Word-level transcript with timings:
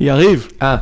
יריב, 0.00 0.48
אה, 0.62 0.76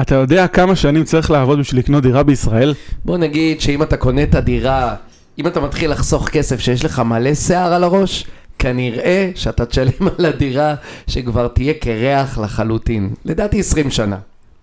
אתה 0.00 0.14
יודע 0.14 0.46
כמה 0.46 0.76
שנים 0.76 1.04
צריך 1.04 1.30
לעבוד 1.30 1.58
בשביל 1.58 1.80
לקנות 1.80 2.02
דירה 2.02 2.22
בישראל? 2.22 2.74
בוא 3.04 3.18
נגיד 3.18 3.60
שאם 3.60 3.82
אתה 3.82 3.96
קונה 3.96 4.22
את 4.22 4.34
הדירה, 4.34 4.94
אם 5.38 5.46
אתה 5.46 5.60
מתחיל 5.60 5.90
לחסוך 5.90 6.28
כסף 6.28 6.60
שיש 6.60 6.84
לך 6.84 6.98
מלא 6.98 7.34
שיער 7.34 7.72
על 7.72 7.84
הראש, 7.84 8.26
כנראה 8.58 9.30
שאתה 9.34 9.66
תשלם 9.66 10.08
על 10.18 10.24
הדירה 10.24 10.74
שכבר 11.06 11.48
תהיה 11.48 11.74
קרח 11.74 12.38
לחלוטין. 12.38 13.10
לדעתי 13.24 13.60
20 13.60 13.90
שנה. 13.90 14.16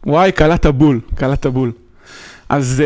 וואי, 0.05 0.31
קלעת 0.31 0.65
בול, 0.65 0.99
קלעת 1.15 1.45
בול. 1.45 1.71
אז 2.49 2.83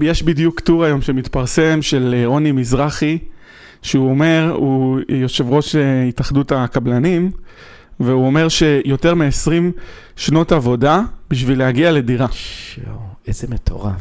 uh, 0.00 0.04
יש 0.04 0.22
בדיוק 0.22 0.60
טור 0.60 0.84
היום 0.84 1.02
שמתפרסם 1.02 1.82
של 1.82 2.14
uh, 2.24 2.26
רוני 2.26 2.52
מזרחי, 2.52 3.18
שהוא 3.82 4.10
אומר, 4.10 4.52
הוא 4.56 5.00
יושב 5.08 5.50
ראש 5.50 5.74
uh, 5.74 5.78
התאחדות 6.08 6.52
הקבלנים, 6.52 7.30
והוא 8.00 8.26
אומר 8.26 8.48
שיותר 8.48 9.14
מ-20 9.14 9.50
שנות 10.16 10.52
עבודה 10.52 11.00
בשביל 11.30 11.58
להגיע 11.58 11.92
לדירה. 11.92 12.26
יואו, 12.86 12.98
איזה 13.26 13.46
מטורף. 13.50 14.00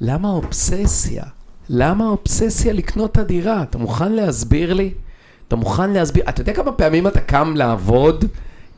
למה 0.00 0.28
האובססיה? 0.28 1.24
למה 1.68 2.04
האובססיה 2.04 2.72
לקנות 2.72 3.12
את 3.12 3.18
הדירה? 3.18 3.62
אתה 3.62 3.78
מוכן 3.78 4.12
להסביר 4.12 4.72
לי? 4.74 4.90
אתה 5.48 5.56
מוכן 5.56 5.90
להסביר? 5.90 6.24
אתה 6.28 6.40
יודע 6.40 6.52
כמה 6.52 6.72
פעמים 6.72 7.06
אתה 7.06 7.20
קם 7.20 7.54
לעבוד, 7.56 8.24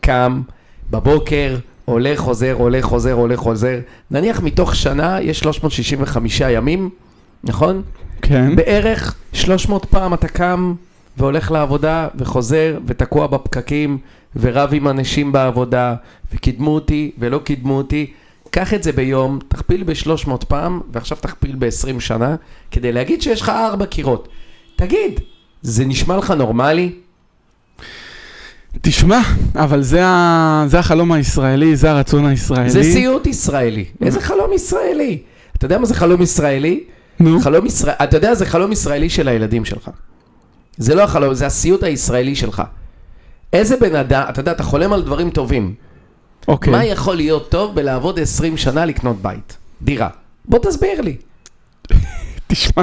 קם 0.01 0.43
בבוקר, 0.91 1.57
הולך, 1.85 2.19
חוזר, 2.21 2.53
הולך, 2.53 2.85
חוזר, 2.85 3.13
הולך, 3.13 3.39
חוזר. 3.39 3.79
נניח 4.11 4.41
מתוך 4.41 4.75
שנה 4.75 5.21
יש 5.21 5.39
365 5.39 6.41
ימים, 6.41 6.91
נכון? 7.45 7.83
כן. 8.23 8.57
בערך 8.57 9.15
300 9.33 9.85
פעם 9.85 10.15
אתה 10.15 10.29
קם 10.29 10.75
והולך 11.17 11.51
לעבודה 11.51 12.09
וחוזר 12.15 12.79
ותקוע 12.87 13.27
בפקקים 13.27 13.99
ורב 14.37 14.71
עם 14.73 14.89
אנשים 14.89 15.33
בעבודה 15.33 15.95
וקידמו 16.35 16.71
אותי 16.71 17.13
ולא 17.19 17.39
קידמו 17.39 17.77
אותי. 17.77 18.13
קח 18.51 18.75
את 18.75 18.83
זה 18.83 18.93
ביום, 18.93 19.39
תכפיל 19.49 19.85
ב-300 19.85 20.45
פעם 20.49 20.81
ועכשיו 20.93 21.19
תכפיל 21.21 21.57
ב-20 21.59 22.01
שנה 22.01 22.37
כדי 22.71 22.93
להגיד 22.93 23.23
שיש 23.23 23.41
לך 23.41 23.49
ארבע 23.49 23.87
קירות. 23.87 24.29
תגיד, 24.77 25.21
זה 25.63 25.85
נשמע 25.85 26.17
לך 26.17 26.31
נורמלי? 26.31 26.93
תשמע, 28.81 29.21
אבל 29.55 29.83
זה, 29.83 30.05
ה... 30.05 30.65
זה 30.67 30.79
החלום 30.79 31.13
הישראלי, 31.13 31.77
זה 31.77 31.91
הרצון 31.91 32.27
הישראלי. 32.27 32.71
זה 32.71 32.83
סיוט 32.83 33.27
ישראלי. 33.27 33.85
איזה 34.03 34.21
חלום 34.21 34.53
ישראלי? 34.53 35.19
אתה 35.57 35.65
יודע 35.65 35.79
מה 35.79 35.87
זה 35.87 35.95
חלום 35.95 36.23
ישראלי? 36.23 36.85
נו, 37.21 37.41
חלום 37.41 37.67
ישראל... 37.67 37.95
אתה 38.03 38.17
יודע, 38.17 38.35
זה 38.35 38.47
חלום 38.47 38.73
ישראלי 38.73 39.11
של 39.11 39.29
הילדים 39.29 39.65
שלך. 39.65 39.91
זה 40.77 40.95
לא 40.95 41.03
החלום, 41.03 41.35
זה 41.35 41.47
הסיוט 41.47 41.83
הישראלי 41.83 42.35
שלך. 42.35 42.63
איזה 43.55 43.77
בן 43.77 43.95
אדם, 43.95 44.25
אתה 44.29 44.41
יודע, 44.41 44.53
אתה 44.53 44.63
חולם 44.63 44.93
על 44.93 45.03
דברים 45.03 45.31
טובים. 45.31 45.75
אוקיי. 46.49 46.73
מה 46.73 46.85
יכול 46.85 47.17
להיות 47.17 47.51
טוב 47.51 47.75
בלעבוד 47.75 48.19
20 48.19 48.57
שנה 48.57 48.85
לקנות 48.85 49.17
בית? 49.23 49.57
דירה. 49.83 50.09
בוא 50.45 50.59
תסביר 50.59 51.01
לי. 51.01 51.17
תשמע, 52.47 52.83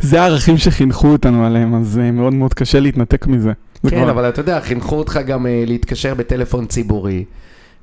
זה 0.00 0.22
הערכים 0.22 0.58
שחינכו 0.58 1.06
אותנו 1.08 1.46
עליהם, 1.46 1.74
אז 1.74 1.96
uh, 1.96 2.12
מאוד 2.12 2.34
מאוד 2.34 2.54
קשה 2.54 2.80
להתנתק 2.80 3.26
מזה. 3.26 3.52
זה 3.82 3.90
כן, 3.90 3.96
כבר- 4.02 4.10
אבל 4.10 4.28
אתה 4.28 4.40
יודע, 4.40 4.60
חינכו 4.60 4.96
אותך 4.96 5.20
גם 5.26 5.46
uh, 5.46 5.68
להתקשר 5.68 6.14
בטלפון 6.14 6.66
ציבורי, 6.66 7.24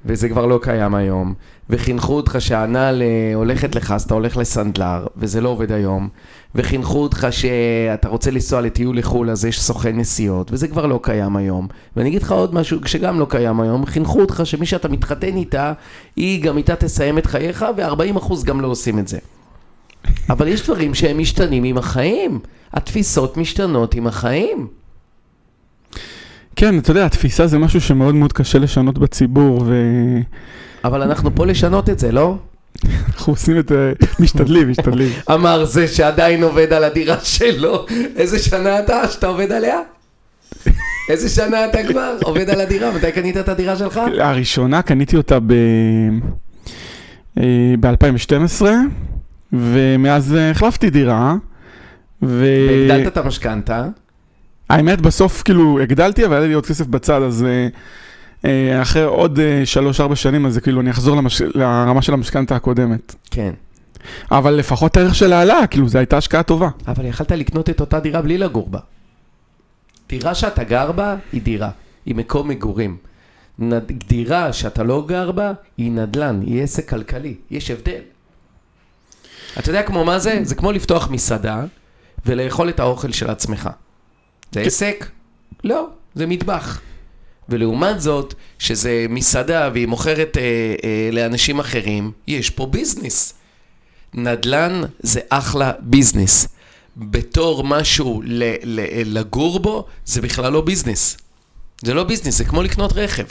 וזה 0.06 0.30
כבר 0.30 0.46
לא 0.46 0.60
קיים 0.62 0.96
היום. 0.96 1.34
וחינכו 1.70 2.14
אותך 2.14 2.36
שהנעל 2.40 3.02
uh, 3.02 3.36
הולכת 3.36 3.76
לך, 3.76 3.92
אז 3.92 4.04
אתה 4.04 4.14
הולך 4.14 4.38
לסנדלר, 4.38 5.08
וזה 5.18 5.42
לא 5.42 5.50
עובד 5.50 5.72
היום. 5.72 6.10
וחינכו 6.56 6.98
אותך 6.98 7.28
שאתה 7.32 8.10
רוצה 8.10 8.32
לנסוע 8.32 8.62
לטיול 8.62 8.98
לחו"ל, 8.98 9.30
אז 9.30 9.46
יש 9.46 9.62
סוכן 9.62 9.98
נסיעות, 9.98 10.52
וזה 10.52 10.68
כבר 10.68 10.86
לא 10.86 11.00
קיים 11.04 11.36
היום. 11.36 11.68
ואני 11.96 12.10
אגיד 12.10 12.22
לך 12.22 12.32
עוד 12.32 12.54
משהו 12.54 12.80
שגם 12.86 13.20
לא 13.20 13.26
קיים 13.30 13.62
היום, 13.62 13.86
חינכו 13.86 14.22
אותך 14.22 14.42
שמי 14.44 14.66
שאתה 14.66 14.88
מתחתן 14.88 15.36
איתה, 15.36 15.74
היא 16.16 16.44
גם 16.44 16.58
איתה 16.58 16.76
תסיים 16.76 17.18
את 17.18 17.26
חייך, 17.26 17.66
ו-40% 17.78 18.46
גם 18.46 18.62
לא 18.62 18.68
עושים 18.68 19.00
את 19.00 19.08
זה. 19.08 19.18
אבל 20.30 20.48
יש 20.48 20.64
דברים 20.64 20.94
שהם 20.94 21.18
משתנים 21.18 21.64
עם 21.64 21.78
החיים. 21.78 22.40
התפיסות 22.74 23.38
משתנות 23.38 23.94
עם 23.94 24.08
החיים. 24.08 24.68
כן, 26.60 26.80
אתה 26.80 26.92
יודע, 26.92 27.06
התפיסה 27.06 27.48
זה 27.48 27.58
משהו 27.58 27.82
שמאוד 27.82 28.16
מאוד 28.16 28.34
קשה 28.34 28.60
לשנות 28.60 28.98
בציבור, 28.98 29.66
אבל 30.84 31.02
אנחנו 31.02 31.36
פה 31.36 31.46
לשנות 31.46 31.90
את 31.90 32.00
זה, 32.00 32.12
לא? 32.12 32.36
ואנחנו 32.84 33.34
עושים 33.34 33.60
את 33.60 33.70
זה, 33.70 33.94
משתדלים, 34.20 34.70
משתדלים. 34.70 35.10
אמר 35.34 35.66
זה 35.66 35.88
שעדיין 35.88 36.44
עובד 36.44 36.74
על 36.74 36.84
הדירה 36.84 37.18
שלו. 37.24 37.86
איזה 38.16 38.40
שנה 38.40 38.80
אתה 38.80 39.08
שאתה 39.08 39.28
עובד 39.28 39.52
עליה? 39.52 39.80
איזה 41.10 41.30
שנה 41.30 41.66
אתה 41.66 41.78
כבר 41.88 42.18
עובד 42.24 42.50
על 42.50 42.62
הדירה? 42.62 42.92
מתי 42.92 43.12
קנית 43.12 43.38
את 43.38 43.50
הדירה 43.50 43.76
שלך? 43.76 44.00
הראשונה 44.20 44.82
קניתי 44.82 45.18
אותה 45.18 45.40
ב... 45.40 45.54
אה, 47.38 47.74
ב-2012, 47.80 48.62
ומאז 49.54 50.36
אה, 50.36 50.52
החלפתי 50.52 50.90
דירה, 50.90 51.36
ו... 52.24 52.46
והגדלת 52.70 53.08
את 53.08 53.18
המשכנתה. 53.18 53.88
האמת, 54.70 55.02
בסוף 55.02 55.44
כאילו 55.44 55.80
הגדלתי, 55.80 56.26
אבל 56.26 56.38
היה 56.38 56.48
לי 56.48 56.54
עוד 56.54 56.66
כסף 56.66 56.86
בצד, 56.88 57.22
אז 57.22 57.46
אה, 58.46 58.82
אחרי 58.82 59.04
עוד 59.04 59.40
אה, 59.40 59.62
שלוש-ארבע 59.66 60.16
שנים, 60.16 60.46
אז 60.46 60.58
כאילו 60.58 60.82
אני 60.82 60.92
אחזור 60.92 61.18
למש... 61.18 61.42
לרמה 61.42 62.02
של 62.02 62.14
המשכנתה 62.14 62.56
הקודמת. 62.56 63.16
כן. 63.32 63.54
אבל 64.32 64.54
לפחות 64.54 64.98
הערך 64.98 65.16
שלה 65.16 65.42
עלה, 65.42 65.68
כאילו 65.68 65.90
זו 65.90 65.98
הייתה 65.98 66.18
השקעה 66.18 66.44
טובה. 66.44 66.70
אבל 66.88 67.06
יכלת 67.06 67.32
לקנות 67.32 67.70
את 67.70 67.82
אותה 67.82 68.00
דירה 68.00 68.22
בלי 68.22 68.38
לגור 68.38 68.70
בה. 68.70 68.80
דירה 70.10 70.36
שאתה 70.36 70.64
גר 70.64 70.92
בה 70.92 71.16
היא 71.34 71.42
דירה, 71.42 71.70
היא 72.06 72.16
מקום 72.16 72.48
מגורים. 72.48 72.98
נד... 73.60 73.92
דירה 74.08 74.54
שאתה 74.54 74.84
לא 74.84 75.06
גר 75.08 75.32
בה 75.32 75.52
היא 75.78 75.92
נדל"ן, 75.92 76.42
היא 76.46 76.64
עסק 76.64 76.90
כלכלי, 76.90 77.36
יש 77.52 77.72
הבדל. 77.72 78.02
אתה 79.60 79.70
יודע 79.70 79.84
כמו 79.84 80.06
מה 80.06 80.20
זה? 80.20 80.40
זה 80.44 80.56
כמו 80.56 80.72
לפתוח 80.72 81.10
מסעדה 81.10 81.64
ולאכול 82.26 82.70
את 82.70 82.80
האוכל 82.80 83.12
של 83.12 83.30
עצמך. 83.30 83.70
זה 84.52 84.62
עסק? 84.62 85.10
לא, 85.64 85.88
זה 86.16 86.26
מטבח. 86.26 86.82
ולעומת 87.50 88.02
זאת, 88.02 88.34
שזה 88.60 89.06
מסעדה 89.10 89.70
והיא 89.74 89.88
מוכרת 89.88 90.38
אה, 90.38 90.42
אה, 90.84 91.10
לאנשים 91.12 91.60
אחרים, 91.60 92.12
יש 92.28 92.50
פה 92.50 92.66
ביזנס. 92.66 93.34
נדל"ן 94.14 94.82
זה 95.00 95.20
אחלה 95.30 95.72
ביזנס. 95.80 96.48
בתור 96.98 97.64
משהו 97.64 98.22
ל- 98.26 98.54
ל- 98.64 99.18
לגור 99.18 99.60
בו, 99.60 99.86
זה 100.06 100.22
בכלל 100.22 100.54
לא 100.54 100.62
ביזנס. 100.62 101.18
זה 101.84 101.94
לא 101.94 102.04
ביזנס, 102.04 102.38
זה 102.38 102.46
כמו 102.46 102.64
לקנות 102.64 102.94
רכב. 102.96 103.26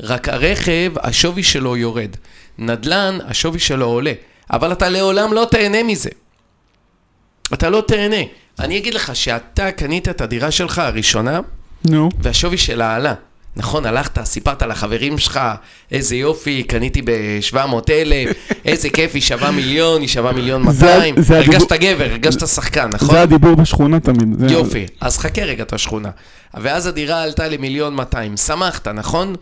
רק 0.00 0.28
הרכב, 0.28 0.92
השווי 1.00 1.42
שלו 1.42 1.76
יורד. 1.76 2.16
נדל"ן, 2.58 3.18
השווי 3.24 3.58
שלו 3.58 3.86
עולה. 3.86 4.12
אבל 4.50 4.72
אתה 4.72 4.88
לעולם 4.88 5.32
לא 5.32 5.46
תהנה 5.50 5.82
מזה. 5.82 6.10
אתה 7.52 7.70
לא 7.70 7.82
תהנה. 7.86 8.22
אני 8.62 8.78
אגיד 8.78 8.94
לך 8.94 9.16
שאתה 9.16 9.70
קנית 9.70 10.08
את 10.08 10.20
הדירה 10.20 10.50
שלך 10.50 10.78
הראשונה, 10.78 11.40
נו. 11.84 12.08
והשווי 12.18 12.58
שלה 12.58 12.94
עלה. 12.96 13.14
נכון, 13.56 13.86
הלכת, 13.86 14.24
סיפרת 14.24 14.62
לחברים 14.62 15.18
שלך, 15.18 15.40
איזה 15.92 16.16
יופי, 16.16 16.62
קניתי 16.62 17.02
ב-700 17.04 17.56
אלף, 17.90 18.28
איזה 18.64 18.90
כיף, 18.90 19.10
היא 19.14 19.22
שווה 19.22 19.50
מיליון, 19.50 20.00
היא 20.00 20.08
שווה 20.08 20.32
מיליון 20.32 20.70
זה- 20.72 20.86
200. 20.86 21.14
זה 21.22 21.38
הדיבור- 21.38 21.54
הרגשת 21.56 21.72
גבר, 21.72 22.04
הרגשת 22.04 22.46
שחקן, 22.48 22.90
נכון? 22.90 23.10
זה 23.14 23.20
הדיבור 23.22 23.54
בשכונה 23.54 24.00
תמיד. 24.00 24.38
זה... 24.38 24.46
יופי, 24.46 24.86
אז 25.00 25.18
חכה 25.18 25.42
רגע 25.42 25.62
את 25.62 25.72
השכונה. 25.72 26.10
ואז 26.54 26.86
הדירה 26.86 27.22
עלתה 27.22 27.48
למיליון 27.48 27.94
200, 27.94 28.36
שמחת, 28.36 28.88
נכון? 28.88 29.34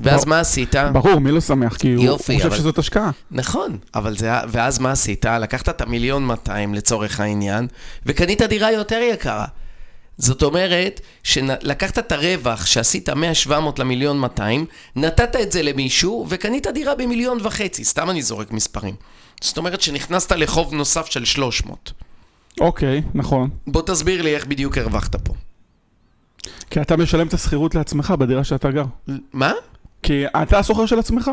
ואז. 0.00 0.24
מה 0.24 0.40
עשית? 0.40 0.74
ברור, 0.92 1.18
מי 1.18 1.30
לא 1.30 1.40
שמח? 1.40 1.76
כי 1.76 1.94
הוא 1.94 2.18
חושב 2.18 2.52
שזאת 2.52 2.78
השקעה. 2.78 3.10
נכון, 3.30 3.78
אבל 3.94 4.16
זה, 4.16 4.30
ואז 4.48 4.78
מה 4.78 4.90
עשית? 4.90 5.24
לקחת 5.24 5.68
את 5.68 5.80
המיליון 5.80 6.26
200 6.26 6.74
לצורך 6.74 7.20
העניין, 7.20 7.66
וקנית 8.06 8.42
דירה 8.42 8.72
יותר 8.72 9.00
יקרה. 9.12 9.44
זאת 10.18 10.42
אומרת, 10.42 11.00
שלקחת 11.22 11.98
את 11.98 12.12
הרווח 12.12 12.66
שעשית 12.66 13.08
מ-700 13.08 13.52
למיליון 13.78 14.18
200, 14.18 14.66
נתת 14.96 15.36
את 15.42 15.52
זה 15.52 15.62
למישהו, 15.62 16.26
וקנית 16.28 16.66
דירה 16.66 16.94
במיליון 16.94 17.38
וחצי, 17.42 17.84
סתם 17.84 18.10
אני 18.10 18.22
זורק 18.22 18.52
מספרים. 18.52 18.94
זאת 19.40 19.56
אומרת 19.58 19.80
שנכנסת 19.80 20.32
לחוב 20.32 20.74
נוסף 20.74 21.06
של 21.06 21.24
300. 21.24 21.92
אוקיי, 22.60 23.02
נכון. 23.14 23.50
בוא 23.66 23.82
תסביר 23.82 24.22
לי 24.22 24.34
איך 24.34 24.46
בדיוק 24.46 24.78
הרווחת 24.78 25.16
פה. 25.16 25.34
כי 26.70 26.80
אתה 26.80 26.96
משלם 26.96 27.26
את 27.26 27.34
השכירות 27.34 27.74
לעצמך 27.74 28.10
בדירה 28.18 28.44
שאתה 28.44 28.70
גר. 28.70 28.84
מה? 29.32 29.52
כי 30.02 30.24
אתה 30.42 30.58
הסוחר 30.58 30.86
של 30.86 30.98
עצמך. 30.98 31.30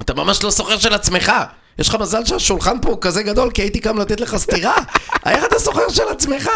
אתה 0.00 0.14
ממש 0.14 0.42
לא 0.42 0.50
סוחר 0.50 0.78
של 0.78 0.94
עצמך. 0.94 1.32
יש 1.78 1.88
לך 1.88 1.94
מזל 1.94 2.24
שהשולחן 2.24 2.76
פה 2.82 2.98
כזה 3.00 3.22
גדול, 3.22 3.50
כי 3.50 3.62
הייתי 3.62 3.80
קם 3.80 3.98
לתת 3.98 4.20
לך 4.20 4.36
סטירה. 4.36 4.76
איך 5.26 5.44
אתה 5.44 5.58
סוחר 5.58 5.88
של 5.88 6.08
עצמך? 6.10 6.48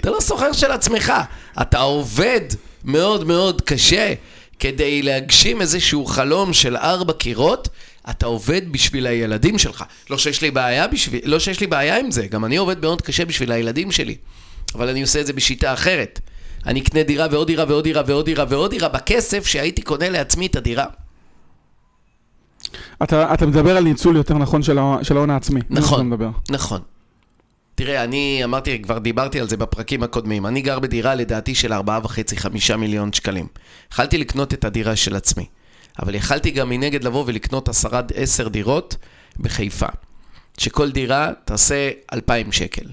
אתה 0.00 0.10
לא 0.10 0.20
סוחר 0.20 0.52
של 0.52 0.70
עצמך. 0.72 1.12
אתה 1.62 1.78
עובד 1.78 2.40
מאוד 2.84 3.24
מאוד 3.24 3.60
קשה 3.60 4.14
כדי 4.58 5.02
להגשים 5.02 5.60
איזשהו 5.60 6.06
חלום 6.06 6.52
של 6.52 6.76
ארבע 6.76 7.12
קירות. 7.12 7.68
אתה 8.10 8.26
עובד 8.26 8.72
בשביל 8.72 9.06
הילדים 9.06 9.58
שלך. 9.58 9.84
לא 10.10 10.18
שיש 10.18 10.42
לי 10.42 10.50
בעיה, 10.50 10.86
בשביל... 10.86 11.20
לא 11.24 11.38
שיש 11.38 11.60
לי 11.60 11.66
בעיה 11.66 11.98
עם 11.98 12.10
זה, 12.10 12.26
גם 12.26 12.44
אני 12.44 12.56
עובד 12.56 12.80
מאוד 12.80 13.02
קשה 13.02 13.24
בשביל 13.24 13.52
הילדים 13.52 13.92
שלי. 13.92 14.16
אבל 14.74 14.88
אני 14.88 15.02
עושה 15.02 15.20
את 15.20 15.26
זה 15.26 15.32
בשיטה 15.32 15.72
אחרת. 15.72 16.20
אני 16.66 16.80
אקנה 16.80 17.02
דירה 17.02 17.26
ועוד 17.30 17.46
דירה 17.46 17.64
ועוד 17.68 17.84
דירה 17.84 18.02
ועוד 18.06 18.24
דירה 18.24 18.44
ועוד 18.48 18.70
דירה 18.70 18.88
בכסף 18.88 19.46
שהייתי 19.46 19.82
קונה 19.82 20.08
לעצמי 20.08 20.46
את 20.46 20.56
הדירה. 20.56 20.84
אתה, 23.02 23.34
אתה 23.34 23.46
מדבר 23.46 23.76
על 23.76 23.84
ניצול 23.84 24.16
יותר 24.16 24.34
נכון 24.34 24.62
של, 24.62 24.78
ההון- 24.78 25.04
של 25.04 25.16
ההון 25.16 25.30
העצמי. 25.30 25.60
נכון. 25.70 26.10
נכון. 26.50 26.80
תראה, 27.74 28.04
אני 28.04 28.40
אמרתי, 28.44 28.82
כבר 28.82 28.98
דיברתי 28.98 29.40
על 29.40 29.48
זה 29.48 29.56
בפרקים 29.56 30.02
הקודמים. 30.02 30.46
אני 30.46 30.60
גר 30.60 30.78
בדירה 30.78 31.14
לדעתי 31.14 31.54
של 31.54 31.72
4.5-5 31.72 31.78
מיליון 32.76 33.12
שקלים. 33.12 33.46
יכלתי 33.92 34.18
לקנות 34.18 34.54
את 34.54 34.64
הדירה 34.64 34.96
של 34.96 35.16
עצמי, 35.16 35.46
אבל 36.02 36.14
יכלתי 36.14 36.50
גם 36.50 36.68
מנגד 36.68 37.04
לבוא 37.04 37.24
ולקנות 37.26 37.68
10 38.14 38.48
דירות 38.48 38.96
בחיפה, 39.40 39.86
שכל 40.58 40.90
דירה 40.90 41.30
תעשה 41.44 41.90
2,000 42.12 42.52
שקל. 42.52 42.84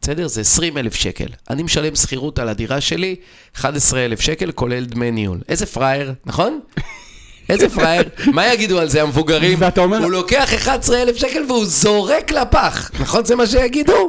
בסדר? 0.00 0.28
זה 0.28 0.40
20 0.40 0.78
אלף 0.78 0.94
שקל. 0.94 1.26
אני 1.50 1.62
משלם 1.62 1.94
שכירות 1.94 2.38
על 2.38 2.48
הדירה 2.48 2.80
שלי, 2.80 3.16
11 3.56 4.04
אלף 4.04 4.20
שקל, 4.20 4.52
כולל 4.52 4.84
דמי 4.84 5.10
ניהול. 5.10 5.40
איזה 5.48 5.66
פראייר, 5.66 6.12
נכון? 6.26 6.60
איזה 7.50 7.68
פראייר. 7.68 8.02
מה 8.32 8.52
יגידו 8.52 8.78
על 8.80 8.88
זה 8.88 9.02
המבוגרים? 9.02 9.58
ואתה 9.60 9.80
אומר- 9.80 9.98
הוא 9.98 10.10
לוקח 10.10 10.54
11 10.54 11.02
אלף 11.02 11.16
שקל 11.16 11.42
והוא 11.48 11.64
זורק 11.66 12.30
לפח. 12.32 12.90
נכון 13.00 13.24
זה 13.24 13.36
מה 13.36 13.46
שיגידו? 13.46 14.06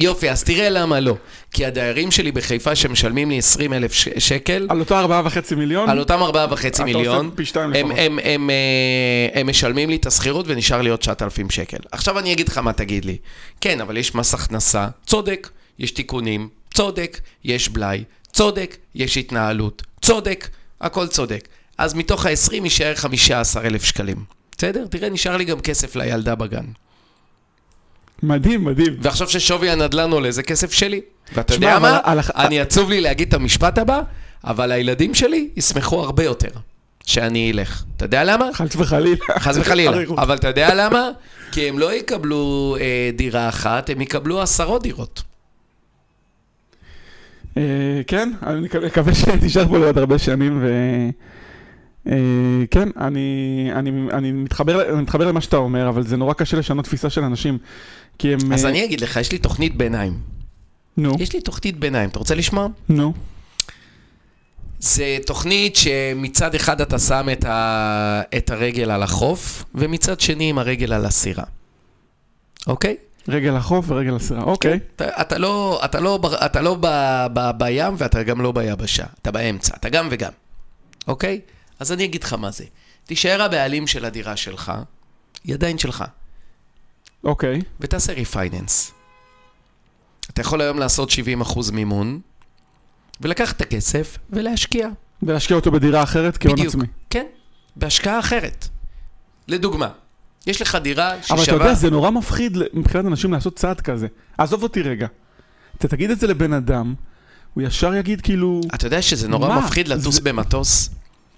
יופי, 0.00 0.30
אז 0.30 0.44
תראה 0.44 0.68
למה 0.70 1.00
לא. 1.00 1.14
כי 1.52 1.66
הדיירים 1.66 2.10
שלי 2.10 2.32
בחיפה 2.32 2.74
שמשלמים 2.74 3.30
לי 3.30 3.38
20 3.38 3.72
אלף 3.72 3.92
שקל, 4.18 4.66
על 4.70 4.82
ארבעה 4.92 5.22
וחצי 5.24 5.54
מיליון, 5.54 5.90
על 5.90 5.98
אותם 5.98 6.18
4.5 6.22 6.26
עושה 6.70 6.84
מיליון, 6.84 7.30
הם. 7.56 7.90
הם, 7.96 8.18
הם, 8.24 8.50
אה, 8.50 9.40
הם 9.40 9.46
משלמים 9.46 9.90
לי 9.90 9.96
את 9.96 10.06
השכירות 10.06 10.44
ונשאר 10.48 10.82
לי 10.82 10.90
עוד 10.90 10.98
9,000 10.98 11.50
שקל. 11.50 11.76
עכשיו 11.92 12.18
אני 12.18 12.32
אגיד 12.32 12.48
לך 12.48 12.58
מה 12.58 12.72
תגיד 12.72 13.04
לי. 13.04 13.16
כן, 13.60 13.80
אבל 13.80 13.96
יש 13.96 14.14
מס 14.14 14.34
הכנסה, 14.34 14.88
צודק, 15.06 15.48
יש 15.78 15.90
תיקונים, 15.90 16.48
צודק, 16.74 17.20
יש 17.44 17.68
בלאי, 17.68 18.04
צודק, 18.32 18.76
יש 18.94 19.16
התנהלות, 19.16 19.82
צודק, 20.02 20.48
הכל 20.80 21.06
צודק. 21.06 21.48
אז 21.80 21.94
מתוך 21.94 22.26
ה-20 22.26 22.54
יישאר 22.54 22.94
15,000 22.94 23.84
שקלים. 23.84 24.16
בסדר? 24.58 24.86
תראה, 24.86 25.08
נשאר 25.10 25.36
לי 25.36 25.44
גם 25.44 25.60
כסף 25.60 25.96
לילדה 25.96 26.34
בגן. 26.34 26.64
מדהים, 28.22 28.64
מדהים. 28.64 28.96
ועכשיו 29.02 29.28
ששווי 29.30 29.70
הנדל"ן 29.70 30.10
עולה, 30.10 30.30
זה 30.30 30.42
כסף 30.42 30.72
שלי. 30.72 31.00
ואתה 31.34 31.54
יודע 31.54 31.78
מה? 31.78 32.00
על 32.02 32.18
אני 32.36 32.60
עצוב 32.60 32.90
לי 32.90 33.00
להגיד 33.00 33.28
את 33.28 33.34
המשפט 33.34 33.78
הבא, 33.78 34.00
אבל 34.44 34.72
הילדים 34.72 35.14
שלי 35.14 35.48
ישמחו 35.56 36.00
הרבה 36.04 36.24
יותר 36.24 36.48
שאני 37.06 37.50
אלך. 37.52 37.84
אתה 37.96 38.04
יודע 38.04 38.24
למה? 38.24 38.44
חס 38.54 38.76
וחלילה. 38.76 39.16
חס 39.38 39.56
וחלילה. 39.56 39.96
אבל 40.18 40.34
אתה 40.36 40.48
יודע 40.48 40.74
למה? 40.74 41.08
כי 41.52 41.68
הם 41.68 41.78
לא 41.78 41.92
יקבלו 41.94 42.76
אה, 42.80 43.10
דירה 43.16 43.48
אחת, 43.48 43.90
הם 43.90 44.00
יקבלו 44.00 44.42
עשרות 44.42 44.82
דירות. 44.82 45.22
אה, 47.56 47.62
כן, 48.06 48.32
אני 48.46 48.60
מקווה- 48.86 49.14
שתישאר 49.14 49.68
פה 49.68 49.78
לעוד 49.78 49.98
הרבה 49.98 50.18
שנים, 50.18 50.58
ו... 50.62 50.68
אה, 52.06 52.12
כן, 52.70 52.88
אני, 52.96 53.70
אני, 53.74 53.90
אני, 54.12 54.32
מתחבר, 54.32 54.94
אני 54.94 55.02
מתחבר 55.02 55.26
למה 55.26 55.40
שאתה 55.40 55.56
אומר, 55.56 55.88
אבל 55.88 56.06
זה 56.06 56.16
נורא 56.16 56.34
קשה 56.34 56.56
לשנות 56.56 56.84
תפיסה 56.84 57.10
של 57.10 57.24
אנשים, 57.24 57.58
כי 58.18 58.32
הם... 58.32 58.52
אז 58.52 58.64
אה, 58.64 58.70
אני 58.70 58.84
אגיד 58.84 59.00
לך, 59.00 59.16
יש 59.16 59.32
לי 59.32 59.38
תוכנית 59.38 59.76
ביניים. 59.76 60.18
נו, 60.96 61.16
יש 61.18 61.32
לי 61.32 61.40
תוכנית 61.40 61.78
ביניים, 61.78 62.08
אתה 62.08 62.18
רוצה 62.18 62.34
לשמוע? 62.34 62.68
נו. 62.88 63.12
זה 64.78 65.18
תוכנית 65.26 65.76
שמצד 65.76 66.54
אחד 66.54 66.80
אתה 66.80 66.98
שם 66.98 67.28
את, 67.32 67.44
ה... 67.44 68.22
את 68.36 68.50
הרגל 68.50 68.90
על 68.90 69.02
החוף, 69.02 69.64
ומצד 69.74 70.20
שני 70.20 70.50
עם 70.50 70.58
הרגל 70.58 70.92
על 70.92 71.06
הסירה. 71.06 71.44
אוקיי? 72.66 72.96
רגל 73.28 73.56
לחוף 73.56 73.84
ורגל 73.88 74.10
לסירה, 74.10 74.42
אוקיי. 74.42 74.78
אתה, 74.96 75.20
אתה 75.20 75.38
לא, 75.38 75.80
אתה 75.84 76.00
לא, 76.00 76.20
אתה 76.46 76.60
לא 76.60 76.76
ב, 76.80 76.86
ב, 77.32 77.50
בים 77.58 77.94
ואתה 77.98 78.22
גם 78.22 78.40
לא 78.40 78.52
ביבשה, 78.52 79.04
אתה 79.22 79.30
באמצע, 79.30 79.76
אתה 79.76 79.88
גם 79.88 80.08
וגם, 80.10 80.32
אוקיי? 81.08 81.40
אז 81.80 81.92
אני 81.92 82.04
אגיד 82.04 82.24
לך 82.24 82.32
מה 82.32 82.50
זה. 82.50 82.64
תישאר 83.04 83.42
הבעלים 83.42 83.86
של 83.86 84.04
הדירה 84.04 84.36
שלך, 84.36 84.72
היא 85.44 85.54
עדיין 85.54 85.78
שלך, 85.78 86.04
אוקיי. 87.24 87.60
ותעשה 87.80 88.12
ריפייננס. 88.12 88.92
אתה 90.30 90.40
יכול 90.40 90.60
היום 90.60 90.78
לעשות 90.78 91.10
70% 91.42 91.72
מימון, 91.72 92.20
ולקחת 93.20 93.56
את 93.56 93.60
הכסף 93.60 94.18
ולהשקיע. 94.30 94.88
ולהשקיע 95.22 95.56
אותו 95.56 95.70
בדירה 95.70 96.02
אחרת 96.02 96.36
כהון 96.36 96.52
בדיוק. 96.56 96.68
עצמי. 96.68 96.86
כן, 97.10 97.26
בהשקעה 97.76 98.18
אחרת. 98.18 98.68
לדוגמה, 99.48 99.88
יש 100.46 100.62
לך 100.62 100.74
דירה 100.82 101.10
אבל 101.12 101.18
אתה 101.18 101.36
ששווה... 101.38 101.58
יודע, 101.64 101.74
זה 101.74 101.90
נורא 101.90 102.10
מפחיד 102.10 102.58
מבחינת 102.72 103.04
אנשים 103.06 103.32
לעשות 103.32 103.56
צעד 103.56 103.80
כזה. 103.80 104.06
עזוב 104.38 104.62
אותי 104.62 104.82
רגע. 104.82 105.06
אתה 105.76 105.88
תגיד 105.88 106.10
את 106.10 106.20
זה 106.20 106.26
לבן 106.26 106.52
אדם, 106.52 106.94
הוא 107.54 107.62
ישר 107.62 107.94
יגיד 107.94 108.20
כאילו... 108.20 108.60
אתה 108.74 108.86
יודע 108.86 109.02
שזה 109.02 109.28
נורא 109.28 109.48
מה? 109.48 109.60
מפחיד 109.60 109.88
לטוס 109.88 110.14
זה- 110.14 110.20
במטוס? 110.20 110.90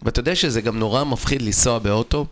ואתה 0.04 0.20
יודע 0.20 0.34
שזה 0.34 0.60
גם 0.60 0.78
נורא 0.78 1.04
מפחיד 1.04 1.42
לנסוע 1.42 1.78
באוטו? 1.78 2.26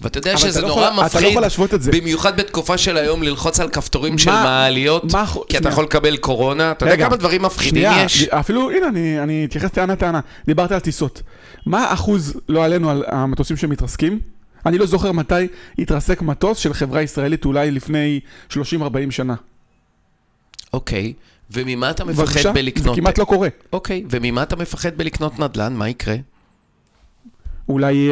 ואתה 0.00 0.18
יודע 0.18 0.36
שזה 0.36 0.58
אתה 0.58 0.60
לא 0.60 0.68
נורא 0.68 0.80
יכול- 0.82 0.92
אתה 0.94 1.00
לא 1.02 1.06
מפחיד, 1.06 1.28
יכול 1.30 1.42
להשוות 1.42 1.74
את 1.74 1.82
זה. 1.82 1.90
במיוחד 1.92 2.36
בתקופה 2.36 2.78
של 2.78 2.96
היום, 2.96 3.22
ללחוץ 3.22 3.60
על 3.60 3.68
כפתורים 3.68 4.18
של 4.18 4.30
מה- 4.30 4.42
מעליות, 4.42 5.12
מה- 5.12 5.26
כי 5.26 5.56
אתה 5.56 5.58
שנייה. 5.58 5.72
יכול 5.72 5.84
לקבל 5.84 6.16
קורונה. 6.16 6.70
אתה 6.70 6.84
יודע 6.84 6.92
רגע, 6.94 7.06
כמה 7.06 7.16
דברים 7.16 7.42
מפחידים 7.42 7.82
שנייה, 7.90 8.04
יש? 8.04 8.22
אפילו, 8.28 8.70
הנה, 8.70 8.88
אני, 8.88 9.20
אני 9.22 9.44
אתייחס 9.44 9.70
טענה 9.70 9.96
טענה. 9.96 10.20
דיברת 10.46 10.72
על 10.72 10.80
טיסות. 10.80 11.22
מה 11.66 11.84
האחוז, 11.84 12.34
לא 12.48 12.64
עלינו, 12.64 12.90
על 12.90 13.04
המטוסים 13.08 13.56
שמתרסקים? 13.56 14.20
אני 14.66 14.78
לא 14.78 14.86
זוכר 14.86 15.12
מתי 15.12 15.34
התרסק 15.78 16.22
מטוס 16.22 16.58
של 16.58 16.74
חברה 16.74 17.02
ישראלית, 17.02 17.44
אולי 17.44 17.70
לפני 17.70 18.20
30-40 18.50 18.56
שנה. 19.10 19.34
אוקיי, 20.72 21.12
וממה 21.50 21.90
אתה 21.90 22.04
בבקשה, 22.04 22.22
מפחד 22.22 22.42
זה 22.42 22.52
בלקנות? 22.52 22.96
כמעט 22.96 23.18
לא 23.18 23.24
קורה. 23.24 23.48
אוקיי, 23.72 24.04
וממה 24.10 24.42
אתה 24.42 24.56
מפחד 24.56 24.90
בלקנות 24.96 25.38
נדל"ן? 25.38 25.72
מה 25.74 25.88
יקרה? 25.88 26.14
אולי, 27.68 28.10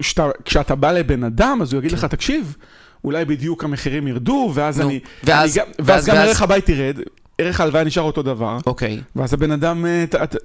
שאתה, 0.00 0.28
כשאתה 0.44 0.74
בא 0.74 0.92
לבן 0.92 1.24
אדם, 1.24 1.58
אז 1.62 1.72
הוא 1.72 1.80
כן. 1.80 1.86
יגיד 1.86 1.98
לך, 1.98 2.04
תקשיב, 2.04 2.56
אולי 3.04 3.24
בדיוק 3.24 3.64
המחירים 3.64 4.08
ירדו, 4.08 4.50
ואז 4.54 4.80
נו, 4.80 4.88
אני... 4.88 5.00
ואז- 5.24 5.58
אני 5.58 5.66
גם, 5.66 5.72
ואז- 5.78 5.86
ואז 5.88 6.06
גם 6.06 6.16
ואז- 6.16 6.28
ערך 6.28 6.42
הבית 6.42 6.68
ירד, 6.68 6.96
ערך 7.38 7.60
ההלוואה 7.60 7.84
נשאר 7.84 8.02
אותו 8.02 8.22
דבר. 8.22 8.58
אוקיי. 8.66 9.00
ואז 9.16 9.34
הבן 9.34 9.50
אדם, 9.50 9.86
אה, 9.86 10.04
ת- 10.10 10.14
ת- 10.14 10.36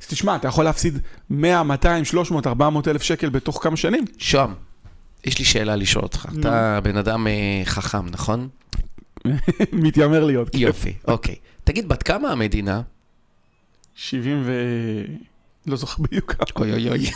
אז 0.00 0.06
תשמע, 0.08 0.36
אתה 0.36 0.48
יכול 0.48 0.64
להפסיד 0.64 0.98
100, 1.30 1.62
200, 1.62 2.04
300, 2.04 2.46
400 2.46 2.88
אלף 2.88 3.02
שקל 3.02 3.28
בתוך 3.28 3.58
כמה 3.62 3.76
שנים. 3.76 4.04
שוהם, 4.18 4.54
יש 5.24 5.38
לי 5.38 5.44
שאלה 5.44 5.76
לשאול 5.76 6.04
אותך. 6.04 6.26
נו. 6.32 6.40
אתה 6.40 6.78
בן 6.82 6.96
אדם 6.96 7.26
אה, 7.26 7.32
חכם, 7.64 8.06
נכון? 8.10 8.48
מתיימר 9.72 10.24
להיות. 10.24 10.48
כן. 10.50 10.58
יופי, 10.58 10.92
אוקיי. 11.08 11.34
תגיד, 11.64 11.88
בת 11.88 12.02
כמה 12.02 12.28
המדינה? 12.32 12.80
70 13.94 14.42
ו... 14.44 14.52
לא 15.66 15.76
זוכר 15.76 16.02
בדיוק. 16.02 16.34
אוי 16.56 16.72
אוי 16.72 16.88
אוי. 16.88 17.10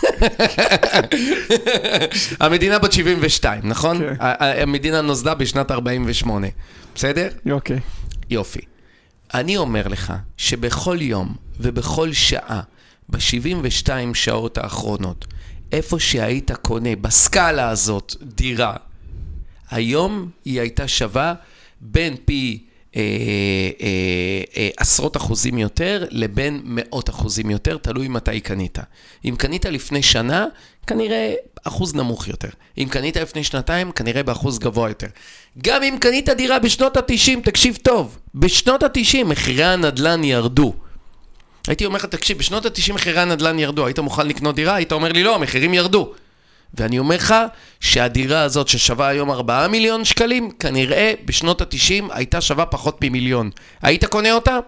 המדינה 2.41 2.79
בת 2.79 2.93
72, 2.93 3.69
נכון? 3.69 3.99
כן. 3.99 4.15
ה- 4.21 4.45
ה- 4.45 4.63
המדינה 4.63 5.01
נוסדה 5.01 5.35
בשנת 5.35 5.71
48, 5.71 6.47
בסדר? 6.95 7.29
אוקיי. 7.51 7.79
יופי. 8.31 8.61
אני 9.35 9.57
אומר 9.57 9.89
לך 9.89 10.13
שבכל 10.37 10.97
יום 11.01 11.35
ובכל 11.61 12.13
שעה, 12.13 12.61
ב-72 13.09 13.89
שעות 14.15 14.59
האחרונות, 14.59 15.25
איפה 15.73 15.99
שהיית 15.99 16.51
קונה 16.63 16.97
בסקאלה 17.01 17.69
הזאת 17.69 18.15
דירה, 18.23 18.75
היום 19.71 20.31
היא 20.45 20.61
הייתה 20.61 20.89
שווה 20.89 21.35
בין 21.81 22.17
פי 22.25 22.65
עשרות 24.77 25.17
אחוזים 25.17 25.59
יותר 25.59 26.05
לבין 26.11 26.61
מאות 26.65 27.11
אחוזים 27.11 27.51
יותר, 27.51 27.77
תלוי 27.77 28.09
מתי 28.09 28.41
קנית. 28.41 28.79
אם 29.25 29.35
קנית 29.39 29.65
לפני 29.65 30.03
שנה, 30.03 30.47
כנראה 30.87 31.35
אחוז 31.65 31.95
נמוך 31.95 32.29
יותר. 32.29 32.49
אם 32.79 32.89
קנית 32.91 33.17
לפני 33.17 33.45
שנתיים, 33.45 33.93
כנראה 33.93 34.23
באחוז 34.23 34.59
גבוה 34.59 34.89
יותר. 34.89 35.07
גם 35.63 35.83
אם 35.83 35.97
קנית 36.01 36.29
דירה 36.29 36.59
בשנות 36.59 36.97
ה-90, 36.97 37.41
תקשיב 37.45 37.79
טוב, 37.83 38.19
בשנות 38.35 38.83
ה-90 38.83 39.25
מחירי 39.25 39.65
הנדל"ן 39.65 40.25
ירדו. 40.25 40.75
הייתי 41.69 41.87
אומר 41.87 41.97
לך, 41.97 42.05
תקשיב, 42.05 42.39
בשנות 42.39 42.67
ה-90 42.67 42.93
מחירי 42.93 43.21
הנדל"ן 43.21 43.59
ירדו, 43.59 43.87
היית 43.87 43.99
מוכן 43.99 44.27
לקנות 44.27 44.55
דירה? 44.55 44.75
היית 44.75 44.93
אומר 44.93 45.13
לי, 45.13 45.23
לא, 45.23 45.35
המחירים 45.35 45.75
ירדו. 45.75 46.13
ואני 46.75 46.99
אומר 46.99 47.17
לך 47.17 47.35
שהדירה 47.81 48.43
הזאת 48.43 48.69
ששווה 48.69 49.09
היום 49.09 49.31
4 49.31 49.69
מיליון 49.69 50.05
שקלים, 50.05 50.51
כנראה 50.51 51.13
בשנות 51.25 51.61
ה-90 51.61 52.05
הייתה 52.11 52.41
שווה 52.41 52.67
פחות 52.67 52.99
ממיליון. 53.05 53.51
היית 53.83 54.05
קונה 54.05 54.33
אותה? 54.33 54.59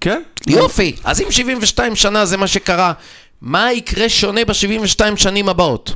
כן? 0.00 0.22
יופי. 0.46 0.96
אז 1.04 1.20
אם 1.20 1.26
72 1.30 1.96
שנה 1.96 2.26
זה 2.26 2.36
מה 2.36 2.46
שקרה, 2.46 2.92
מה 3.40 3.72
יקרה 3.72 4.08
שונה 4.08 4.44
ב-72 4.44 5.16
שנים 5.16 5.48
הבאות? 5.48 5.92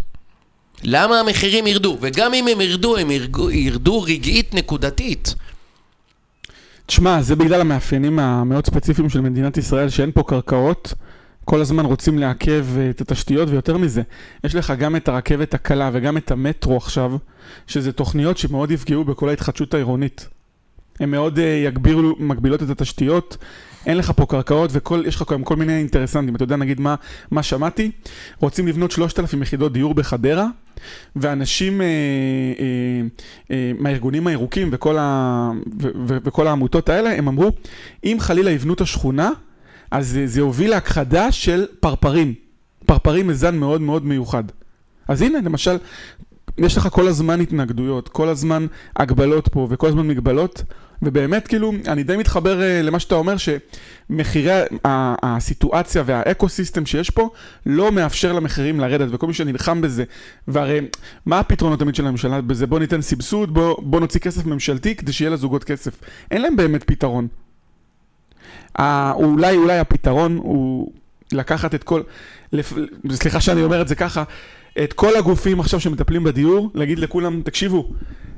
למה 0.82 1.20
המחירים 1.20 1.66
ירדו? 1.66 1.98
וגם 2.00 2.34
אם 2.34 2.48
הם 2.48 2.60
ירדו, 2.60 2.96
הם 2.96 3.10
ירדו, 3.10 3.50
ירדו 3.50 4.02
רגעית 4.02 4.54
נקודתית. 4.54 5.34
תשמע, 6.86 7.22
זה 7.22 7.36
בגלל 7.36 7.60
המאפיינים 7.60 8.18
המאוד 8.18 8.66
ספציפיים 8.66 9.10
של 9.10 9.20
מדינת 9.20 9.56
ישראל, 9.56 9.88
שאין 9.88 10.12
פה 10.12 10.22
קרקעות. 10.22 10.94
כל 11.44 11.60
הזמן 11.60 11.84
רוצים 11.84 12.18
לעכב 12.18 12.66
אה, 12.78 12.90
את 12.90 13.00
התשתיות, 13.00 13.48
ויותר 13.48 13.78
מזה, 13.78 14.02
יש 14.44 14.54
לך 14.54 14.72
גם 14.78 14.96
את 14.96 15.08
הרכבת 15.08 15.54
הקלה 15.54 15.90
וגם 15.92 16.16
את 16.16 16.30
המטרו 16.30 16.76
עכשיו, 16.76 17.16
שזה 17.66 17.92
תוכניות 17.92 18.38
שמאוד 18.38 18.70
יפגעו 18.70 19.04
בכל 19.04 19.28
ההתחדשות 19.28 19.74
העירונית. 19.74 20.28
הן 21.00 21.10
מאוד 21.10 21.38
אה, 21.38 21.44
יגבירו, 21.44 22.16
מגבילות 22.18 22.62
את 22.62 22.70
התשתיות. 22.70 23.36
אין 23.86 23.96
לך 23.96 24.12
פה 24.16 24.26
קרקעות 24.26 24.70
ויש 24.72 25.16
לך 25.16 25.34
כל 25.44 25.56
מיני 25.56 25.78
אינטרסנטים. 25.78 26.36
אתה 26.36 26.44
יודע, 26.44 26.56
נגיד, 26.56 26.80
מה, 26.80 26.94
מה 27.30 27.42
שמעתי? 27.42 27.90
רוצים 28.40 28.68
לבנות 28.68 28.90
3,000 28.90 29.42
יחידות 29.42 29.72
דיור 29.72 29.94
בחדרה, 29.94 30.46
ואנשים 31.16 31.80
אה, 31.80 31.86
אה, 31.86 33.02
אה, 33.50 33.72
מהארגונים 33.78 34.26
הירוקים 34.26 34.68
וכל, 34.72 34.96
ה, 34.98 35.50
ו, 35.80 35.88
ו, 36.08 36.16
וכל 36.24 36.46
העמותות 36.46 36.88
האלה, 36.88 37.18
הם 37.18 37.28
אמרו, 37.28 37.52
אם 38.04 38.16
חלילה 38.20 38.50
יבנו 38.50 38.74
את 38.74 38.80
השכונה, 38.80 39.30
אז 39.94 40.18
זה, 40.24 40.40
יוביל 40.40 40.70
להכחדה 40.70 41.32
של 41.32 41.66
פרפרים. 41.80 42.34
פרפרים 42.86 43.26
מזן 43.26 43.56
מאוד 43.56 43.80
מאוד 43.80 44.04
מיוחד. 44.04 44.44
אז 45.08 45.22
הנה, 45.22 45.38
למשל, 45.44 45.76
יש 46.58 46.76
לך 46.76 46.88
כל 46.88 47.08
הזמן 47.08 47.40
התנגדויות, 47.40 48.08
כל 48.08 48.28
הזמן 48.28 48.66
הגבלות 48.96 49.48
פה 49.48 49.66
וכל 49.70 49.88
הזמן 49.88 50.08
מגבלות, 50.08 50.62
ובאמת 51.02 51.48
כאילו, 51.48 51.72
אני 51.86 52.02
די 52.02 52.16
מתחבר 52.16 52.60
uh, 52.60 52.82
למה 52.82 52.98
שאתה 52.98 53.14
אומר, 53.14 53.34
שמחירי 53.36 54.52
הסיטואציה 55.22 56.02
והאקו 56.06 56.48
סיסטם 56.48 56.86
שיש 56.86 57.10
פה 57.10 57.30
לא 57.66 57.92
מאפשר 57.92 58.32
למחירים 58.32 58.80
לרדת, 58.80 59.08
וכל 59.10 59.26
מי 59.26 59.34
שנלחם 59.34 59.80
בזה, 59.80 60.04
והרי 60.48 60.80
מה 61.26 61.38
הפתרונות 61.38 61.78
תמיד 61.78 61.94
של 61.94 62.06
הממשלה 62.06 62.40
בזה? 62.40 62.66
בוא 62.66 62.78
ניתן 62.78 63.02
סבסוד, 63.02 63.54
בוא, 63.54 63.76
בוא 63.82 64.00
נוציא 64.00 64.20
כסף 64.20 64.46
ממשלתי 64.46 64.94
כדי 64.96 65.12
שיהיה 65.12 65.30
לזוגות 65.30 65.64
כסף. 65.64 66.00
אין 66.30 66.42
להם 66.42 66.56
באמת 66.56 66.84
פתרון. 66.84 67.28
Uh, 68.78 68.82
אולי, 69.14 69.56
אולי 69.56 69.78
הפתרון 69.78 70.36
הוא 70.36 70.92
לקחת 71.32 71.74
את 71.74 71.84
כל, 71.84 72.00
לפ... 72.52 72.72
סליחה 73.12 73.40
שאני 73.40 73.62
אומר 73.62 73.82
את 73.82 73.88
זה 73.88 73.94
ככה, 73.94 74.22
את 74.84 74.92
כל 74.92 75.16
הגופים 75.16 75.60
עכשיו 75.60 75.80
שמטפלים 75.80 76.24
בדיור, 76.24 76.70
להגיד 76.74 76.98
לכולם, 76.98 77.42
תקשיבו, 77.42 77.90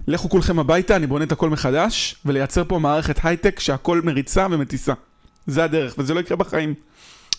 לכו 0.06 0.28
כולכם 0.28 0.58
הביתה, 0.58 0.96
אני 0.96 1.06
בונה 1.06 1.24
את 1.24 1.32
הכל 1.32 1.50
מחדש, 1.50 2.16
ולייצר 2.24 2.64
פה 2.64 2.78
מערכת 2.78 3.20
הייטק 3.22 3.60
שהכל 3.60 4.00
מריצה 4.04 4.46
ומטיסה. 4.50 4.92
זה 5.46 5.64
הדרך, 5.64 5.94
וזה 5.98 6.14
לא 6.14 6.20
יקרה 6.20 6.36
בחיים. 6.36 6.74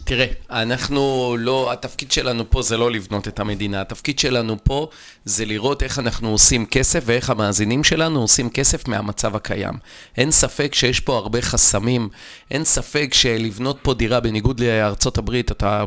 תראה, 0.04 0.26
אנחנו 0.50 1.36
לא, 1.40 1.72
התפקיד 1.72 2.12
שלנו 2.12 2.50
פה 2.50 2.62
זה 2.62 2.78
לא 2.78 2.92
לבנות 2.92 3.28
את 3.28 3.40
המדינה, 3.40 3.82
התפקיד 3.82 4.20
שלנו 4.20 4.58
פה 4.64 4.88
זה 5.26 5.46
לראות 5.46 5.84
איך 5.84 6.00
אנחנו 6.00 6.30
עושים 6.30 6.66
כסף 6.66 7.04
ואיך 7.06 7.30
המאזינים 7.30 7.84
שלנו 7.84 8.22
עושים 8.22 8.50
כסף 8.50 8.88
מהמצב 8.88 9.36
הקיים. 9.36 9.74
אין 10.18 10.32
ספק 10.32 10.76
שיש 10.76 11.00
פה 11.00 11.18
הרבה 11.18 11.42
חסמים, 11.42 12.10
אין 12.52 12.64
ספק 12.64 13.10
שלבנות 13.14 13.80
פה 13.82 13.94
דירה 13.94 14.20
בניגוד 14.20 14.60
לארצות 14.60 15.18
הברית, 15.18 15.52
אתה, 15.52 15.86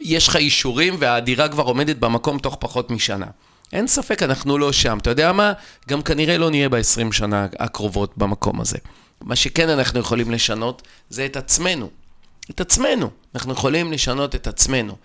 יש 0.00 0.28
לך 0.28 0.36
אישורים 0.36 0.96
והדירה 0.98 1.48
כבר 1.48 1.62
עומדת 1.62 1.96
במקום 1.96 2.38
תוך 2.38 2.56
פחות 2.60 2.90
משנה. 2.90 3.26
אין 3.72 3.86
ספק, 3.86 4.22
אנחנו 4.22 4.58
לא 4.58 4.72
שם. 4.72 4.98
אתה 4.98 5.10
יודע 5.10 5.32
מה? 5.32 5.52
גם 5.88 6.02
כנראה 6.02 6.38
לא 6.38 6.50
נהיה 6.50 6.68
ב-20 6.68 7.12
שנה 7.12 7.46
הקרובות 7.58 8.18
במקום 8.18 8.60
הזה. 8.60 8.78
מה 9.20 9.36
שכן 9.36 9.68
אנחנו 9.68 10.00
יכולים 10.00 10.30
לשנות 10.30 10.82
זה 11.10 11.26
את 11.26 11.36
עצמנו. 11.36 11.90
את 12.50 12.60
עצמנו. 12.60 13.10
אנחנו 13.34 13.52
יכולים 13.52 13.92
לשנות 13.92 14.34
את 14.34 14.46
עצמנו. 14.46 14.96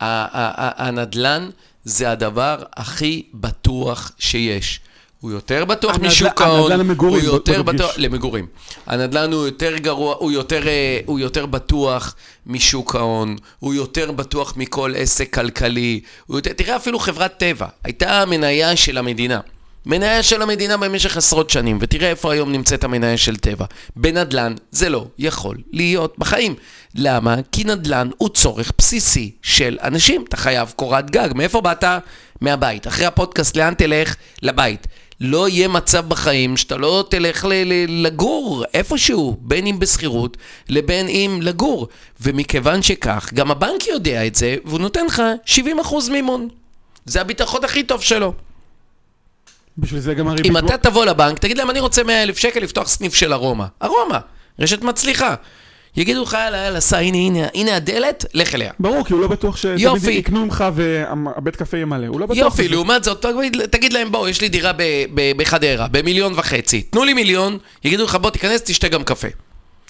הנדל"ן 0.00 1.50
זה 1.84 2.10
הדבר 2.10 2.62
הכי 2.76 3.26
בטוח 3.34 4.12
שיש. 4.18 4.80
הוא 5.20 5.32
יותר 5.32 5.64
בטוח 5.64 5.94
הנדל... 5.94 6.06
משוק 6.06 6.40
ההון, 6.40 6.72
הנדל"ן 6.72 6.86
למגורים, 6.86 7.24
הוא 7.24 7.34
יותר 7.34 7.62
בטוח, 7.62 7.90
למגורים. 7.96 8.46
הנדל"ן 8.86 9.32
הוא 9.32 9.46
יותר 9.46 9.78
גרוע, 9.78 10.14
הוא 10.18 10.32
יותר, 10.32 10.68
אה, 10.68 11.00
הוא 11.06 11.20
יותר 11.20 11.46
בטוח 11.46 12.14
משוק 12.46 12.94
ההון, 12.94 13.36
הוא 13.58 13.74
יותר 13.74 14.12
בטוח 14.12 14.56
מכל 14.56 14.92
עסק 14.96 15.34
כלכלי, 15.34 16.00
הוא 16.26 16.38
יותר, 16.38 16.52
תראה 16.52 16.76
אפילו 16.76 16.98
חברת 16.98 17.38
טבע, 17.38 17.66
הייתה 17.84 18.24
מניה 18.26 18.76
של 18.76 18.98
המדינה. 18.98 19.40
מניה 19.86 20.22
של 20.22 20.42
המדינה 20.42 20.76
במשך 20.76 21.16
עשרות 21.16 21.50
שנים, 21.50 21.78
ותראה 21.80 22.10
איפה 22.10 22.32
היום 22.32 22.52
נמצאת 22.52 22.84
המניה 22.84 23.16
של 23.16 23.36
טבע. 23.36 23.64
בנדל"ן 23.96 24.54
זה 24.70 24.88
לא 24.88 25.06
יכול 25.18 25.56
להיות 25.72 26.14
בחיים. 26.18 26.54
למה? 26.94 27.36
כי 27.52 27.64
נדל"ן 27.64 28.10
הוא 28.18 28.28
צורך 28.28 28.72
בסיסי 28.78 29.30
של 29.42 29.78
אנשים. 29.82 30.24
אתה 30.28 30.36
חייב 30.36 30.72
קורת 30.76 31.10
גג. 31.10 31.28
מאיפה 31.34 31.60
באת? 31.60 31.84
מהבית. 32.40 32.86
אחרי 32.86 33.06
הפודקאסט, 33.06 33.56
לאן 33.56 33.74
תלך? 33.74 34.16
לבית. 34.42 34.86
לא 35.20 35.48
יהיה 35.48 35.68
מצב 35.68 36.08
בחיים 36.08 36.56
שאתה 36.56 36.76
לא 36.76 37.04
תלך 37.10 37.46
לגור 37.88 38.64
איפשהו, 38.74 39.36
בין 39.40 39.66
אם 39.66 39.78
בשכירות 39.78 40.36
לבין 40.68 41.08
אם 41.08 41.38
לגור. 41.42 41.88
ומכיוון 42.20 42.82
שכך, 42.82 43.30
גם 43.34 43.50
הבנק 43.50 43.86
יודע 43.86 44.26
את 44.26 44.34
זה, 44.34 44.56
והוא 44.64 44.80
נותן 44.80 45.06
לך 45.06 45.22
70% 45.46 46.10
מימון. 46.10 46.48
זה 47.06 47.20
הביטחון 47.20 47.64
הכי 47.64 47.82
טוב 47.82 48.02
שלו. 48.02 48.34
בשביל 49.78 50.00
זה 50.00 50.14
גם 50.14 50.28
הריבית... 50.28 50.46
אם 50.46 50.56
אתה 50.56 50.76
תבוא 50.76 51.04
לבנק, 51.04 51.38
תגיד 51.38 51.58
להם, 51.58 51.70
אני 51.70 51.80
רוצה 51.80 52.02
100 52.02 52.22
אלף 52.22 52.38
שקל 52.38 52.60
לפתוח 52.60 52.88
סניף 52.88 53.14
של 53.14 53.32
ארומה. 53.32 53.66
ארומה, 53.82 54.18
רשת 54.58 54.82
מצליחה. 54.82 55.34
יגידו 55.96 56.22
לך, 56.22 56.32
יאללה, 56.32 56.58
יאללה, 56.58 56.80
סע, 56.80 56.98
הנה, 56.98 57.18
הנה, 57.18 57.48
הנה 57.54 57.76
הדלת, 57.76 58.24
לך 58.34 58.54
אליה. 58.54 58.72
ברור, 58.80 59.04
כי 59.04 59.12
הוא 59.12 59.20
לא 59.20 59.28
בטוח 59.28 59.56
שתמיד 59.56 60.04
יקנו 60.04 60.44
ממך 60.44 60.64
והבית 60.74 61.56
קפה 61.56 61.76
יהיה 61.76 61.86
מלא, 61.86 62.06
הוא 62.06 62.20
לא 62.20 62.26
בטוח. 62.26 62.38
יופי, 62.38 62.68
לעומת 62.68 63.04
זאת, 63.04 63.26
תגיד 63.70 63.92
להם, 63.92 64.12
בואו, 64.12 64.28
יש 64.28 64.40
לי 64.40 64.48
דירה 64.48 64.72
בחדרה, 65.36 65.88
במיליון 65.90 66.32
וחצי. 66.36 66.82
תנו 66.82 67.04
לי 67.04 67.14
מיליון, 67.14 67.58
יגידו 67.84 68.04
לך, 68.04 68.14
בוא 68.14 68.30
תיכנס, 68.30 68.62
תשתה 68.64 68.88
גם 68.88 69.04
קפה. 69.04 69.28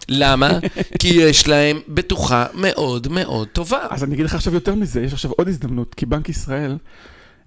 למה? 0.09 0.59
כי 1.01 1.09
יש 1.09 1.49
להם 1.49 1.81
בטוחה 1.89 2.47
מאוד 2.55 3.09
מאוד 3.09 3.49
טובה. 3.49 3.87
אז 3.91 4.05
אני 4.05 4.15
אגיד 4.15 4.25
לך 4.25 4.35
עכשיו 4.35 4.55
יותר 4.55 4.75
מזה, 4.75 5.01
יש 5.01 5.13
עכשיו 5.13 5.31
עוד 5.31 5.49
הזדמנות, 5.49 5.95
כי 5.95 6.07
בנק 6.07 6.29
ישראל 6.29 6.77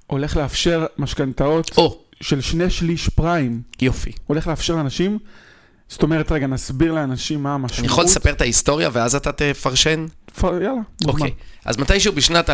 הולך 0.08 0.38
לאפשר 0.38 0.86
משכנתאות 0.98 1.72
של 2.22 2.42
שני 2.42 2.70
שליש 2.70 3.10
פריים. 3.10 3.62
יופי. 3.82 4.12
הולך 4.28 4.48
לאפשר 4.48 4.76
לאנשים 4.76 5.18
זאת 5.90 6.04
אומרת, 6.04 6.32
רגע, 6.32 6.48
נסביר 6.48 6.94
לאנשים 6.94 7.44
מה 7.44 7.54
המשמעות. 7.54 7.80
אני 7.80 7.88
יכול 7.88 8.04
לספר 8.04 8.32
את 8.32 8.42
ההיסטוריה 8.42 8.90
ואז 8.94 9.16
אתה 9.16 9.32
תפרשן? 9.32 10.06
יאללה, 10.44 10.72
אוקיי. 11.06 11.32
אז 11.66 11.78
מתישהו 11.78 12.14
בשנת 12.14 12.50
2010-2011, 12.50 12.54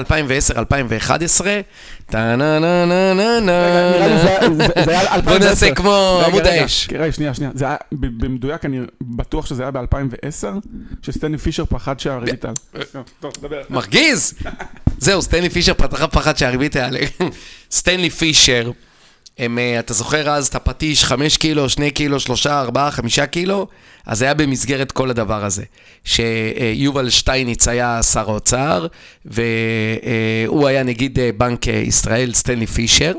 טה 2.06 2.36
נה 2.36 2.60
נה 2.60 2.86
נה 2.86 3.14
נה 3.14 3.40
נה 3.40 5.22
בוא 5.24 5.38
נעשה 5.38 5.76
כמו 5.76 6.22
עמוד 6.26 6.48
האש. 6.48 6.90
רגע, 6.94 7.12
שנייה, 7.12 7.34
שנייה. 7.34 7.52
זה 7.56 7.66
היה, 7.66 7.76
במדויק, 7.92 8.66
אני 8.66 8.80
בטוח 9.02 9.46
שזה 9.46 9.64
היה 9.64 9.72
ב-2010, 9.72 10.48
שסטנלי 11.02 11.38
פישר 11.38 11.66
פחד 11.66 12.00
שהריבית 12.00 12.42
תעלה. 12.42 12.54
דבר. 13.42 13.62
מרגיז! 13.70 14.34
זהו, 14.98 15.22
סטנלי 15.22 15.50
פישר 15.50 15.74
פחד 16.12 16.38
שהריבית 16.38 16.72
תעלה. 16.72 17.00
סטנלי 17.72 18.10
פישר. 18.10 18.72
הם, 19.38 19.60
אה, 19.60 19.80
אתה 19.80 19.94
זוכר 19.94 20.30
אז 20.30 20.48
את 20.48 20.56
הפטיש, 20.56 21.04
5 21.04 21.38
קילו, 21.38 21.70
2 21.70 21.90
קילו, 21.90 22.20
3, 22.20 22.48
4, 22.48 22.92
5 22.92 23.20
קילו? 23.20 23.68
אז 24.06 24.22
היה 24.22 24.34
במסגרת 24.34 24.92
כל 24.92 25.10
הדבר 25.10 25.46
הזה. 25.46 25.64
שיובל 26.06 27.10
שטייניץ 27.10 27.68
היה 27.68 28.04
שר 28.04 28.30
האוצר, 28.30 28.88
והוא 29.26 30.68
היה 30.68 30.84
נגיד 30.84 31.20
אה, 31.20 31.30
בנק 31.38 31.68
אה, 31.68 31.74
ישראל, 31.74 32.34
סטנלי 32.34 32.68
פישר, 32.68 33.14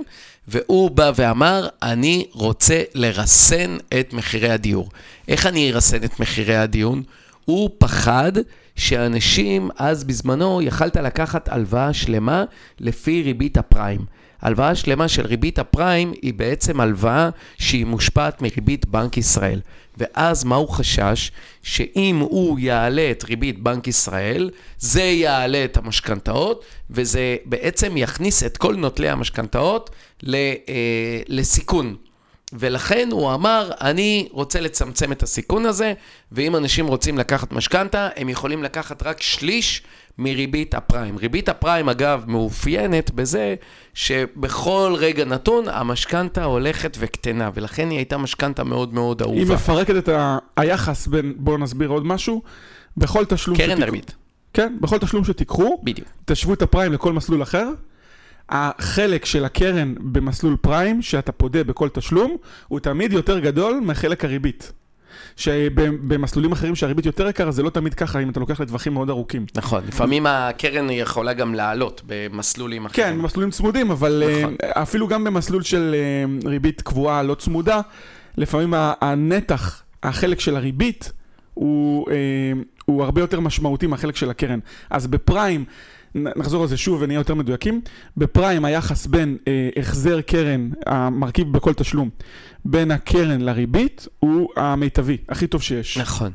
והוא 0.48 0.90
בא 0.90 1.12
ואמר, 1.16 1.68
אני 1.82 2.26
רוצה 2.32 2.82
לרסן 2.94 3.76
את 4.00 4.12
מחירי 4.12 4.50
הדיור. 4.50 4.90
איך 5.28 5.46
אני 5.46 5.72
ארסן 5.72 6.04
את 6.04 6.20
מחירי 6.20 6.56
הדיור? 6.56 6.96
הוא 7.44 7.70
פחד 7.78 8.32
שאנשים, 8.76 9.68
אז 9.78 10.04
בזמנו, 10.04 10.62
יכלת 10.62 10.96
לקחת 10.96 11.48
הלוואה 11.48 11.92
שלמה 11.92 12.44
לפי 12.80 13.22
ריבית 13.22 13.56
הפריים. 13.56 14.00
הלוואה 14.44 14.74
שלמה 14.74 15.08
של 15.08 15.26
ריבית 15.26 15.58
הפריים 15.58 16.12
היא 16.22 16.34
בעצם 16.34 16.80
הלוואה 16.80 17.30
שהיא 17.58 17.86
מושפעת 17.86 18.42
מריבית 18.42 18.86
בנק 18.86 19.16
ישראל. 19.16 19.60
ואז 19.96 20.44
מה 20.44 20.56
הוא 20.56 20.68
חשש? 20.68 21.30
שאם 21.62 22.18
הוא 22.18 22.58
יעלה 22.58 23.10
את 23.10 23.24
ריבית 23.24 23.62
בנק 23.62 23.86
ישראל, 23.86 24.50
זה 24.78 25.02
יעלה 25.02 25.64
את 25.64 25.76
המשכנתאות, 25.76 26.64
וזה 26.90 27.36
בעצם 27.44 27.96
יכניס 27.96 28.42
את 28.42 28.56
כל 28.56 28.74
נוטלי 28.74 29.08
המשכנתאות 29.08 29.90
אה, 30.34 30.54
לסיכון. 31.28 31.96
ולכן 32.52 33.08
הוא 33.12 33.34
אמר, 33.34 33.70
אני 33.80 34.28
רוצה 34.30 34.60
לצמצם 34.60 35.12
את 35.12 35.22
הסיכון 35.22 35.66
הזה, 35.66 35.92
ואם 36.32 36.56
אנשים 36.56 36.86
רוצים 36.86 37.18
לקחת 37.18 37.52
משכנתה, 37.52 38.08
הם 38.16 38.28
יכולים 38.28 38.62
לקחת 38.62 39.02
רק 39.02 39.22
שליש 39.22 39.82
מריבית 40.18 40.74
הפריים. 40.74 41.16
ריבית 41.16 41.48
הפריים, 41.48 41.88
אגב, 41.88 42.24
מאופיינת 42.26 43.10
בזה 43.10 43.54
שבכל 43.94 44.94
רגע 44.98 45.24
נתון 45.24 45.68
המשכנתה 45.68 46.44
הולכת 46.44 46.96
וקטנה, 47.00 47.50
ולכן 47.54 47.90
היא 47.90 47.98
הייתה 47.98 48.18
משכנתה 48.18 48.64
מאוד 48.64 48.94
מאוד 48.94 49.22
אהובה. 49.22 49.38
היא 49.38 49.46
מפרקת 49.46 49.96
את 49.96 50.08
ה... 50.08 50.38
היחס 50.56 51.06
בין, 51.06 51.34
בואו 51.36 51.58
נסביר 51.58 51.88
עוד 51.88 52.06
משהו, 52.06 52.42
בכל 52.96 53.24
תשלום 53.24 53.56
קרן 53.56 53.70
שתק... 53.70 53.82
הריבית. 53.82 54.14
כן, 54.52 54.76
בכל 54.80 54.98
תשלום 54.98 55.24
שתיקחו, 55.24 55.80
בדיוק. 55.84 56.08
תשוו 56.24 56.54
את 56.54 56.62
הפריים 56.62 56.92
לכל 56.92 57.12
מסלול 57.12 57.42
אחר. 57.42 57.68
החלק 58.48 59.24
של 59.24 59.44
הקרן 59.44 59.94
במסלול 60.00 60.56
פריים, 60.60 61.02
שאתה 61.02 61.32
פודה 61.32 61.64
בכל 61.64 61.88
תשלום, 61.88 62.36
הוא 62.68 62.80
תמיד 62.80 63.12
יותר 63.12 63.38
גדול 63.38 63.80
מחלק 63.84 64.24
הריבית. 64.24 64.72
שבמסלולים 65.36 66.52
אחרים 66.52 66.74
שהריבית 66.74 67.06
יותר 67.06 67.28
יקרה, 67.28 67.50
זה 67.50 67.62
לא 67.62 67.70
תמיד 67.70 67.94
ככה, 67.94 68.18
אם 68.18 68.30
אתה 68.30 68.40
לוקח 68.40 68.60
לטווחים 68.60 68.94
מאוד 68.94 69.10
ארוכים. 69.10 69.46
נכון, 69.54 69.82
לפעמים 69.88 70.26
הקרן 70.26 70.90
יכולה 70.90 71.32
גם 71.32 71.54
לעלות 71.54 72.02
במסלולים 72.06 72.86
אחרים. 72.86 73.06
כן, 73.06 73.18
במסלולים 73.18 73.50
צמודים, 73.50 73.90
אבל 73.90 74.22
נכון. 74.38 74.56
אה, 74.62 74.82
אפילו 74.82 75.08
גם 75.08 75.24
במסלול 75.24 75.62
של 75.62 75.94
אה, 75.94 76.50
ריבית 76.50 76.80
קבועה 76.80 77.22
לא 77.22 77.34
צמודה, 77.34 77.80
לפעמים 78.36 78.74
הנתח 78.76 79.82
החלק 80.02 80.40
של 80.40 80.56
הריבית 80.56 81.12
הוא, 81.54 82.10
אה, 82.10 82.16
הוא 82.84 83.04
הרבה 83.04 83.20
יותר 83.20 83.40
משמעותי 83.40 83.86
מהחלק 83.86 84.16
של 84.16 84.30
הקרן. 84.30 84.58
אז 84.90 85.06
בפריים, 85.06 85.64
נחזור 86.14 86.62
על 86.62 86.68
זה 86.68 86.76
שוב 86.76 87.02
ונהיה 87.02 87.18
יותר 87.18 87.34
מדויקים, 87.34 87.80
בפריים 88.16 88.64
היחס 88.64 89.06
בין 89.06 89.36
אה, 89.48 89.68
החזר 89.76 90.20
קרן, 90.20 90.70
המרכיב 90.86 91.52
בכל 91.52 91.74
תשלום, 91.74 92.10
בין 92.64 92.90
הקרן 92.90 93.40
לריבית, 93.40 94.08
הוא 94.18 94.48
המיטבי, 94.56 95.16
הכי 95.28 95.46
טוב 95.46 95.62
שיש. 95.62 95.98
נכון. 95.98 96.30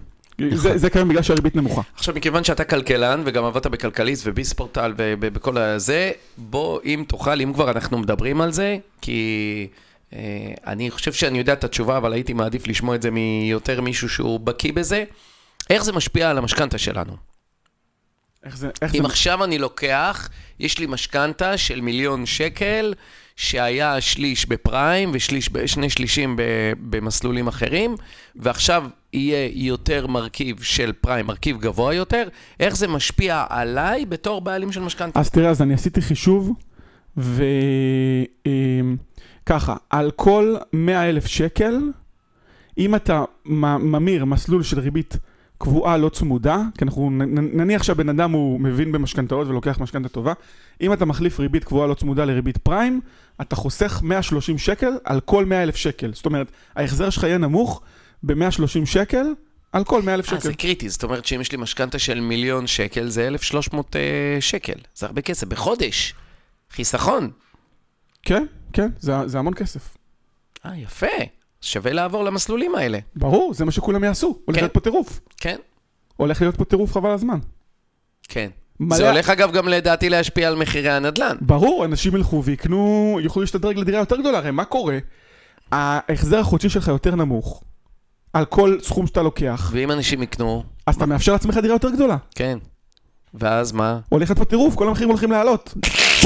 זה, 0.53 0.77
זה 0.77 0.89
כיום 0.89 1.09
בגלל 1.09 1.21
שהריבית 1.21 1.55
נמוכה. 1.55 1.81
עכשיו, 1.95 2.15
מכיוון 2.15 2.43
שאתה 2.43 2.63
כלכלן, 2.63 3.21
וגם 3.25 3.45
עבדת 3.45 3.67
בכלכליסט 3.67 4.23
וביספורטל 4.27 4.93
ובכל 4.97 5.57
הזה, 5.57 6.11
בוא, 6.37 6.79
אם 6.85 7.03
תוכל, 7.07 7.41
אם 7.41 7.53
כבר 7.53 7.71
אנחנו 7.71 7.97
מדברים 7.97 8.41
על 8.41 8.51
זה, 8.51 8.77
כי 9.01 9.67
אה, 10.13 10.19
אני 10.67 10.91
חושב 10.91 11.13
שאני 11.13 11.37
יודע 11.37 11.53
את 11.53 11.63
התשובה, 11.63 11.97
אבל 11.97 12.13
הייתי 12.13 12.33
מעדיף 12.33 12.67
לשמוע 12.67 12.95
את 12.95 13.01
זה 13.01 13.11
מיותר 13.11 13.81
מישהו 13.81 14.09
שהוא 14.09 14.39
בקיא 14.39 14.73
בזה. 14.73 15.03
איך 15.69 15.83
זה 15.83 15.91
משפיע 15.91 16.29
על 16.29 16.37
המשכנתה 16.37 16.77
שלנו? 16.77 17.28
איך 18.43 18.57
זה, 18.57 18.69
איך 18.81 18.95
אם 18.95 19.01
זה, 19.01 19.07
עכשיו 19.07 19.43
אני 19.43 19.57
לוקח, 19.57 20.29
יש 20.59 20.79
לי 20.79 20.85
משכנתה 20.85 21.57
של 21.57 21.81
מיליון 21.81 22.25
שקל, 22.25 22.93
שהיה 23.35 24.01
שליש 24.01 24.45
בפריים 24.45 25.11
ושני 25.53 25.89
שלישים 25.89 26.35
ב- 26.35 26.41
במסלולים 26.89 27.47
אחרים, 27.47 27.95
ועכשיו 28.35 28.85
יהיה 29.13 29.49
יותר 29.53 30.07
מרכיב 30.07 30.61
של 30.61 30.91
פריים, 31.01 31.25
מרכיב 31.25 31.59
גבוה 31.59 31.93
יותר, 31.93 32.27
איך 32.59 32.75
זה 32.75 32.87
משפיע 32.87 33.45
עליי 33.49 34.05
בתור 34.05 34.41
בעלים 34.41 34.71
של 34.71 34.81
משכנתה? 34.81 35.19
אז 35.19 35.29
תראה, 35.29 35.49
אז 35.49 35.61
אני 35.61 35.73
עשיתי 35.73 36.01
חישוב, 36.01 36.53
וככה, 39.45 39.75
על 39.89 40.11
כל 40.11 40.55
100 40.73 41.09
אלף 41.09 41.27
שקל, 41.27 41.91
אם 42.77 42.95
אתה 42.95 43.23
ממיר 43.45 44.25
מסלול 44.25 44.63
של 44.63 44.79
ריבית 44.79 45.17
קבועה 45.59 45.97
לא 45.97 46.09
צמודה, 46.09 46.61
כי 46.77 46.85
אנחנו 46.85 47.09
נניח 47.53 47.83
שהבן 47.83 48.09
אדם 48.09 48.31
הוא 48.31 48.61
מבין 48.61 48.91
במשכנתאות 48.91 49.47
ולוקח 49.47 49.79
משכנתה 49.79 50.09
טובה, 50.09 50.33
אם 50.81 50.93
אתה 50.93 51.05
מחליף 51.05 51.39
ריבית 51.39 51.63
קבועה 51.63 51.87
לא 51.87 51.93
צמודה 51.93 52.25
לריבית 52.25 52.57
פריים, 52.57 53.01
אתה 53.41 53.55
חוסך 53.55 54.01
130 54.03 54.57
שקל 54.57 54.91
על 55.03 55.19
כל 55.19 55.45
100 55.45 55.63
אלף 55.63 55.75
שקל. 55.75 56.11
זאת 56.13 56.25
אומרת, 56.25 56.51
ההחזר 56.75 57.09
שלך 57.09 57.23
יהיה 57.23 57.37
נמוך 57.37 57.81
ב-130 58.23 58.85
שקל 58.85 59.25
על 59.71 59.83
כל 59.83 60.01
100 60.01 60.13
אלף 60.13 60.25
אה, 60.25 60.29
שקל. 60.29 60.39
זה 60.39 60.53
קריטי, 60.53 60.89
זאת 60.89 61.03
אומרת 61.03 61.25
שאם 61.25 61.41
יש 61.41 61.51
לי 61.51 61.57
משכנתה 61.57 61.99
של 61.99 62.19
מיליון 62.19 62.67
שקל, 62.67 63.09
זה 63.09 63.27
1,300 63.27 63.95
אה, 63.95 64.01
שקל. 64.39 64.79
זה 64.95 65.05
הרבה 65.05 65.21
כסף, 65.21 65.47
בחודש. 65.47 66.13
חיסכון. 66.71 67.31
כן, 68.23 68.45
כן, 68.73 68.89
זה, 68.99 69.13
זה 69.25 69.39
המון 69.39 69.53
כסף. 69.53 69.97
אה, 70.65 70.77
יפה. 70.77 71.38
שווה 71.61 71.93
לעבור 71.93 72.23
למסלולים 72.23 72.75
האלה. 72.75 72.99
ברור, 73.15 73.53
זה 73.53 73.65
מה 73.65 73.71
שכולם 73.71 74.03
יעשו. 74.03 74.37
הולך 74.45 74.57
כן. 74.57 74.63
להיות 74.63 74.73
פה 74.73 74.79
טירוף. 74.79 75.19
כן? 75.37 75.55
הולך 76.17 76.41
להיות 76.41 76.57
פה 76.57 76.65
טירוף 76.65 76.91
חבל 76.93 77.09
הזמן. 77.09 77.39
כן. 78.27 78.49
מלא- 78.79 78.95
זה 78.97 79.09
הולך 79.11 79.29
אגב 79.29 79.51
גם 79.51 79.67
לדעתי 79.67 80.09
להשפיע 80.09 80.47
על 80.47 80.55
מחירי 80.55 80.89
הנדל"ן. 80.89 81.35
ברור, 81.41 81.85
אנשים 81.85 82.15
ילכו 82.15 82.43
ויקנו, 82.43 82.79
יוכלו 83.21 83.41
להשתדרג 83.41 83.77
לדירה 83.77 83.99
יותר 83.99 84.17
גדולה, 84.19 84.37
הרי 84.37 84.51
מה 84.51 84.65
קורה? 84.65 84.97
ההחזר 85.71 86.39
החודשי 86.39 86.69
שלך 86.69 86.87
יותר 86.87 87.15
נמוך, 87.15 87.63
על 88.33 88.45
כל 88.45 88.77
סכום 88.81 89.07
שאתה 89.07 89.21
לוקח, 89.21 89.69
ואם 89.73 89.91
אנשים 89.91 90.23
יקנו, 90.23 90.63
אז 90.87 90.95
אתה 90.95 91.05
מאפשר 91.05 91.31
לעצמך 91.31 91.57
דירה 91.57 91.75
יותר 91.75 91.89
גדולה. 91.89 92.17
כן. 92.35 92.57
ואז 93.33 93.71
מה? 93.71 93.99
הולך 94.09 94.29
להיות 94.29 94.37
פה 94.39 94.45
טירוף, 94.45 94.75
כל 94.75 94.87
המחירים 94.87 95.09
הולכים 95.09 95.31
לעלות 95.31 95.73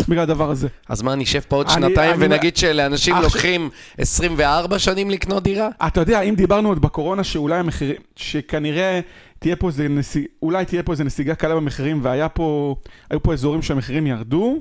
בגלל 0.08 0.20
הדבר 0.24 0.50
הזה. 0.52 0.68
אז 0.90 1.02
מה, 1.02 1.16
נשב 1.16 1.40
פה 1.40 1.56
עוד 1.56 1.68
אני- 1.70 1.88
שנתיים 1.88 2.14
אני- 2.16 2.26
ונגיד 2.26 2.58
שלאנשים 2.58 3.16
לוקחים 3.22 3.70
24 3.98 4.80
שנים 4.80 5.10
לקנות 5.10 5.44
דירה? 5.44 5.70
אתה 5.88 6.02
יודע, 6.02 6.22
אם 6.22 6.36
דיברנו 6.36 6.70
עוד 6.70 6.82
בקורונה 6.82 7.24
שאולי 7.24 7.60
המחירים, 7.60 7.96
שכנראה 8.16 9.00
תהיה 9.40 9.56
פה 9.56 9.68
איזה 9.68 9.88
נסיג, 9.88 10.26
אולי 10.42 10.66
תהיה 10.66 10.84
פה 10.84 10.92
איזה 10.92 11.04
נסיגה 11.04 11.36
קלה 11.36 11.56
במחירים, 11.56 12.00
והיה 12.04 12.30
פה, 12.30 12.76
היו 13.10 13.24
פה 13.24 13.34
אזורים 13.34 13.62
שהמחירים 13.62 14.08
ירדו, 14.08 14.58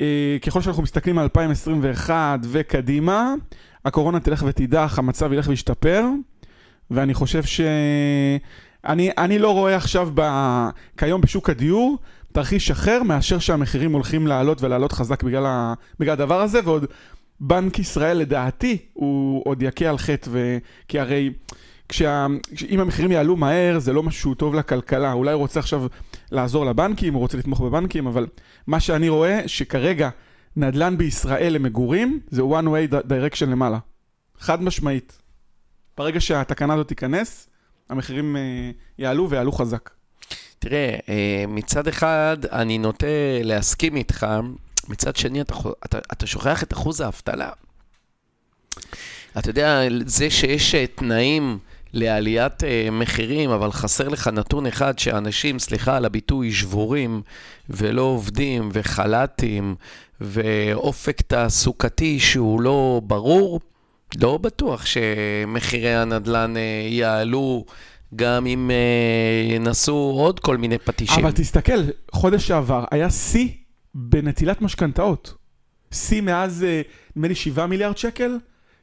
אה, 0.00 0.04
ככל 0.46 0.60
שאנחנו 0.62 0.82
מסתכלים 0.82 1.18
על 1.18 1.22
2021 1.24 2.38
וקדימה, 2.50 3.34
הקורונה 3.84 4.20
תלך 4.20 4.44
ותידח, 4.46 4.98
המצב 4.98 5.32
ילך 5.32 5.48
וישתפר, 5.48 6.04
ואני 6.90 7.14
חושב 7.14 7.42
ש... 7.44 7.60
אני, 8.86 9.10
אני 9.18 9.38
לא 9.38 9.50
רואה 9.50 9.76
עכשיו 9.76 10.10
ב... 10.14 10.22
כיום 10.96 11.20
בשוק 11.20 11.50
הדיור 11.50 11.98
תרחיש 12.32 12.70
אחר 12.70 13.02
מאשר 13.02 13.38
שהמחירים 13.38 13.92
הולכים 13.92 14.26
לעלות 14.26 14.62
ולעלות 14.62 14.92
חזק 14.92 15.22
בגלל, 15.22 15.46
ה... 15.46 15.74
בגלל 15.98 16.12
הדבר 16.12 16.40
הזה, 16.40 16.60
ועוד 16.64 16.86
בנק 17.40 17.78
ישראל 17.78 18.16
לדעתי 18.16 18.78
הוא 18.92 19.42
עוד 19.44 19.62
יכה 19.62 19.88
על 19.88 19.98
חטא, 19.98 20.28
ו... 20.32 20.58
כי 20.88 21.00
הרי 21.00 21.32
כשה... 21.88 22.26
אם 22.68 22.80
המחירים 22.80 23.12
יעלו 23.12 23.36
מהר 23.36 23.78
זה 23.78 23.92
לא 23.92 24.02
משהו 24.02 24.34
טוב 24.34 24.54
לכלכלה, 24.54 25.12
אולי 25.12 25.32
הוא 25.32 25.38
רוצה 25.38 25.60
עכשיו 25.60 25.86
לעזור 26.32 26.66
לבנקים, 26.66 27.14
הוא 27.14 27.20
רוצה 27.20 27.38
לתמוך 27.38 27.60
בבנקים, 27.60 28.06
אבל 28.06 28.26
מה 28.66 28.80
שאני 28.80 29.08
רואה 29.08 29.40
שכרגע 29.46 30.10
נדל"ן 30.56 30.96
בישראל 30.96 31.52
למגורים 31.52 32.20
זה 32.30 32.42
one 32.42 32.64
way 32.64 32.92
direction 32.92 33.46
למעלה, 33.46 33.78
חד 34.38 34.62
משמעית. 34.62 35.18
ברגע 35.96 36.20
שהתקנה 36.20 36.74
הזאת 36.74 36.88
תיכנס, 36.88 37.48
המחירים 37.90 38.36
אה, 38.36 38.70
יעלו 38.98 39.30
ויעלו 39.30 39.52
חזק. 39.52 39.90
תראה, 40.58 40.98
אה, 41.08 41.44
מצד 41.48 41.88
אחד 41.88 42.36
אני 42.52 42.78
נוטה 42.78 43.06
להסכים 43.42 43.96
איתך, 43.96 44.26
מצד 44.88 45.16
שני 45.16 45.40
אתה, 45.40 45.54
אתה, 45.84 45.98
אתה 46.12 46.26
שוכח 46.26 46.62
את 46.62 46.72
אחוז 46.72 47.00
האבטלה. 47.00 47.50
אתה 49.38 49.50
יודע, 49.50 49.80
זה 50.06 50.30
שיש 50.30 50.74
אה, 50.74 50.86
תנאים 50.86 51.58
לעליית 51.92 52.62
מחירים, 52.92 53.50
אבל 53.50 53.72
חסר 53.72 54.08
לך 54.08 54.28
נתון 54.28 54.66
אחד 54.66 54.98
שאנשים, 54.98 55.58
סליחה 55.58 55.96
על 55.96 56.04
הביטוי, 56.04 56.52
שבורים 56.52 57.22
ולא 57.70 58.02
עובדים 58.02 58.68
וחל"תים 58.72 59.74
ואופק 60.20 61.20
תעסוקתי 61.20 62.20
שהוא 62.20 62.60
לא 62.60 63.00
ברור, 63.04 63.60
לא 64.20 64.38
בטוח 64.38 64.86
שמחירי 64.86 65.94
הנדל"ן 65.94 66.56
אה, 66.56 66.86
יעלו 66.88 67.64
גם 68.16 68.46
אם 68.46 68.70
אה, 68.70 69.54
ינסו 69.54 70.12
עוד 70.16 70.40
כל 70.40 70.56
מיני 70.56 70.78
פטישים. 70.78 71.24
אבל 71.24 71.32
תסתכל, 71.32 71.80
חודש 72.12 72.46
שעבר 72.46 72.84
היה 72.90 73.10
שיא 73.10 73.48
בנטילת 73.94 74.62
משכנתאות. 74.62 75.34
שיא 75.92 76.20
מאז, 76.20 76.64
אה, 76.64 76.82
נדמה 77.16 77.28
לי, 77.28 77.34
7 77.34 77.66
מיליארד 77.66 77.96
שקל, 77.96 78.38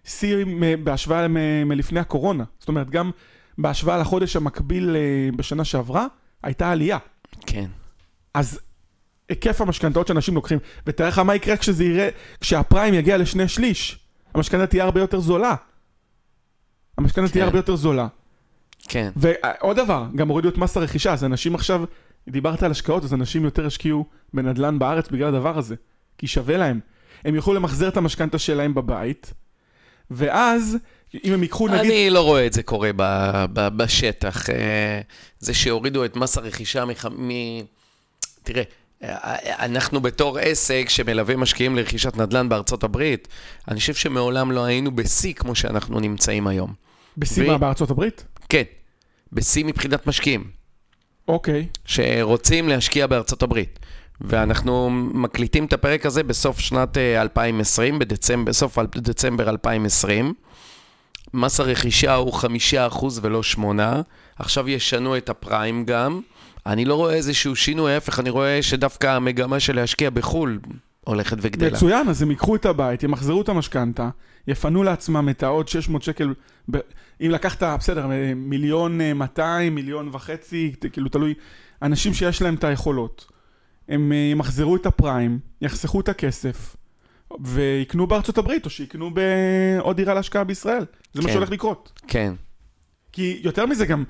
שיא 0.05 0.45
בהשוואה 0.83 1.27
מלפני 1.65 1.99
הקורונה. 1.99 2.43
זאת 2.59 2.69
אומרת, 2.69 2.89
גם 2.89 3.11
בהשוואה 3.57 3.97
לחודש 3.97 4.35
המקביל 4.35 4.95
בשנה 5.35 5.65
שעברה, 5.65 6.07
הייתה 6.43 6.71
עלייה. 6.71 6.97
כן. 7.45 7.65
אז 8.33 8.59
היקף 9.29 9.61
המשכנתאות 9.61 10.07
שאנשים 10.07 10.35
לוקחים, 10.35 10.59
ותאר 10.87 11.07
לך 11.07 11.19
מה 11.19 11.35
יקרה 11.35 11.57
כשזה 11.57 11.83
יראה, 11.83 12.09
כשהפריים 12.41 12.93
יגיע 12.93 13.17
לשני 13.17 13.47
שליש, 13.47 13.99
המשכנתה 14.33 14.67
תהיה 14.67 14.83
הרבה 14.83 14.99
יותר 14.99 15.19
זולה. 15.19 15.55
המשכנתה 16.97 17.27
כן. 17.27 17.33
תהיה 17.33 17.45
הרבה 17.45 17.57
יותר 17.57 17.75
זולה. 17.75 18.07
כן. 18.87 19.11
ועוד 19.15 19.77
דבר, 19.77 20.05
גם 20.15 20.27
הורידו 20.27 20.49
את 20.49 20.57
מס 20.57 20.77
הרכישה, 20.77 21.13
אז 21.13 21.23
אנשים 21.23 21.55
עכשיו, 21.55 21.83
דיברת 22.29 22.63
על 22.63 22.71
השקעות, 22.71 23.03
אז 23.03 23.13
אנשים 23.13 23.45
יותר 23.45 23.65
השקיעו 23.65 24.05
בנדל"ן 24.33 24.79
בארץ 24.79 25.09
בגלל 25.09 25.27
הדבר 25.27 25.57
הזה, 25.57 25.75
כי 26.17 26.27
שווה 26.27 26.57
להם. 26.57 26.79
הם 27.25 27.35
יוכלו 27.35 27.53
למחזר 27.53 27.87
את 27.87 27.97
המשכנתה 27.97 28.39
שלהם 28.39 28.73
בבית, 28.73 29.33
ואז, 30.11 30.77
אם 31.23 31.33
הם 31.33 31.43
ייקחו 31.43 31.67
נגיד... 31.67 31.79
אני 31.79 32.09
לא 32.09 32.21
רואה 32.21 32.45
את 32.45 32.53
זה 32.53 32.63
קורה 32.63 32.89
ב, 32.95 33.03
ב, 33.53 33.67
בשטח. 33.67 34.49
אה, 34.49 35.01
זה 35.39 35.53
שהורידו 35.53 36.05
את 36.05 36.15
מס 36.15 36.37
הרכישה 36.37 36.85
מח... 36.85 37.05
מ... 37.05 37.29
תראה, 38.43 38.61
אה, 38.61 38.80
אנחנו 39.59 40.01
בתור 40.01 40.37
עסק 40.39 40.85
שמלווה 40.89 41.35
משקיעים 41.35 41.75
לרכישת 41.75 42.17
נדל"ן 42.17 42.49
בארצות 42.49 42.83
הברית, 42.83 43.27
אני 43.67 43.79
חושב 43.79 43.93
שמעולם 43.93 44.51
לא 44.51 44.65
היינו 44.65 44.95
בשיא 44.95 45.33
כמו 45.33 45.55
שאנחנו 45.55 45.99
נמצאים 45.99 46.47
היום. 46.47 46.73
בשיא 47.17 47.43
ו- 47.43 47.47
מה, 47.47 47.57
בארצות 47.57 47.89
הברית? 47.91 48.25
כן, 48.49 48.63
בשיא 49.33 49.65
מבחינת 49.65 50.07
משקיעים. 50.07 50.43
אוקיי. 51.27 51.67
שרוצים 51.85 52.69
להשקיע 52.69 53.07
בארצות 53.07 53.43
הברית. 53.43 53.79
ואנחנו 54.21 54.89
מקליטים 55.13 55.65
את 55.65 55.73
הפרק 55.73 56.05
הזה 56.05 56.23
בסוף 56.23 56.59
שנת 56.59 56.97
אה, 56.97 57.21
2020, 57.21 57.99
בדצמבר, 57.99 58.49
בסוף 58.49 58.79
אל- 58.79 58.85
דצמבר 58.95 59.49
2020. 59.49 60.33
מס 61.33 61.59
הרכישה 61.59 62.15
הוא 62.15 62.33
5% 62.33 62.45
ולא 63.21 63.41
8%. 63.55 63.59
עכשיו 64.39 64.69
ישנו 64.69 65.17
את 65.17 65.29
הפריים 65.29 65.85
גם. 65.85 66.21
אני 66.65 66.85
לא 66.85 66.95
רואה 66.95 67.13
איזשהו 67.13 67.55
שינוי, 67.55 67.93
ההפך, 67.93 68.19
אני 68.19 68.29
רואה 68.29 68.61
שדווקא 68.61 69.07
המגמה 69.07 69.59
של 69.59 69.75
להשקיע 69.75 70.09
בחו"ל 70.09 70.59
הולכת 71.05 71.37
וגדלה. 71.41 71.71
מצוין, 71.71 72.09
אז 72.09 72.21
הם 72.21 72.29
ייקחו 72.29 72.55
את 72.55 72.65
הבית, 72.65 73.03
ימחזרו 73.03 73.41
את 73.41 73.49
המשכנתה, 73.49 74.09
יפנו 74.47 74.83
לעצמם 74.83 75.29
את 75.29 75.43
העוד 75.43 75.67
600 75.67 76.03
שקל, 76.03 76.33
ב... 76.71 76.77
אם 77.21 77.31
לקחת, 77.31 77.63
בסדר, 77.63 78.11
אה, 78.11 78.33
מיליון 78.35 79.01
אה, 79.01 79.13
200, 79.13 79.75
מיליון 79.75 80.09
וחצי, 80.11 80.73
כאילו 80.91 81.09
תלוי, 81.09 81.33
אנשים 81.81 82.13
שיש 82.13 82.41
להם 82.41 82.55
את 82.55 82.63
היכולות. 82.63 83.25
הם 83.89 84.11
אה, 84.11 84.17
ימחזרו 84.17 84.75
את 84.75 84.85
הפריים, 84.85 85.39
יחסכו 85.61 86.01
את 86.01 86.09
הכסף, 86.09 86.75
ויקנו 87.39 88.07
בארצות 88.07 88.37
הברית, 88.37 88.65
או 88.65 88.69
שיקנו 88.69 89.11
בעוד 89.13 89.95
דירה 89.95 90.13
להשקעה 90.13 90.43
בישראל. 90.43 90.85
זה 91.13 91.21
מה 91.21 91.27
כן. 91.27 91.33
שהולך 91.33 91.51
לקרות. 91.51 92.01
כן. 92.07 92.33
כי 93.11 93.39
יותר 93.43 93.65
מזה 93.65 93.85
גם, 93.85 94.03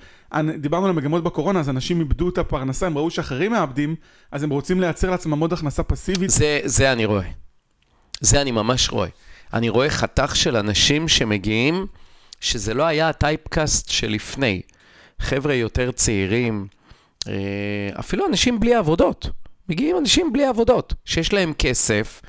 דיברנו 0.58 0.86
על 0.86 0.92
המגמות 0.92 1.24
בקורונה, 1.24 1.60
אז 1.60 1.70
אנשים 1.70 2.00
איבדו 2.00 2.30
את 2.30 2.38
הפרנסה, 2.38 2.86
הם 2.86 2.98
ראו 2.98 3.12
שאחרים 3.12 3.52
מאבדים, 3.52 3.96
אז 4.32 4.44
הם 4.44 4.50
רוצים 4.50 4.82
לייצר 4.82 5.10
לעצמם 5.10 5.40
עוד 5.40 5.54
הכנסה 5.54 5.84
פסיבית. 5.84 6.30
זה, 6.30 6.60
זה 6.66 6.92
אני 6.92 7.06
רואה. 7.06 7.28
זה 8.22 8.42
אני 8.42 8.52
ממש 8.52 8.90
רואה. 8.90 9.10
אני 9.54 9.70
רואה 9.70 9.90
חתך 9.90 10.36
של 10.36 10.56
אנשים 10.56 11.08
שמגיעים, 11.08 11.86
שזה 12.40 12.74
לא 12.74 12.84
היה 12.84 13.10
הטייפקאסט 13.10 13.90
שלפני. 13.90 14.62
חבר'ה 15.20 15.54
יותר 15.54 15.92
צעירים, 15.92 16.68
אה, 17.28 17.34
אפילו 18.00 18.28
אנשים 18.28 18.60
בלי 18.60 18.76
עבודות. 18.76 19.30
מגיעים 19.70 19.98
אנשים 19.98 20.34
בלי 20.34 20.46
עבודות, 20.46 20.94
שיש 21.06 21.34
להם 21.34 21.54
כסף. 21.54 22.22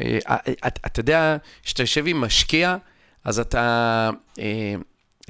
אה, 0.00 0.18
אתה 0.66 0.80
אתה 0.86 1.00
יודע, 1.00 1.36
כשאתה 1.62 1.82
יושב 1.82 2.06
עם 2.06 2.20
משקיע, 2.20 2.76
אז 3.24 3.38
אתה... 3.38 4.10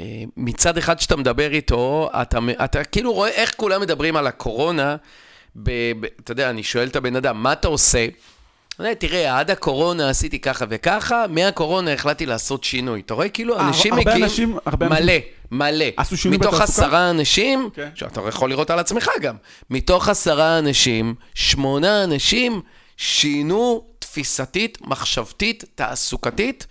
אה, 0.01 0.05
מצד 0.37 0.79
אחד 0.79 1.01
שאתה 1.01 1.17
מדבר 1.17 1.53
איתו, 1.53 2.11
אתה, 2.23 2.39
אתה 2.65 2.85
כאילו 2.85 3.13
רואה 3.13 3.31
איך 3.31 3.55
כולם 3.57 3.81
מדברים 3.81 4.17
על 4.17 4.27
הקורונה. 4.27 4.97
ב, 5.57 5.71
ב, 6.01 6.05
אתה 6.21 6.33
יודע, 6.33 6.51
אני 6.51 6.63
שואל 6.63 6.89
את 6.89 6.97
הבן 6.97 7.17
אדם, 7.17 7.43
מה 7.43 7.53
אתה 7.53 7.69
עושה? 7.69 8.07
תראה, 8.99 9.39
עד 9.39 9.51
הקורונה 9.51 10.11
עשיתי 10.11 10.39
ככה 10.39 10.65
וככה, 10.69 11.25
מהקורונה 11.31 11.93
החלטתי 11.93 12.27
לעשות 12.27 12.65
שינוי. 12.65 13.01
אתה 13.01 13.15
רואה, 13.15 13.29
כאילו, 13.29 13.57
אה, 13.59 13.69
אנשים 13.69 13.93
הרבה 13.93 14.05
מגיעים... 14.11 14.25
אנשים- 14.25 14.59
הרבה 14.67 14.89
מלא, 14.89 15.13
מלא. 15.51 15.85
עשו 15.97 16.17
שינוי 16.17 16.39
מתוך 16.39 16.55
בתעסוקה? 16.55 16.87
עשרה 16.87 17.11
אנשים, 17.11 17.71
כן. 17.75 17.89
שאתה 17.95 18.21
יכול 18.29 18.51
לראות 18.51 18.71
על 18.71 18.79
עצמך 18.79 19.11
גם, 19.21 19.37
מתוך 19.71 20.09
עשרה 20.09 20.59
אנשים, 20.59 21.15
שמונה 21.35 22.05
אנשים 22.05 22.61
שינו 22.97 23.85
תפיסתית, 23.99 24.79
מחשבתית, 24.87 25.65
תעסוקתית, 25.75 26.67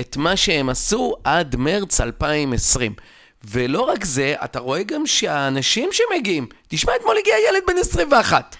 את 0.00 0.16
מה 0.16 0.36
שהם 0.36 0.68
עשו 0.68 1.14
עד 1.24 1.56
מרץ 1.56 2.00
2020. 2.00 2.94
ולא 3.44 3.80
רק 3.80 4.04
זה, 4.04 4.34
אתה 4.44 4.58
רואה 4.58 4.82
גם 4.82 5.06
שהאנשים 5.06 5.88
שמגיעים, 5.92 6.46
תשמע, 6.68 6.92
אתמול 7.00 7.16
הגיע 7.18 7.34
ילד 7.48 7.62
בן 7.66 7.78
21. 7.80 8.56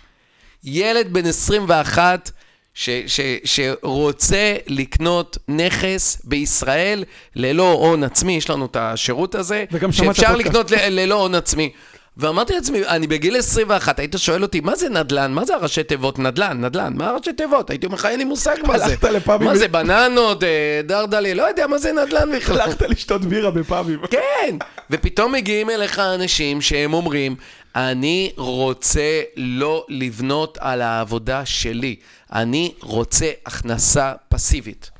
ילד 0.64 1.12
בן 1.12 1.26
21 1.26 2.30
ש, 2.74 2.90
ש, 3.06 3.20
שרוצה 3.44 4.56
לקנות 4.66 5.38
נכס 5.48 6.22
בישראל 6.24 7.04
ללא 7.36 7.72
הון 7.72 8.04
עצמי, 8.04 8.32
יש 8.32 8.50
לנו 8.50 8.66
את 8.66 8.76
השירות 8.76 9.34
הזה, 9.34 9.64
וגם 9.72 9.92
שאפשר. 9.92 10.36
לקנות 10.36 10.70
ל, 10.70 10.74
ללא 10.88 11.14
הון 11.14 11.34
עצמי. 11.34 11.72
ואמרתי 12.20 12.52
לעצמי, 12.52 12.86
אני 12.86 13.06
בגיל 13.06 13.36
21, 13.36 13.98
היית 13.98 14.14
שואל 14.16 14.42
אותי, 14.42 14.60
מה 14.60 14.76
זה 14.76 14.88
נדל"ן? 14.88 15.32
מה 15.32 15.44
זה 15.44 15.54
הראשי 15.54 15.82
תיבות? 15.82 16.18
נדל"ן, 16.18 16.64
נדל"ן, 16.64 16.92
מה 16.96 17.08
הראשי 17.10 17.32
תיבות? 17.32 17.70
הייתי 17.70 17.86
אומר 17.86 17.96
לך, 17.96 18.04
אין 18.06 18.18
לי 18.18 18.24
מושג 18.24 18.56
מה 18.66 18.78
זה. 18.78 18.84
הלכת 18.84 19.04
לפאבים 19.04 19.48
מה 19.48 19.56
זה, 19.56 19.68
בננות, 19.68 20.44
אה, 20.44 20.80
דרדלי, 20.84 21.34
לא 21.34 21.42
יודע 21.42 21.66
מה 21.66 21.78
זה 21.78 21.92
נדל"ן 21.92 22.36
בכלל. 22.36 22.60
הלכת 22.60 22.82
לשתות 22.82 23.24
בירה 23.24 23.50
בפאבים. 23.50 24.00
כן, 24.10 24.56
ופתאום 24.90 25.32
מגיעים 25.32 25.70
אליך 25.70 25.98
אנשים 25.98 26.60
שהם 26.60 26.94
אומרים, 26.94 27.36
אני 27.76 28.32
רוצה 28.36 29.20
לא 29.36 29.86
לבנות 29.88 30.58
על 30.60 30.82
העבודה 30.82 31.46
שלי, 31.46 31.96
אני 32.32 32.72
רוצה 32.80 33.30
הכנסה 33.46 34.12
פסיבית. 34.28 34.90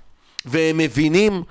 והם 0.45 0.79
מבינים 0.79 1.43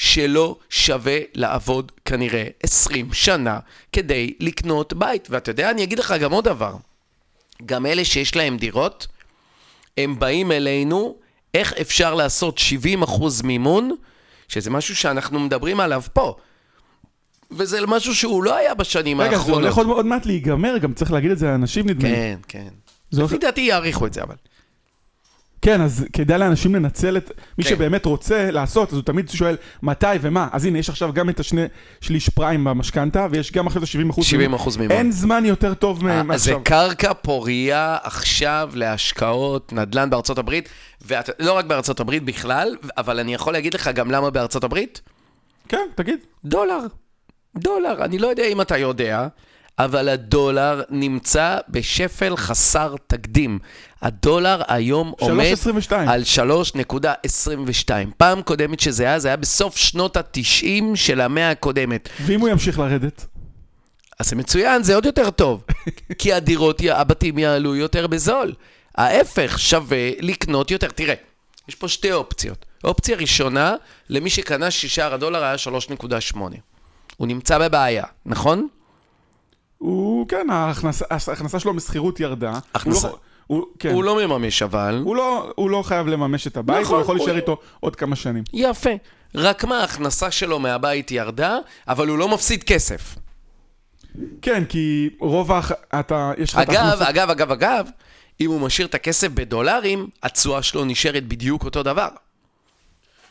שלא 0.00 0.56
שווה 0.70 1.18
לעבוד 1.34 1.92
כנראה 2.04 2.44
20 2.62 3.12
שנה 3.12 3.58
כדי 3.92 4.34
לקנות 4.40 4.92
בית. 4.92 5.28
ואתה 5.30 5.50
יודע, 5.50 5.70
אני 5.70 5.82
אגיד 5.82 5.98
לך 5.98 6.14
גם 6.20 6.32
עוד 6.32 6.44
דבר. 6.44 6.74
גם 7.66 7.86
אלה 7.86 8.04
שיש 8.04 8.36
להם 8.36 8.56
דירות, 8.56 9.06
הם 9.98 10.18
באים 10.18 10.52
אלינו, 10.52 11.16
איך 11.54 11.72
אפשר 11.80 12.14
לעשות 12.14 12.58
70% 13.02 13.02
מימון, 13.44 13.94
שזה 14.48 14.70
משהו 14.70 14.96
שאנחנו 14.96 15.40
מדברים 15.40 15.80
עליו 15.80 16.02
פה. 16.12 16.34
וזה 17.50 17.86
משהו 17.86 18.14
שהוא 18.14 18.42
לא 18.44 18.56
היה 18.56 18.74
בשנים 18.74 19.20
רגע, 19.20 19.30
זה 19.30 19.36
האחרונות. 19.36 19.62
הולך 19.62 19.76
עוד 19.76 19.86
עוד 19.86 20.06
מעט 20.06 20.26
להיגמר, 20.26 20.78
גם 20.78 20.92
צריך 20.94 21.12
להגיד 21.12 21.30
את 21.30 21.38
זה 21.38 21.46
לאנשים 21.46 21.86
נדמה 21.88 22.08
לי. 22.08 22.14
כן, 22.14 22.38
כן. 22.48 22.68
זה 23.10 23.22
לפי 23.22 23.34
הולך- 23.34 23.44
דעתי 23.44 23.60
יעריכו 23.60 24.06
את 24.06 24.12
זה, 24.14 24.22
אבל. 24.22 24.34
כן, 25.62 25.80
אז 25.80 26.06
כדאי 26.12 26.38
לאנשים 26.38 26.74
לנצל 26.74 27.16
את... 27.16 27.30
מי 27.58 27.64
כן. 27.64 27.70
שבאמת 27.70 28.04
רוצה 28.06 28.50
לעשות, 28.50 28.88
אז 28.88 28.94
הוא 28.94 29.02
תמיד 29.02 29.28
שואל 29.28 29.56
מתי 29.82 30.06
ומה. 30.20 30.48
אז 30.52 30.64
הנה, 30.64 30.78
יש 30.78 30.88
עכשיו 30.88 31.12
גם 31.12 31.28
את 31.30 31.40
השני 31.40 31.64
שליש 32.00 32.28
פריים 32.28 32.64
במשכנתה, 32.64 33.26
ויש 33.30 33.52
גם 33.52 33.66
אחרי 33.66 33.80
זה 33.80 33.86
70 33.86 34.10
אחוז. 34.10 34.24
70 34.26 34.54
אחוז 34.54 34.76
מימון. 34.76 34.96
אין 34.96 35.12
זמן 35.12 35.44
יותר 35.44 35.74
טוב 35.74 36.06
אה, 36.06 36.22
מ- 36.22 36.32
אז 36.32 36.44
זה 36.44 36.52
מעכשיו. 36.54 36.64
קרקע 36.64 37.12
פורייה 37.14 37.96
עכשיו 38.02 38.70
להשקעות 38.74 39.72
נדל"ן 39.72 40.10
בארצות 40.10 40.38
הברית, 40.38 40.68
ולא 41.06 41.52
רק 41.52 41.64
בארצות 41.64 42.00
הברית 42.00 42.24
בכלל, 42.24 42.76
אבל 42.98 43.18
אני 43.20 43.34
יכול 43.34 43.52
להגיד 43.52 43.74
לך 43.74 43.90
גם 43.94 44.10
למה 44.10 44.30
בארצות 44.30 44.64
הברית? 44.64 45.00
כן, 45.68 45.86
תגיד. 45.94 46.18
דולר. 46.44 46.78
דולר. 47.58 48.04
אני 48.04 48.18
לא 48.18 48.26
יודע 48.28 48.44
אם 48.44 48.60
אתה 48.60 48.78
יודע, 48.78 49.26
אבל 49.78 50.08
הדולר 50.08 50.82
נמצא 50.90 51.58
בשפל 51.68 52.36
חסר 52.36 52.94
תקדים. 53.06 53.58
הדולר 54.02 54.62
היום 54.68 55.12
עומד 55.18 55.52
3.22. 55.88 55.94
על 55.94 56.22
3.22. 57.86 57.90
פעם 58.16 58.42
קודמת 58.42 58.80
שזה 58.80 59.04
היה, 59.04 59.18
זה 59.18 59.28
היה 59.28 59.36
בסוף 59.36 59.76
שנות 59.76 60.16
ה-90 60.16 60.66
של 60.94 61.20
המאה 61.20 61.50
הקודמת. 61.50 62.08
ואם 62.20 62.40
הוא 62.40 62.48
ימשיך 62.48 62.78
לרדת? 62.78 63.26
אז 64.18 64.28
זה 64.28 64.36
מצוין, 64.36 64.82
זה 64.82 64.94
עוד 64.94 65.06
יותר 65.06 65.30
טוב. 65.30 65.64
כי 66.18 66.32
הדירות, 66.32 66.82
הבתים 66.90 67.38
יעלו 67.38 67.76
יותר 67.76 68.06
בזול. 68.06 68.54
ההפך, 68.94 69.58
שווה 69.58 70.10
לקנות 70.20 70.70
יותר. 70.70 70.88
תראה, 70.90 71.14
יש 71.68 71.74
פה 71.74 71.88
שתי 71.88 72.12
אופציות. 72.12 72.64
אופציה 72.84 73.16
ראשונה, 73.16 73.74
למי 74.08 74.30
שקנה 74.30 74.70
ששער 74.70 75.14
הדולר 75.14 75.44
היה 75.44 75.54
3.8. 76.32 76.38
הוא 77.16 77.26
נמצא 77.28 77.58
בבעיה, 77.58 78.04
נכון? 78.26 78.68
הוא, 79.84 80.28
כן, 80.28 80.46
ההכנסה 80.50 81.04
ההכנסה 81.10 81.58
שלו 81.60 81.74
משכירות 81.74 82.20
ירדה. 82.20 82.52
הכנסה. 82.74 83.08
הוא 83.08 83.14
לא- 83.16 83.18
הוא, 83.46 83.64
כן. 83.78 83.90
הוא 83.92 84.04
לא 84.04 84.26
מממש 84.26 84.62
אבל. 84.62 85.00
הוא 85.04 85.16
לא, 85.16 85.52
הוא 85.56 85.70
לא 85.70 85.82
חייב 85.82 86.06
לממש 86.06 86.46
את 86.46 86.56
הבית, 86.56 86.80
נכון, 86.82 86.94
הוא 86.94 87.02
יכול 87.02 87.16
הוא- 87.16 87.26
להישאר 87.26 87.40
איתו 87.40 87.56
עוד 87.80 87.96
כמה 87.96 88.16
שנים. 88.16 88.44
יפה. 88.52 88.90
רק 89.34 89.64
מה, 89.64 89.80
ההכנסה 89.80 90.30
שלו 90.30 90.58
מהבית 90.58 91.10
ירדה, 91.10 91.58
אבל 91.88 92.08
הוא 92.08 92.18
לא 92.18 92.28
מפסיד 92.28 92.62
כסף. 92.64 93.16
כן, 94.42 94.64
כי 94.64 95.10
רוב 95.20 95.52
האח... 95.52 95.72
אתה... 96.00 96.32
יש 96.38 96.52
לך 96.52 96.58
את 96.58 96.68
אגב, 96.68 96.74
ההכנסה- 96.84 97.08
אגב, 97.08 97.30
אגב, 97.30 97.50
אגב, 97.52 97.86
אם 98.40 98.50
הוא 98.50 98.60
משאיר 98.60 98.86
את 98.86 98.94
הכסף 98.94 99.28
בדולרים, 99.28 100.08
התשואה 100.22 100.62
שלו 100.62 100.84
נשארת 100.84 101.26
בדיוק 101.28 101.64
אותו 101.64 101.82
דבר. 101.82 102.08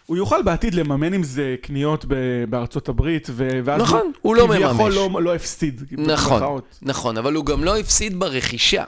הוא 0.10 0.18
יוכל 0.18 0.42
בעתיד 0.42 0.74
לממן 0.74 1.14
עם 1.14 1.24
זה 1.24 1.56
קניות 1.62 2.06
ב- 2.08 2.44
בארצות 2.50 2.90
הברית, 2.90 3.28
ו... 3.32 3.60
ואז 3.64 3.82
נכון, 3.82 4.12
הוא 4.22 4.36
לא 4.36 4.48
כביכול 4.48 4.74
מממש. 4.74 4.96
לא, 4.96 5.24
לא 5.24 5.36
הפסיד. 5.36 5.82
נכון, 5.92 6.06
במרכאות. 6.40 6.80
נכון, 6.82 7.18
אבל 7.18 7.34
הוא 7.34 7.46
גם 7.46 7.64
לא 7.64 7.78
הפסיד 7.78 8.20
ברכישה. 8.20 8.84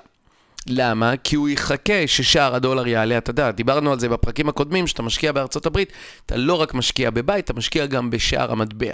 למה? 0.68 1.18
כי 1.24 1.36
הוא 1.36 1.50
יחכה 1.50 2.08
ששער 2.08 2.56
הדולר 2.56 2.88
יעלה, 2.88 3.18
אתה 3.18 3.30
יודע, 3.30 3.52
דיברנו 3.52 3.92
על 3.92 4.00
זה 4.00 4.10
בפרקים 4.10 4.50
הקודמים, 4.50 4.88
שאתה 4.88 5.04
משקיע 5.04 5.32
בארצות 5.32 5.66
הברית, 5.66 5.92
אתה 6.26 6.38
לא 6.38 6.54
רק 6.62 6.74
משקיע 6.74 7.10
בבית, 7.10 7.46
אתה 7.46 7.54
משקיע 7.54 7.86
גם 7.86 8.10
בשער 8.10 8.52
המטבע. 8.52 8.94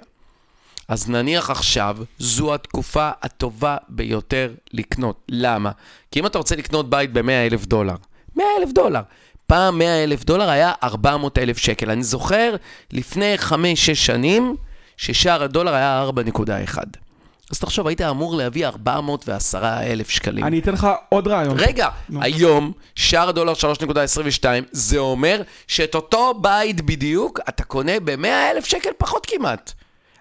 אז 0.87 1.09
נניח 1.09 1.49
עכשיו, 1.49 1.97
זו 2.19 2.53
התקופה 2.53 3.09
הטובה 3.21 3.77
ביותר 3.89 4.53
לקנות. 4.73 5.21
למה? 5.29 5.71
כי 6.11 6.19
אם 6.19 6.25
אתה 6.25 6.37
רוצה 6.37 6.55
לקנות 6.55 6.89
בית 6.89 7.13
ב-100 7.13 7.31
אלף 7.51 7.65
דולר, 7.65 7.95
100 8.35 8.45
אלף 8.59 8.71
דולר. 8.71 9.01
פעם 9.47 9.77
100 9.77 10.03
אלף 10.03 10.23
דולר 10.23 10.49
היה 10.49 10.71
400 10.83 11.37
אלף 11.37 11.57
שקל. 11.57 11.91
אני 11.91 12.03
זוכר 12.03 12.55
לפני 12.91 13.35
5-6 13.49 13.53
שנים, 13.93 14.55
ששער 14.97 15.43
הדולר 15.43 15.73
היה 15.73 16.05
4.1. 16.09 16.77
אז 17.51 17.59
תחשוב, 17.59 17.87
היית 17.87 18.01
אמור 18.01 18.35
להביא 18.35 18.67
410 18.67 19.63
אלף 19.83 20.09
שקלים. 20.09 20.43
אני 20.45 20.59
אתן 20.59 20.71
לך 20.73 20.87
עוד 21.09 21.27
רעיון. 21.27 21.55
רגע, 21.59 21.87
נו. 22.09 22.19
היום 22.23 22.71
שער 22.95 23.29
הדולר 23.29 23.53
3.22, 23.53 24.45
זה 24.71 24.97
אומר 24.97 25.41
שאת 25.67 25.95
אותו 25.95 26.33
בית 26.41 26.81
בדיוק 26.81 27.39
אתה 27.49 27.63
קונה 27.63 27.99
ב-100 28.03 28.27
אלף 28.55 28.65
שקל 28.65 28.89
פחות 28.97 29.25
כמעט. 29.25 29.73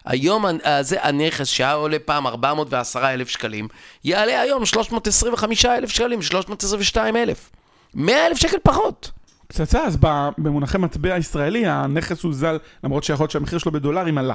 היום 0.04 0.46
הנ- 0.46 0.60
אה, 0.66 0.82
זה 0.82 0.96
הנכס 1.02 1.46
שהיה 1.48 1.72
עולה 1.72 1.96
פעם 2.04 2.26
410 2.26 3.14
אלף 3.14 3.28
שקלים, 3.28 3.68
יעלה 4.04 4.40
היום 4.40 4.66
325 4.66 5.64
אלף 5.66 5.90
שקלים, 5.90 6.22
322 6.22 7.16
אלף. 7.16 7.50
100 7.94 8.26
אלף 8.26 8.38
שקל 8.38 8.56
פחות. 8.62 9.10
פצצה, 9.46 9.84
אז 9.84 9.98
במונחי 10.38 10.78
מטבע 10.78 11.16
ישראלי, 11.16 11.66
הנכס 11.66 12.22
הוזל, 12.22 12.58
למרות 12.84 13.04
שיכול 13.04 13.24
להיות 13.24 13.30
שהמחיר 13.30 13.58
שלו 13.58 13.72
בדולרים 13.72 14.18
עלה. 14.18 14.34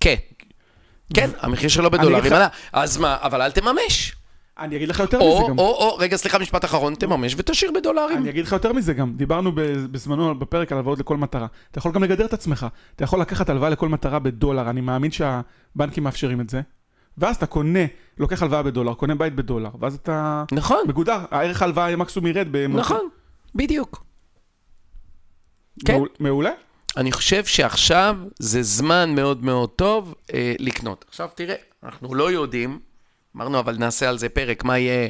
כן. 0.00 0.14
כן, 1.14 1.30
המחיר 1.40 1.68
שלו 1.68 1.90
בדולרים 1.90 2.32
עלה. 2.32 2.48
אז 2.72 2.96
מה, 2.96 3.16
אבל 3.20 3.42
אל 3.42 3.50
תממש. 3.50 4.16
אני 4.58 4.76
אגיד 4.76 4.88
לך 4.88 5.00
יותר 5.00 5.18
מזה 5.18 5.26
או, 5.26 5.48
גם. 5.48 5.58
או, 5.58 5.64
או, 5.64 5.96
רגע, 5.96 6.16
סליחה, 6.16 6.38
משפט 6.38 6.64
אחרון, 6.64 6.94
תממש 6.94 7.34
ותשאיר 7.36 7.70
בדולרים. 7.74 8.18
אני 8.18 8.30
אגיד 8.30 8.44
לך 8.44 8.52
יותר 8.52 8.72
מזה 8.72 8.94
גם, 8.94 9.12
דיברנו 9.16 9.52
בזמנו 9.90 10.38
בפרק 10.38 10.72
על 10.72 10.78
הלוואות 10.78 10.98
לכל 10.98 11.16
מטרה. 11.16 11.46
אתה 11.70 11.78
יכול 11.78 11.92
גם 11.92 12.04
לגדר 12.04 12.24
את 12.24 12.32
עצמך, 12.32 12.66
אתה 12.96 13.04
יכול 13.04 13.20
לקחת 13.20 13.50
הלוואה 13.50 13.70
לכל 13.70 13.88
מטרה 13.88 14.18
בדולר, 14.18 14.70
אני 14.70 14.80
מאמין 14.80 15.10
שהבנקים 15.10 16.04
מאפשרים 16.04 16.40
את 16.40 16.50
זה. 16.50 16.60
ואז 17.18 17.36
אתה 17.36 17.46
קונה, 17.46 17.78
לוקח 18.18 18.42
הלוואה 18.42 18.62
בדולר, 18.62 18.94
קונה 18.94 19.14
בית 19.14 19.34
בדולר, 19.34 19.70
ואז 19.80 19.94
אתה 19.94 20.44
נכון, 20.52 20.78
מגודר, 20.88 21.20
הערך 21.30 21.62
ההלוואה 21.62 21.96
מקסימום 21.96 22.26
ירד. 22.26 22.46
במ- 22.50 22.76
נכון, 22.76 23.08
בדיוק. 23.54 24.04
כן. 25.86 25.94
מעול- 25.94 26.08
מעולה. 26.20 26.50
אני 26.96 27.12
חושב 27.12 27.44
שעכשיו 27.44 28.16
זה 28.38 28.62
זמן 28.62 29.12
מאוד 29.14 29.44
מאוד 29.44 29.68
טוב 29.70 30.14
אה, 30.34 30.54
לקנות. 30.58 31.04
עכשיו 31.08 31.28
תראה, 31.34 31.54
אנחנו 31.82 32.14
לא 32.14 32.30
יודעים, 32.30 32.78
אמרנו 33.36 33.58
אבל 33.58 33.76
נעשה 33.78 34.08
על 34.08 34.18
זה 34.18 34.28
פרק, 34.28 34.64
מה 34.64 34.78
יהיה 34.78 35.08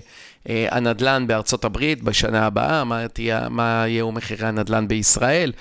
אה, 0.49 0.67
הנדל"ן 0.71 1.27
בארצות 1.27 1.65
הברית 1.65 2.03
בשנה 2.03 2.47
הבאה, 2.47 2.85
מה, 2.85 3.09
תהיה, 3.09 3.49
מה 3.49 3.85
יהיו 3.89 4.13
מחירי 4.13 4.47
הנדל"ן 4.47 4.89
בישראל. 4.89 5.53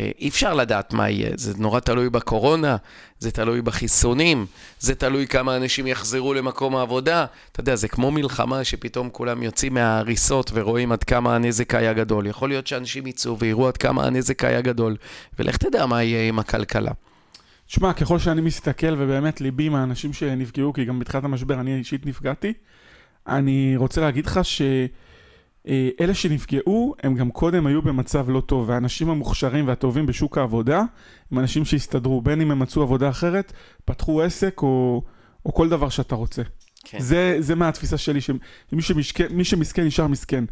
אה, 0.00 0.10
אי 0.18 0.28
אפשר 0.28 0.54
לדעת 0.54 0.92
מה 0.92 1.10
יהיה, 1.10 1.30
זה 1.34 1.52
נורא 1.58 1.80
תלוי 1.80 2.10
בקורונה, 2.10 2.76
זה 3.18 3.30
תלוי 3.30 3.62
בחיסונים, 3.62 4.46
זה 4.78 4.94
תלוי 4.94 5.26
כמה 5.26 5.56
אנשים 5.56 5.86
יחזרו 5.86 6.34
למקום 6.34 6.76
העבודה. 6.76 7.26
אתה 7.52 7.60
יודע, 7.60 7.76
זה 7.76 7.88
כמו 7.88 8.10
מלחמה 8.10 8.64
שפתאום 8.64 9.10
כולם 9.10 9.42
יוצאים 9.42 9.74
מההריסות 9.74 10.50
ורואים 10.54 10.92
עד 10.92 11.04
כמה 11.04 11.34
הנזק 11.34 11.74
היה 11.74 11.92
גדול. 11.92 12.26
יכול 12.26 12.48
להיות 12.48 12.66
שאנשים 12.66 13.06
יצאו 13.06 13.38
ויראו 13.38 13.68
עד 13.68 13.76
כמה 13.76 14.06
הנזק 14.06 14.44
היה 14.44 14.60
גדול, 14.60 14.96
ולך 15.38 15.56
תדע 15.56 15.86
מה 15.86 16.02
יהיה 16.02 16.28
עם 16.28 16.38
הכלכלה. 16.38 16.92
תשמע, 17.66 17.92
ככל 17.92 18.18
שאני 18.18 18.40
מסתכל, 18.40 18.94
ובאמת 18.98 19.40
ליבי 19.40 19.66
עם 19.66 19.74
האנשים 19.74 20.12
שנפגעו, 20.12 20.72
כי 20.72 20.84
גם 20.84 20.98
בתחילת 20.98 21.24
המשבר 21.24 21.60
אני 21.60 21.78
אישית 21.78 22.06
נפגעתי, 22.06 22.52
אני 23.26 23.74
רוצה 23.76 24.00
להגיד 24.00 24.26
לך 24.26 24.40
ש... 24.42 24.62
אה, 25.68 25.88
אלה 26.00 26.14
שנפגעו, 26.14 26.94
הם 27.02 27.14
גם 27.14 27.30
קודם 27.30 27.66
היו 27.66 27.82
במצב 27.82 28.30
לא 28.30 28.40
טוב, 28.40 28.68
והאנשים 28.68 29.10
המוכשרים 29.10 29.68
והטובים 29.68 30.06
בשוק 30.06 30.38
העבודה, 30.38 30.82
הם 31.32 31.38
אנשים 31.38 31.64
שהסתדרו, 31.64 32.22
בין 32.22 32.40
אם 32.40 32.50
הם 32.50 32.58
מצאו 32.58 32.82
עבודה 32.82 33.08
אחרת, 33.08 33.52
פתחו 33.84 34.22
עסק 34.22 34.62
או, 34.62 35.02
או 35.46 35.54
כל 35.54 35.68
דבר 35.68 35.88
שאתה 35.88 36.14
רוצה. 36.14 36.42
כן. 36.84 37.00
זה, 37.00 37.36
זה 37.38 37.54
מהתפיסה 37.54 37.98
שלי, 37.98 38.20
שמי 38.20 38.82
שמשכן, 38.82 39.44
שמסכן 39.44 39.84
נשאר 39.84 40.06
מסכן. 40.06 40.44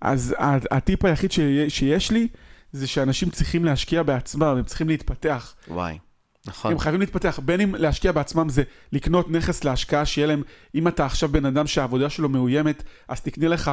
אז 0.00 0.34
הטיפ 0.70 1.04
היחיד 1.04 1.32
שיש 1.68 2.10
לי, 2.10 2.28
זה 2.72 2.86
שאנשים 2.86 3.30
צריכים 3.30 3.64
להשקיע 3.64 4.02
בעצמם, 4.02 4.42
הם 4.42 4.64
צריכים 4.64 4.88
להתפתח. 4.88 5.54
וואי. 5.68 5.98
נכון. 6.46 6.72
הם 6.72 6.78
חייבים 6.78 7.00
להתפתח, 7.00 7.40
בין 7.44 7.60
אם 7.60 7.74
להשקיע 7.74 8.12
בעצמם 8.12 8.48
זה 8.48 8.62
לקנות 8.92 9.30
נכס 9.30 9.64
להשקעה, 9.64 10.06
שיהיה 10.06 10.26
להם, 10.26 10.42
אם 10.74 10.88
אתה 10.88 11.06
עכשיו 11.06 11.28
בן 11.28 11.44
אדם 11.46 11.66
שהעבודה 11.66 12.10
שלו 12.10 12.28
מאוימת, 12.28 12.82
אז 13.08 13.20
תקנה 13.20 13.48
לך 13.48 13.70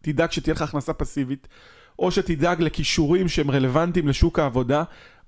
ותדאג 0.00 0.30
שתהיה 0.30 0.54
לך 0.54 0.62
הכנסה 0.62 0.92
פסיבית, 0.92 1.48
או 1.98 2.10
שתדאג 2.10 2.62
לכישורים 2.62 3.28
שהם 3.28 3.50
רלוונטיים 3.50 4.08
לשוק 4.08 4.38
העבודה, 4.38 4.82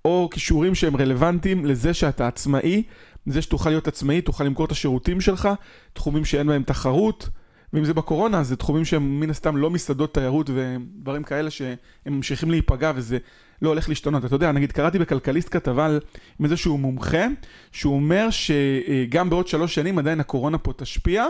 או 0.05 0.29
כישורים 0.33 0.75
שהם 0.75 0.97
רלוונטיים 0.97 1.65
לזה 1.65 1.95
שאתה 1.95 2.29
עצמאי, 2.29 2.83
לזה 3.27 3.43
שתוכל 3.43 3.71
להיות 3.71 3.89
עצמאי, 3.89 4.21
תוכל 4.21 4.45
למכור 4.45 4.67
את 4.67 4.73
השירותים 4.73 5.21
שלך, 5.21 5.49
תחומים 5.93 6.25
שאין 6.25 6.47
בהם 6.47 6.63
תחרות. 6.63 7.29
ואם 7.73 7.85
זה 7.85 7.95
בקורונה, 7.95 8.43
זה 8.43 8.57
תחומים 8.57 8.85
שהם 8.85 9.21
מן 9.21 9.31
הסתם 9.31 9.57
לא 9.57 9.71
מסעדות 9.71 10.15
תיירות 10.15 10.51
ודברים 10.55 11.23
כאלה 11.23 11.51
שהם 11.51 11.77
ממשיכים 12.07 12.51
להיפגע 12.51 12.93
וזה 12.95 13.19
לא 13.63 13.69
הולך 13.69 13.89
להשתנות. 13.89 14.25
אתה 14.25 14.35
יודע, 14.35 14.53
נגיד 14.53 14.73
קראתי 14.73 14.99
בכלכליסט 14.99 15.49
כתבה 15.51 15.87
עם 16.39 16.45
איזשהו 16.45 16.79
מומחה, 16.79 17.27
שהוא 17.73 17.95
אומר 17.95 18.29
שגם 18.31 19.31
בעוד 19.31 19.49
שלוש 19.49 19.75
שנים 19.75 19.99
עדיין 19.99 20.21
הקורונה 20.21 20.59
פה 20.59 20.73
תשפיע, 20.77 21.27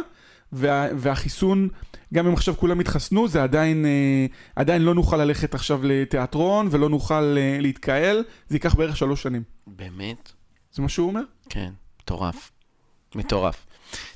וה, 0.52 0.86
והחיסון, 0.96 1.68
גם 2.14 2.26
אם 2.26 2.32
עכשיו 2.32 2.56
כולם 2.56 2.80
יתחסנו, 2.80 3.28
זה 3.28 3.42
עדיין, 3.42 3.84
אה, 3.84 4.26
עדיין 4.56 4.82
לא 4.82 4.94
נוכל 4.94 5.16
ללכת 5.16 5.54
עכשיו 5.54 5.80
לתיאטרון 5.84 6.68
ולא 6.70 6.88
נוכל 6.88 7.34
אה, 7.38 7.56
להתקהל, 7.60 8.24
זה 8.48 8.56
ייקח 8.56 8.74
בערך 8.74 8.96
שלוש 8.96 9.22
שנים. 9.22 9.42
באמת? 9.66 10.32
זה 10.72 10.82
מה 10.82 10.88
שהוא 10.88 11.08
אומר? 11.08 11.22
כן, 11.48 11.70
מטורף. 12.02 12.50
מטורף. 13.14 13.66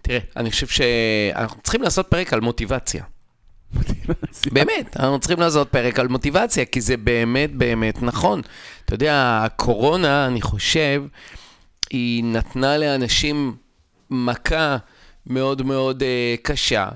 תראה, 0.02 0.18
אני 0.36 0.50
חושב 0.50 0.66
שאנחנו 0.66 1.62
צריכים 1.62 1.82
לעשות 1.82 2.06
פרק 2.10 2.32
על 2.32 2.40
מוטיבציה. 2.40 3.04
באמת, 4.52 4.96
אנחנו 4.96 5.18
צריכים 5.18 5.40
לעשות 5.40 5.68
פרק 5.68 5.98
על 5.98 6.08
מוטיבציה, 6.08 6.64
כי 6.64 6.80
זה 6.80 6.96
באמת 6.96 7.54
באמת 7.54 8.02
נכון. 8.02 8.40
אתה 8.84 8.94
יודע, 8.94 9.42
הקורונה, 9.44 10.26
אני 10.26 10.42
חושב, 10.42 11.04
היא 11.90 12.24
נתנה 12.24 12.78
לאנשים 12.78 13.56
מכה 14.10 14.76
מאוד 15.26 15.62
מאוד 15.62 16.02
uh, 16.02 16.42
קשה, 16.42 16.88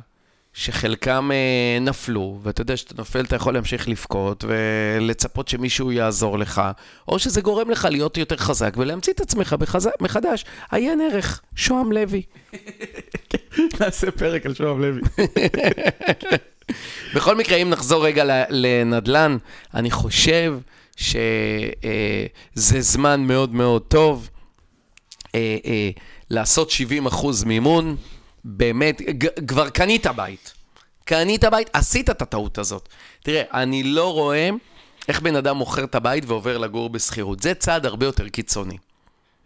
שחלקם 0.55 1.31
uh, 1.31 1.83
נפלו, 1.83 2.39
ואתה 2.43 2.61
יודע 2.61 2.77
שאתה 2.77 2.95
נופל, 2.99 3.21
אתה 3.21 3.37
יכול 3.37 3.55
להמשיך 3.55 3.89
לבכות 3.89 4.45
ולצפות 4.49 5.49
שמישהו 5.49 5.93
יעזור 5.93 6.39
לך, 6.39 6.63
או 7.09 7.19
שזה 7.19 7.41
גורם 7.41 7.71
לך 7.71 7.89
להיות 7.91 8.17
יותר 8.17 8.37
חזק 8.37 8.75
ולהמציא 8.77 9.13
את 9.13 9.21
עצמך 9.21 9.53
בחז... 9.53 9.89
מחדש. 10.01 10.45
עיין 10.71 11.01
ערך, 11.01 11.41
שוהם 11.57 11.93
לוי. 11.93 12.23
נעשה 13.81 14.11
פרק 14.11 14.47
על 14.47 14.55
שוהם 14.55 14.81
לוי. 14.81 15.01
בכל 17.15 17.37
מקרה, 17.37 17.57
אם 17.57 17.71
נחזור 17.71 18.05
רגע 18.07 18.45
לנדל"ן, 18.51 19.37
אני 19.75 19.91
חושב 19.91 20.59
שזה 20.97 21.27
אה, 22.77 22.81
זמן 22.81 23.21
מאוד 23.21 23.55
מאוד 23.55 23.83
טוב 23.83 24.31
אה, 25.35 25.57
אה, 25.65 25.91
לעשות 26.31 26.71
70 26.71 27.07
אחוז 27.07 27.45
מימון. 27.45 27.97
באמת, 28.45 29.03
כבר 29.47 29.69
קנית 29.69 30.07
בית. 30.07 30.53
קנית 31.05 31.45
בית, 31.45 31.71
עשית 31.73 32.11
את 32.11 32.23
הטעות 32.23 32.59
הזאת. 32.59 32.89
תראה, 33.23 33.43
אני 33.53 33.83
לא 33.83 34.13
רואה 34.13 34.51
איך 35.09 35.21
בן 35.21 35.37
אדם 35.37 35.57
מוכר 35.57 35.85
את 35.85 35.95
הבית 35.95 36.25
ועובר 36.27 36.59
לגור 36.59 36.91
בשכירות. 36.91 37.43
זה 37.43 37.55
צעד 37.55 37.87
הרבה 37.87 38.07
יותר 38.07 38.29
קיצוני. 38.29 38.77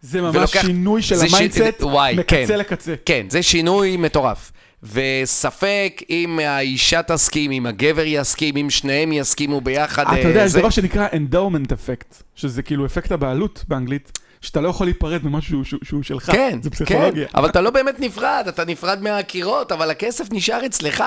זה 0.03 0.23
ממש 0.23 0.37
ולוקח, 0.37 0.61
שינוי 0.61 1.03
של 1.03 1.15
ה 1.15 1.23
mindset 1.23 1.83
מקצה 2.17 2.47
כן, 2.47 2.59
לקצה. 2.59 2.95
כן, 3.05 3.27
זה 3.31 3.43
שינוי 3.43 3.97
מטורף. 3.97 4.53
וספק 4.83 6.03
אם 6.11 6.39
האישה 6.39 7.03
תסכים, 7.03 7.51
אם 7.51 7.67
הגבר 7.67 8.05
יסכים, 8.07 8.57
אם 8.57 8.71
שניהם 8.71 9.13
יסכימו 9.13 9.61
ביחד. 9.61 10.05
אתה 10.07 10.29
יודע, 10.29 10.43
אה, 10.43 10.49
זה 10.49 10.59
דבר 10.59 10.71
שנקרא 10.71 11.09
endowment 11.09 11.69
effect, 11.69 12.23
שזה 12.35 12.63
כאילו 12.63 12.87
אפקט 12.87 13.13
הבעלות 13.13 13.65
באנגלית. 13.69 14.19
שאתה 14.45 14.61
לא 14.61 14.69
יכול 14.69 14.87
להיפרד 14.87 15.25
ממשהו 15.25 15.65
שהוא, 15.65 16.03
שלך, 16.03 16.31
כן, 16.31 16.59
זה 16.63 16.71
פסיכולוגיה. 16.71 17.29
כן, 17.29 17.39
אבל 17.39 17.49
אתה 17.49 17.61
לא 17.61 17.71
באמת 17.71 18.01
נפרד, 18.01 18.45
אתה 18.49 18.65
נפרד 18.65 19.03
מהקירות, 19.03 19.73
אבל 19.73 19.91
הכסף 19.91 20.33
נשאר 20.33 20.67
אצלך. 20.67 21.05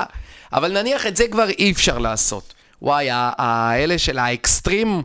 אבל 0.54 0.82
נניח 0.82 1.08
את 1.08 1.18
זה 1.18 1.28
כבר 1.28 1.50
אי 1.50 1.72
אפשר 1.72 1.98
לעשות. 1.98 2.54
וואי, 2.82 3.08
האלה 3.12 3.98
של 3.98 4.20
האקסטרים 4.20 5.02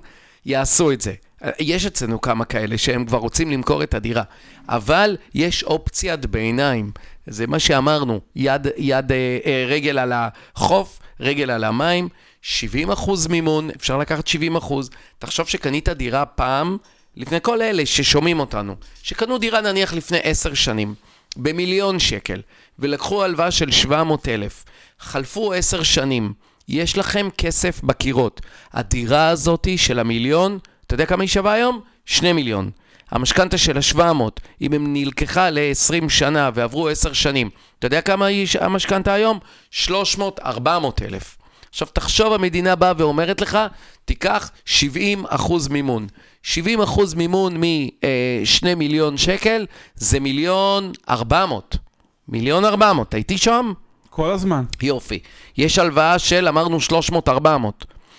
יעשו 0.46 0.92
את 0.92 1.00
זה. 1.00 1.12
יש 1.60 1.86
אצלנו 1.86 2.20
כמה 2.20 2.44
כאלה 2.44 2.78
שהם 2.78 3.04
כבר 3.04 3.18
רוצים 3.18 3.50
למכור 3.50 3.82
את 3.82 3.94
הדירה, 3.94 4.22
אבל 4.68 5.16
יש 5.34 5.64
אופציית 5.64 6.26
ביניים. 6.26 6.90
זה 7.26 7.46
מה 7.46 7.58
שאמרנו, 7.58 8.20
יד, 8.36 8.66
יד 8.76 9.12
אה, 9.12 9.38
אה, 9.46 9.64
רגל 9.68 9.98
על 9.98 10.12
החוף, 10.14 10.98
רגל 11.20 11.50
על 11.50 11.64
המים, 11.64 12.08
70 12.42 12.90
אחוז 12.90 13.26
מימון, 13.26 13.70
אפשר 13.76 13.98
לקחת 13.98 14.26
70 14.26 14.56
אחוז. 14.56 14.90
תחשוב 15.18 15.48
שקנית 15.48 15.88
דירה 15.88 16.26
פעם, 16.26 16.76
לפני 17.16 17.38
כל 17.42 17.62
אלה 17.62 17.86
ששומעים 17.86 18.40
אותנו, 18.40 18.76
שקנו 19.02 19.38
דירה 19.38 19.60
נניח 19.60 19.92
לפני 19.92 20.18
10 20.22 20.54
שנים, 20.54 20.94
במיליון 21.36 21.98
שקל, 21.98 22.40
ולקחו 22.78 23.24
הלוואה 23.24 23.50
של 23.50 23.70
700 23.70 24.28
אלף, 24.28 24.64
חלפו 25.00 25.52
10 25.52 25.82
שנים, 25.82 26.32
יש 26.68 26.98
לכם 26.98 27.28
כסף 27.38 27.80
בקירות. 27.82 28.40
הדירה 28.72 29.28
הזאתי 29.28 29.78
של 29.78 29.98
המיליון, 29.98 30.58
אתה 30.86 30.94
יודע 30.94 31.06
כמה 31.06 31.22
היא 31.22 31.28
שווה 31.28 31.52
היום? 31.52 31.80
2 32.06 32.36
מיליון. 32.36 32.70
המשכנתה 33.10 33.58
של 33.58 33.76
ה-700, 33.76 34.22
אם 34.60 34.72
הם 34.72 34.92
נלקחה 34.92 35.50
ל-20 35.50 36.08
שנה 36.08 36.50
ועברו 36.54 36.88
10 36.88 37.12
שנים, 37.12 37.50
אתה 37.78 37.86
יודע 37.86 38.00
כמה 38.00 38.26
היא 38.26 38.46
המשכנתה 38.60 39.12
היום? 39.12 39.38
300-400 39.72 39.84
אלף. 41.04 41.36
עכשיו 41.70 41.88
תחשוב, 41.92 42.32
המדינה 42.32 42.76
באה 42.76 42.92
ואומרת 42.96 43.40
לך, 43.40 43.58
תיקח 44.04 44.50
70 44.64 45.24
אחוז 45.28 45.68
מימון. 45.68 46.06
70 46.42 46.80
אחוז 46.80 47.14
מימון 47.14 47.56
מ-2 47.56 48.66
אה, 48.66 48.74
מיליון 48.74 49.16
שקל 49.16 49.66
זה 49.94 50.20
מיליון 50.20 50.92
400. 51.08 51.76
מיליון 52.28 52.64
400, 52.64 53.14
הייתי 53.14 53.38
שם? 53.38 53.72
כל 54.10 54.30
הזמן. 54.30 54.64
יופי. 54.82 55.18
יש 55.56 55.78
הלוואה 55.78 56.18
של, 56.18 56.48
אמרנו, 56.48 56.78
300-400. 57.28 57.30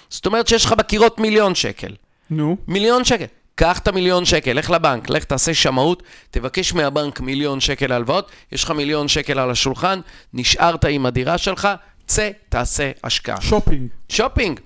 זאת 0.09 0.25
אומרת 0.25 0.47
שיש 0.47 0.65
לך 0.65 0.73
בקירות 0.73 1.19
מיליון 1.19 1.55
שקל. 1.55 1.93
נו. 2.29 2.57
מיליון 2.67 3.03
שקל. 3.03 3.25
קח 3.55 3.79
את 3.79 3.87
המיליון 3.87 4.25
שקל, 4.25 4.53
לך 4.53 4.69
לבנק, 4.69 5.09
לך 5.09 5.23
תעשה 5.23 5.53
שמאות, 5.53 6.03
תבקש 6.31 6.73
מהבנק 6.73 7.19
מיליון 7.19 7.59
שקל 7.59 7.91
הלוואות, 7.91 8.31
יש 8.51 8.63
לך 8.63 8.71
מיליון 8.71 9.07
שקל 9.07 9.39
על 9.39 9.51
השולחן, 9.51 9.99
נשארת 10.33 10.85
עם 10.85 11.05
הדירה 11.05 11.37
שלך, 11.37 11.67
צא, 12.07 12.29
תעשה 12.49 12.91
השקעה. 13.03 13.41
שופינג. 13.41 13.87
שופינג. 14.09 14.59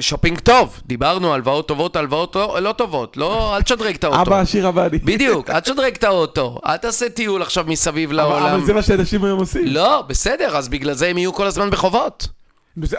שופינג 0.00 0.38
טוב, 0.38 0.80
דיברנו 0.86 1.34
הלוואות 1.34 1.68
טובות, 1.68 1.96
הלוואות 1.96 2.36
לא, 2.36 2.58
לא 2.60 2.72
טובות, 2.72 3.16
לא, 3.16 3.56
אל 3.56 3.62
תשדרג 3.62 3.94
את 3.94 4.04
האוטו. 4.04 4.22
אבא 4.22 4.40
עשיר 4.40 4.66
עבדי. 4.66 4.98
בדיוק, 4.98 5.50
אל 5.50 5.60
תשדרג 5.60 5.94
את 5.94 6.04
האוטו, 6.04 6.58
אל 6.66 6.76
תעשה 6.76 7.08
טיול 7.08 7.42
עכשיו 7.42 7.64
מסביב 7.68 8.12
לעולם. 8.12 8.46
אבל 8.46 8.64
זה 8.64 8.74
מה 8.74 8.82
שאנשים 8.82 9.24
היום 9.24 9.38
עושים. 9.38 9.66
לא, 9.66 10.02
בסדר, 10.06 10.56
אז 10.56 10.68
בגלל 10.68 10.94
זה 10.94 11.06
הם 11.06 11.18
יהיו 11.18 11.32
כל 11.32 11.46
הזמן 11.46 11.70
בחובות. 11.70 12.28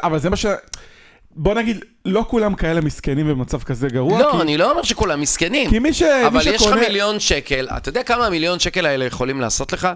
אבל 0.03 0.19
זה 0.19 0.29
מה 0.29 0.36
ש... 0.36 0.45
בוא 1.36 1.53
נגיד, 1.53 1.86
לא 2.06 2.25
כולם 2.27 2.56
כאלה 2.56 2.82
מסכנים 2.82 3.27
במצב 3.27 3.63
כזה 3.63 3.88
גרוע. 3.88 4.19
לא, 4.19 4.32
כי... 4.32 4.41
אני 4.41 4.58
לא 4.58 4.71
אומר 4.71 4.84
שכולם 4.84 5.21
מסכנים. 5.21 5.69
כי 5.69 5.79
מי 5.79 5.93
ש... 5.93 6.01
אבל 6.01 6.43
מי 6.45 6.49
יש 6.49 6.62
שקונה... 6.62 6.75
לך 6.82 6.88
מיליון 6.88 7.19
שקל, 7.19 7.67
אתה 7.77 7.89
יודע 7.89 8.03
כמה 8.03 8.25
המיליון 8.25 8.60
שקל 8.60 8.86
האלה 8.86 9.06
יכולים 9.06 9.41
לעשות 9.41 9.73
לך? 9.73 9.88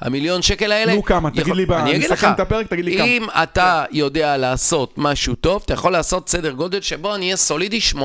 המיליון 0.00 0.42
שקל 0.42 0.72
האלה... 0.72 0.94
נו 0.94 1.02
כמה, 1.02 1.30
תגיד 1.30 1.56
לי, 1.56 1.66
אני 1.70 1.96
אגיד 1.96 2.10
לך, 2.10 2.24
את 2.24 2.40
הפרק, 2.40 2.66
תגיד 2.66 2.84
לי 2.84 2.96
כמה. 2.96 3.04
אם 3.04 3.26
אתה 3.42 3.84
יודע 3.90 4.36
לעשות 4.36 4.94
משהו 4.96 5.34
טוב, 5.34 5.62
אתה 5.64 5.74
יכול 5.74 5.92
לעשות 5.92 6.28
סדר 6.28 6.50
גודל 6.50 6.80
שבו 6.80 7.14
אני 7.14 7.24
אהיה 7.24 7.36
סולידי 7.36 7.80
8%. 7.92 7.96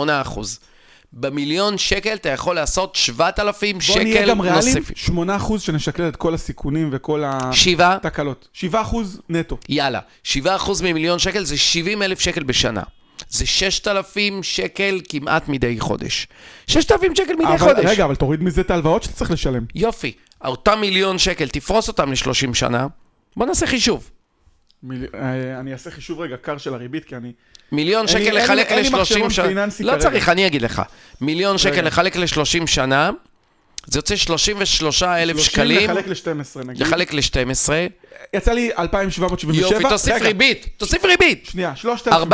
במיליון 1.13 1.77
שקל 1.77 2.13
אתה 2.13 2.30
יכול 2.30 2.56
לעשות 2.56 2.95
7,000 2.95 3.77
בוא 3.88 3.99
נהיה 3.99 4.15
שקל 4.17 4.30
גם 4.30 4.41
ריאליים, 4.41 4.77
נוספים. 4.77 5.30
8% 5.30 5.60
שנשקלל 5.60 6.08
את 6.08 6.15
כל 6.15 6.34
הסיכונים 6.34 6.89
וכל 6.91 7.23
שבעה, 7.51 7.95
התקלות. 7.95 8.47
7% 8.73 8.75
נטו. 9.30 9.58
יאללה, 9.69 9.99
7% 10.23 10.38
ממיליון 10.84 11.19
שקל 11.19 11.43
זה 11.43 11.58
70 11.58 12.01
אלף 12.01 12.19
שקל 12.19 12.43
בשנה. 12.43 12.82
זה 13.30 13.45
6,000 13.45 14.43
שקל 14.43 15.01
כמעט 15.10 15.47
מדי 15.47 15.80
חודש. 15.80 16.27
6,000 16.67 17.15
שקל 17.15 17.34
מדי 17.34 17.43
אבל, 17.43 17.58
חודש. 17.58 17.86
רגע, 17.86 18.06
אבל 18.06 18.15
תוריד 18.15 18.43
מזה 18.43 18.62
את 18.62 18.71
ההלוואות 18.71 19.04
שאתה 19.04 19.15
צריך 19.15 19.32
לשלם. 19.32 19.63
יופי, 19.75 20.13
אותם 20.49 20.82
מיליון 20.82 21.17
שקל, 21.17 21.47
תפרוס 21.49 21.88
אותם 21.88 22.12
ל-30 22.12 22.54
שנה, 22.54 22.88
בוא 23.38 23.45
נעשה 23.45 23.67
חישוב. 23.67 24.10
מיל... 24.84 25.06
אה, 25.15 25.60
אני 25.60 25.73
אעשה 25.73 25.91
חישוב 25.91 26.19
רגע 26.19 26.38
קר 26.38 26.58
של 26.58 26.73
הריבית, 26.73 27.06
כי 27.06 27.15
אני... 27.15 27.32
מיליון 27.71 28.08
שקל 28.08 28.17
אין 28.19 28.34
לי- 28.34 28.41
לחלק 28.41 28.67
אין 28.71 28.84
לי 28.84 28.89
מחשבון 28.89 29.21
ל-30 29.21 29.30
שנה. 29.34 29.47
פיננסי 29.47 29.84
לא 29.84 29.91
כרגע. 29.91 30.01
צריך, 30.04 30.30
אני 30.30 30.47
אגיד 30.47 30.62
לך. 30.62 30.82
מיליון 31.21 31.58
שקל. 31.58 31.82
לחלק 31.88 32.15
ל-30 32.15 32.67
שנה, 32.67 33.10
זה 33.86 33.97
יוצא 33.99 34.15
33 34.15 35.04
אלף 35.04 35.36
30 35.38 35.51
שקלים, 35.54 35.89
לחלק 35.89 36.08
ל-12 36.08 36.63
נגיד. 36.65 36.82
לחלק 36.82 37.13
ל-12. 37.13 37.69
יצא 38.34 38.51
לי 38.51 38.69
2,777. 38.77 39.71
יופי, 39.75 39.89
תוסיף 39.89 40.13
רגע, 40.13 40.25
ריבית, 40.25 40.67
תוסיף 40.77 41.06
ריבית. 41.06 41.45
שנייה, 41.45 41.75
3,000. 41.75 42.32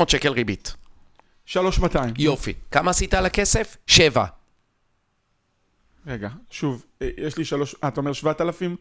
400-500 0.00 0.08
שקל 0.08 0.32
ריבית. 0.32 0.74
3,200. 1.46 2.14
יופי. 2.18 2.52
כמה 2.70 2.90
עשית 2.90 3.14
על 3.14 3.26
הכסף? 3.26 3.76
שבע. 3.86 4.24
רגע, 6.06 6.28
שוב, 6.50 6.84
אה, 7.02 7.08
יש 7.18 7.36
לי 7.36 7.44
שלוש... 7.44 7.74
אה, 7.84 7.88
אתה 7.88 8.00
אומר 8.00 8.12
7,000? 8.12 8.76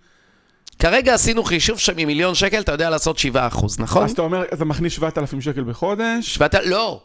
כרגע 0.79 1.13
עשינו 1.13 1.43
חישוב 1.43 1.79
שממיליון 1.79 2.35
שקל 2.35 2.59
אתה 2.59 2.71
יודע 2.71 2.89
לעשות 2.89 3.17
7 3.17 3.47
אחוז, 3.47 3.79
נכון? 3.79 4.03
אז 4.03 4.11
אתה 4.11 4.21
אומר, 4.21 4.43
אתה 4.53 4.65
מכניס 4.65 4.93
7,000 4.93 5.41
שקל 5.41 5.63
בחודש. 5.63 6.35
שבעת... 6.35 6.53
לא. 6.53 7.03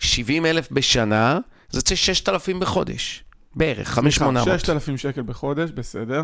70 0.00 0.46
אלף 0.46 0.68
בשנה, 0.70 1.38
זה 1.70 1.78
יוצא 1.78 1.94
6,000 1.94 2.60
בחודש. 2.60 3.24
בערך, 3.56 3.88
5,800. 3.88 4.60
6,000 4.60 4.96
שקל 4.96 5.22
בחודש, 5.22 5.70
בסדר. 5.70 6.22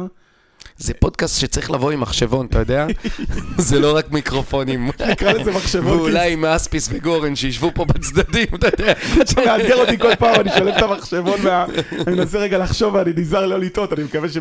זה 0.76 0.94
פודקאסט 0.94 1.40
שצריך 1.40 1.70
לבוא 1.70 1.90
עם 1.90 2.00
מחשבון, 2.00 2.46
אתה 2.46 2.58
יודע? 2.58 2.86
זה 3.68 3.78
לא 3.80 3.96
רק 3.96 4.10
מיקרופונים. 4.12 4.90
נקרא 5.10 5.32
לזה 5.32 5.52
מחשבון, 5.52 5.98
ואולי 5.98 6.32
עם 6.32 6.44
אספיס 6.44 6.88
וגורן 6.92 7.36
שישבו 7.36 7.70
פה 7.74 7.84
בצדדים, 7.84 8.46
אתה 8.54 8.66
יודע. 8.66 8.92
אתה 9.20 9.40
מאתגר 9.46 9.76
אותי 9.80 9.98
כל 9.98 10.14
פעם, 10.14 10.40
אני 10.40 10.50
שולף 10.58 10.76
את 10.76 10.82
המחשבון, 10.82 11.38
וה- 11.42 11.66
אני 12.06 12.16
מנסה 12.16 12.38
רגע 12.38 12.58
לחשוב 12.58 12.94
ואני 12.94 13.10
נזהר 13.16 13.46
לא 13.46 13.58
לטעות, 13.58 13.92
אני 13.92 14.02
מקווה 14.04 14.28
ש... 14.28 14.36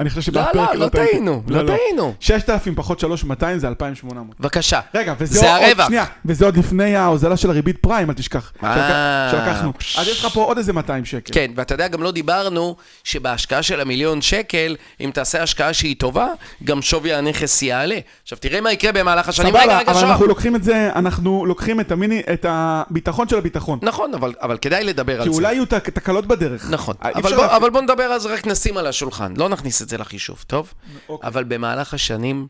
אני 0.00 0.10
חושב 0.10 0.36
לא, 0.36 0.42
שבפרק 0.44 0.54
לא, 0.74 0.74
לא 0.74 0.88
טעיתי. 0.88 1.10
טעינו, 1.10 1.42
לא 1.48 1.62
טעינו. 1.66 2.14
6,000 2.20 2.74
פחות 2.74 3.00
3,200 3.00 3.58
זה 3.58 3.68
2,800. 3.68 4.40
בבקשה. 4.40 4.80
רגע, 4.94 5.14
וזה 5.18 5.38
זה 5.40 5.54
עוד. 5.54 5.86
שנייה, 5.86 6.04
וזה 6.24 6.44
עוד 6.44 6.56
לפני 6.56 6.96
ההוזלה 6.96 7.36
של 7.36 7.50
הריבית 7.50 7.76
פריים, 7.78 8.10
אל 8.10 8.14
תשכח. 8.14 8.52
אה. 8.64 9.28
שלקחנו. 9.30 9.72
אז 9.98 10.08
יש 10.08 10.24
לך 10.24 10.32
פה 10.34 10.44
עוד 10.44 10.58
איזה 10.58 10.72
200 10.72 11.04
שקל. 11.04 11.32
כן, 11.34 11.50
ואתה 11.56 11.74
יודע, 11.74 11.88
גם 11.88 12.02
לא 12.02 12.10
דיברנו 12.10 12.76
שבהשקעה 13.04 13.62
של 13.62 13.80
המיליון 13.80 14.22
שקל, 14.22 14.76
אם 15.00 15.10
תעשה 15.14 15.42
השקעה 15.42 15.61
שהיא 15.72 15.96
טובה, 15.98 16.28
גם 16.64 16.82
שווי 16.82 17.14
הנכס 17.14 17.62
יעלה. 17.62 17.98
עכשיו, 18.22 18.38
תראה 18.38 18.60
מה 18.60 18.72
יקרה 18.72 18.92
במהלך 18.92 19.28
השנים. 19.28 19.48
סבבה, 19.48 19.80
אבל 19.80 19.94
שעה. 19.94 20.10
אנחנו 20.10 20.26
לוקחים 20.26 20.56
את 20.56 20.64
זה, 20.64 20.90
אנחנו 20.94 21.46
לוקחים 21.46 21.80
את 21.80 21.92
המיני, 21.92 22.22
את 22.32 22.46
הביטחון 22.48 23.28
של 23.28 23.38
הביטחון. 23.38 23.78
נכון, 23.82 24.14
אבל, 24.14 24.32
אבל 24.40 24.56
כדאי 24.58 24.84
לדבר 24.84 25.16
על 25.20 25.26
כי 25.26 25.30
זה. 25.32 25.36
אולי 25.36 25.52
יהיו 25.54 25.64
תק- 25.66 25.90
תקלות 25.90 26.26
בדרך. 26.26 26.70
נכון, 26.70 26.94
אה, 27.04 27.10
אבל 27.14 27.34
בוא, 27.36 27.56
אבל 27.56 27.70
בוא 27.70 27.80
נדבר 27.80 28.18
זה, 28.18 28.34
רק 28.34 28.46
נשים 28.46 28.76
על 28.76 28.86
השולחן, 28.86 29.34
לא 29.36 29.48
נכניס 29.48 29.82
את 29.82 29.88
זה 29.88 29.98
לחישוב, 29.98 30.44
טוב? 30.46 30.74
אוקיי. 31.08 31.28
אבל 31.28 31.44
במהלך 31.44 31.94
השנים, 31.94 32.46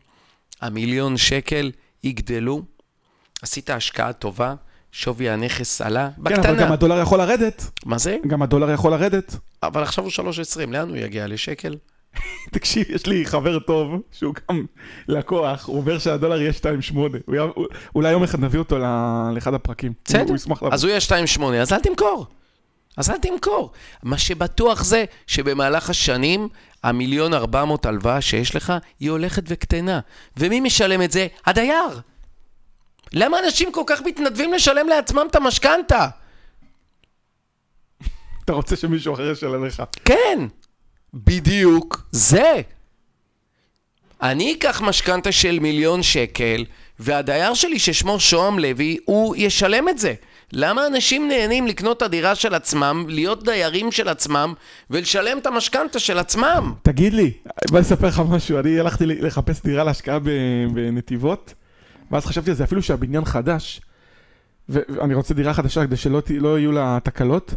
המיליון 0.61 1.17
שקל 1.17 1.71
יגדלו, 2.03 2.61
עשית 3.41 3.69
השקעה 3.69 4.13
טובה, 4.13 4.53
שווי 4.91 5.29
הנכס 5.29 5.81
עלה, 5.81 6.09
כן, 6.15 6.21
אבל 6.21 6.35
בקטנה. 6.35 6.53
גם 6.65 6.71
הדולר 6.71 7.01
יכול 7.01 7.19
לרדת. 7.19 7.63
מה 7.85 7.97
זה? 7.97 8.17
גם 8.27 8.41
הדולר 8.41 8.71
יכול 8.71 8.91
לרדת. 8.91 9.35
אבל 9.63 9.83
עכשיו 9.83 10.03
הוא 10.03 10.11
3.20, 10.11 10.71
לאן 10.71 10.89
הוא 10.89 10.97
יגיע? 10.97 11.27
לשקל? 11.27 11.75
תקשיב, 12.53 12.85
יש 12.89 13.05
לי 13.05 13.25
חבר 13.25 13.59
טוב, 13.59 13.91
שהוא 14.11 14.33
גם 14.49 14.65
לקוח, 15.07 15.65
הוא 15.67 15.77
אומר 15.77 15.99
שהדולר 15.99 16.41
יהיה 16.41 16.51
2.8. 16.53 16.95
הוא 17.25 17.35
יהיה- 17.35 17.47
הוא- 17.55 17.65
אולי 17.95 18.11
יום 18.11 18.23
אחד 18.23 18.39
נביא 18.39 18.59
אותו 18.59 18.77
לאחד 19.35 19.53
הפרקים. 19.53 19.93
בסדר. 20.05 20.33
אז 20.71 20.83
הוא 20.83 20.89
יהיה 20.89 20.99
2.8, 21.01 21.43
אז 21.61 21.73
אל 21.73 21.79
תמכור. 21.79 22.25
אז 22.97 23.09
אל 23.09 23.17
תמכור. 23.17 23.71
מה 24.03 24.17
שבטוח 24.17 24.83
זה 24.83 25.05
שבמהלך 25.27 25.89
השנים, 25.89 26.47
המיליון 26.83 27.33
400 27.33 27.85
הלוואה 27.85 28.21
שיש 28.21 28.55
לך, 28.55 28.73
היא 28.99 29.11
הולכת 29.11 29.43
וקטנה. 29.47 29.99
ומי 30.37 30.59
משלם 30.59 31.01
את 31.01 31.11
זה? 31.11 31.27
הדייר. 31.45 31.99
למה 33.13 33.37
אנשים 33.45 33.71
כל 33.71 33.83
כך 33.87 34.01
מתנדבים 34.05 34.53
לשלם 34.53 34.87
לעצמם 34.87 35.25
את 35.31 35.35
המשכנתה? 35.35 36.07
אתה 38.45 38.53
רוצה 38.53 38.75
שמישהו 38.75 39.13
אחר 39.13 39.31
ישלם 39.31 39.65
לך. 39.65 39.83
כן, 40.05 40.39
בדיוק 41.13 42.07
זה. 42.11 42.61
אני 44.21 44.53
אקח 44.53 44.81
משכנתה 44.81 45.31
של 45.31 45.59
מיליון 45.59 46.03
שקל, 46.03 46.65
והדייר 46.99 47.53
שלי 47.53 47.79
ששמו 47.79 48.19
שוהם 48.19 48.59
לוי, 48.59 48.97
הוא 49.05 49.35
ישלם 49.37 49.89
את 49.89 49.97
זה. 49.97 50.13
למה 50.51 50.87
אנשים 50.87 51.27
נהנים 51.27 51.67
לקנות 51.67 51.97
את 51.97 52.01
הדירה 52.01 52.35
של 52.35 52.53
עצמם, 52.53 53.05
להיות 53.07 53.43
דיירים 53.43 53.91
של 53.91 54.09
עצמם, 54.09 54.53
ולשלם 54.89 55.37
את 55.37 55.45
המשכנתה 55.45 55.99
של 55.99 56.17
עצמם? 56.17 56.73
תגיד 56.81 57.13
לי, 57.13 57.31
בוא 57.69 57.79
אספר 57.79 58.07
לך 58.07 58.21
משהו, 58.29 58.59
אני 58.59 58.79
הלכתי 58.79 59.05
לחפש 59.05 59.63
דירה 59.63 59.83
להשקעה 59.83 60.19
בנתיבות, 60.73 61.53
ואז 62.11 62.25
חשבתי 62.25 62.49
על 62.49 62.55
זה, 62.55 62.63
אפילו 62.63 62.81
שהבניין 62.81 63.25
חדש, 63.25 63.81
ואני 64.69 65.13
רוצה 65.13 65.33
דירה 65.33 65.53
חדשה 65.53 65.85
כדי 65.85 65.97
שלא 65.97 66.21
לא 66.29 66.59
יהיו 66.59 66.71
לה 66.71 66.97
תקלות, 67.03 67.53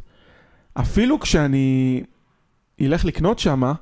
אפילו 0.75 1.21
כשאני 1.21 2.03
אלך 2.81 3.05
לקנות 3.05 3.39
שמה, 3.39 3.73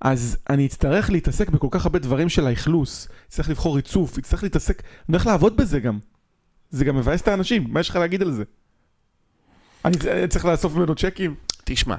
אז 0.00 0.36
אני 0.50 0.66
אצטרך 0.66 1.10
להתעסק 1.10 1.48
בכל 1.48 1.68
כך 1.70 1.84
הרבה 1.86 1.98
דברים 1.98 2.28
של 2.28 2.46
האכלוס, 2.46 3.08
אצטרך 3.28 3.48
לבחור 3.48 3.76
ריצוף, 3.76 4.18
אצטרך 4.18 4.42
להתעסק, 4.42 4.82
אני 4.82 5.16
הולך 5.16 5.26
לעבוד 5.26 5.56
בזה 5.56 5.80
גם. 5.80 5.98
זה 6.70 6.84
גם 6.84 6.96
מבאס 6.96 7.22
את 7.22 7.28
האנשים, 7.28 7.66
מה 7.68 7.80
יש 7.80 7.88
לך 7.88 7.96
להגיד 7.96 8.22
על 8.22 8.32
זה? 8.32 8.44
אני 9.84 9.96
צריך 10.28 10.44
לאסוף 10.44 10.74
ממנו 10.74 10.94
צ'קים? 10.94 11.34
תשמע, 11.64 11.96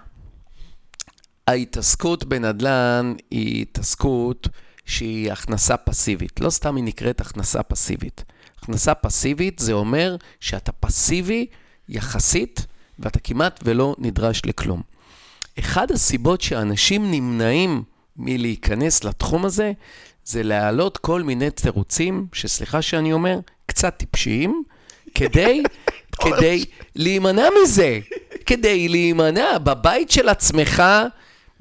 ההתעסקות 1.47 2.23
בנדל"ן 2.23 3.13
היא 3.31 3.61
התעסקות 3.61 4.47
שהיא 4.85 5.31
הכנסה 5.31 5.77
פסיבית. 5.77 6.39
לא 6.39 6.49
סתם 6.49 6.75
היא 6.75 6.83
נקראת 6.83 7.21
הכנסה 7.21 7.63
פסיבית. 7.63 8.23
הכנסה 8.57 8.93
פסיבית 8.93 9.59
זה 9.59 9.73
אומר 9.73 10.15
שאתה 10.39 10.71
פסיבי 10.71 11.45
יחסית, 11.89 12.65
ואתה 12.99 13.19
כמעט 13.19 13.59
ולא 13.63 13.95
נדרש 13.97 14.41
לכלום. 14.45 14.81
אחד 15.59 15.91
הסיבות 15.91 16.41
שאנשים 16.41 17.11
נמנעים 17.11 17.83
מלהיכנס 18.17 19.03
לתחום 19.03 19.45
הזה, 19.45 19.71
זה 20.25 20.43
להעלות 20.43 20.97
כל 20.97 21.23
מיני 21.23 21.49
תירוצים, 21.51 22.27
שסליחה 22.33 22.81
שאני 22.81 23.13
אומר, 23.13 23.39
קצת 23.65 23.93
טיפשיים, 23.97 24.63
כדי, 25.15 25.63
כדי 26.23 26.65
להימנע 26.95 27.47
מזה. 27.63 27.99
כדי 28.45 28.87
להימנע. 28.87 29.57
בבית 29.57 30.11
של 30.11 30.29
עצמך 30.29 30.83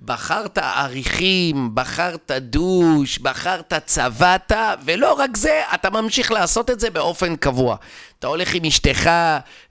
בחרת 0.05 0.59
עריכים, 0.59 1.71
בחרת 1.75 2.31
דוש, 2.41 3.19
בחרת 3.19 3.73
צבעת, 3.87 4.53
ולא 4.85 5.13
רק 5.13 5.37
זה, 5.37 5.61
אתה 5.75 5.91
ממשיך 5.91 6.33
לעשות 6.33 6.71
את 6.71 6.81
זה 6.81 6.91
באופן 6.91 7.37
קבוע. 7.37 7.77
אתה 8.19 8.27
הולך 8.27 8.55
עם 8.55 8.65
אשתך 8.65 9.11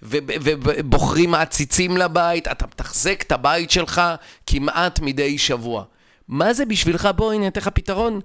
ובוחרים 0.01 1.35
עציצים 1.35 1.97
לבית, 1.97 2.47
אתה 2.47 2.65
מתחזק 2.67 3.23
את 3.27 3.31
הבית 3.31 3.71
שלך 3.71 4.01
כמעט 4.47 4.99
מדי 4.99 5.37
שבוע. 5.37 5.83
מה 6.27 6.53
זה 6.53 6.65
בשבילך? 6.65 7.09
בוא, 7.15 7.33
הנה, 7.33 7.47
אתן 7.47 7.61
לך 7.61 7.67
פתרון. 7.67 8.19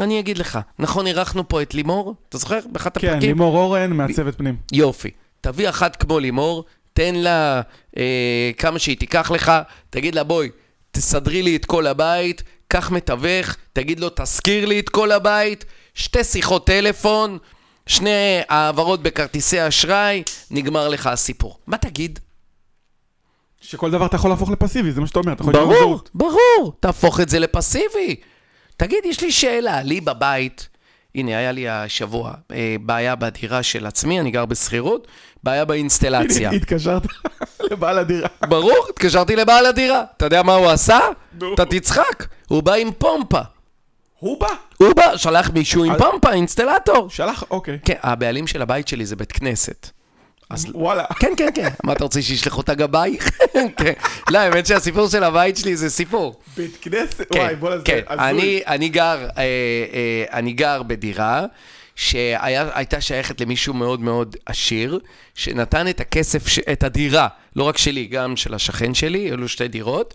אני 0.00 0.20
אגיד 0.20 0.38
לך, 0.38 0.58
נכון 0.78 1.06
אירחנו 1.06 1.48
פה 1.48 1.62
את 1.62 1.74
לימור? 1.74 2.14
אתה 2.28 2.38
זוכר? 2.38 2.58
באחד 2.72 2.98
כן, 2.98 3.08
הפרקים? 3.08 3.28
לימור 3.28 3.56
אורן, 3.56 3.92
מעצבת 3.92 4.38
פנים. 4.38 4.56
יופי. 4.72 5.10
תביא 5.40 5.68
אחת 5.68 5.96
כמו 5.96 6.18
לימור, 6.18 6.64
תן 6.92 7.14
לה 7.14 7.60
אה, 7.96 8.50
כמה 8.58 8.78
שהיא 8.78 8.96
תיקח 8.96 9.30
לך, 9.30 9.52
תגיד 9.90 10.14
לה 10.14 10.24
בואי, 10.24 10.48
תסדרי 10.96 11.42
לי 11.42 11.56
את 11.56 11.64
כל 11.64 11.86
הבית, 11.86 12.42
קח 12.68 12.90
מתווך, 12.90 13.56
תגיד 13.72 14.00
לו 14.00 14.08
תזכיר 14.14 14.66
לי 14.66 14.80
את 14.80 14.88
כל 14.88 15.12
הבית, 15.12 15.64
שתי 15.94 16.24
שיחות 16.24 16.66
טלפון, 16.66 17.38
שני 17.86 18.40
העברות 18.48 19.02
בכרטיסי 19.02 19.68
אשראי, 19.68 20.22
נגמר 20.50 20.88
לך 20.88 21.06
הסיפור. 21.06 21.58
מה 21.66 21.78
תגיד? 21.78 22.18
שכל 23.60 23.90
דבר 23.90 24.06
אתה 24.06 24.16
יכול 24.16 24.30
להפוך 24.30 24.50
לפסיבי, 24.50 24.92
זה 24.92 25.00
מה 25.00 25.06
שאתה 25.06 25.18
אומר, 25.18 25.32
אתה 25.32 25.42
יכול 25.42 25.54
ברור. 25.54 26.00
ברור, 26.14 26.72
תהפוך 26.80 27.20
את 27.20 27.28
זה 27.28 27.38
לפסיבי. 27.38 28.16
תגיד, 28.76 28.98
יש 29.04 29.20
לי 29.20 29.32
שאלה, 29.32 29.82
לי 29.82 30.00
בבית, 30.00 30.68
הנה, 31.16 31.38
היה 31.38 31.52
לי 31.52 31.68
השבוע 31.68 32.32
אה, 32.52 32.76
בעיה 32.80 33.16
בדירה 33.16 33.62
של 33.62 33.86
עצמי, 33.86 34.20
אני 34.20 34.30
גר 34.30 34.44
בשכירות, 34.46 35.06
בעיה 35.42 35.64
באינסטלציה. 35.64 36.48
הנה, 36.48 36.56
התקשרת 36.60 37.02
לבעל 37.70 37.98
הדירה. 37.98 38.28
ברור, 38.48 38.86
התקשרתי 38.90 39.36
לבעל 39.36 39.66
הדירה. 39.66 40.04
אתה 40.16 40.24
יודע 40.24 40.42
מה 40.42 40.54
הוא 40.54 40.66
עשה? 40.66 40.98
אתה 41.54 41.64
תצחק. 41.64 42.26
הוא 42.48 42.62
בא 42.62 42.74
עם 42.74 42.90
פומפה. 42.98 43.40
הוא 44.18 44.40
בא. 44.40 44.48
הוא 44.76 44.92
בא, 44.96 45.16
שלח 45.16 45.50
מישהו 45.50 45.84
עם 45.84 45.98
פומפה, 45.98 46.32
אינסטלטור. 46.32 47.10
שלח, 47.10 47.44
אוקיי. 47.50 47.78
כן, 47.84 47.94
הבעלים 48.02 48.46
של 48.46 48.62
הבית 48.62 48.88
שלי 48.88 49.06
זה 49.06 49.16
בית 49.16 49.32
כנסת. 49.32 49.90
אז 50.50 50.66
וואלה. 50.74 51.04
כן, 51.20 51.32
כן, 51.36 51.48
כן. 51.54 51.68
מה 51.84 51.92
אתה 51.92 52.04
רוצה 52.04 52.22
שישלחו 52.22 52.60
את 52.60 52.68
הגבאי? 52.68 53.16
כן. 53.76 53.92
לא, 54.30 54.38
האמת 54.38 54.66
שהסיפור 54.66 55.08
של 55.08 55.24
הבית 55.24 55.56
שלי 55.56 55.76
זה 55.76 55.90
סיפור. 55.90 56.40
בית 56.56 56.76
כנסת? 56.82 57.32
כן, 57.32 57.38
וואי, 57.38 57.54
בוא 57.56 57.70
נעשה. 57.70 57.82
כן. 57.84 58.00
אני, 58.66 58.88
גר, 58.88 59.28
אה, 59.38 59.42
אה, 59.42 60.24
אני 60.32 60.52
גר 60.52 60.82
בדירה 60.82 61.44
שהייתה 61.96 63.00
שייכת 63.00 63.40
למישהו 63.40 63.74
מאוד 63.74 64.00
מאוד 64.00 64.36
עשיר, 64.46 64.98
שנתן 65.34 65.88
את 65.88 66.00
הכסף, 66.00 66.48
ש- 66.48 66.58
את 66.58 66.82
הדירה, 66.82 67.28
לא 67.56 67.62
רק 67.64 67.78
שלי, 67.78 68.06
גם 68.06 68.36
של 68.36 68.54
השכן 68.54 68.94
שלי, 68.94 69.30
אלו 69.32 69.48
שתי 69.48 69.68
דירות, 69.68 70.14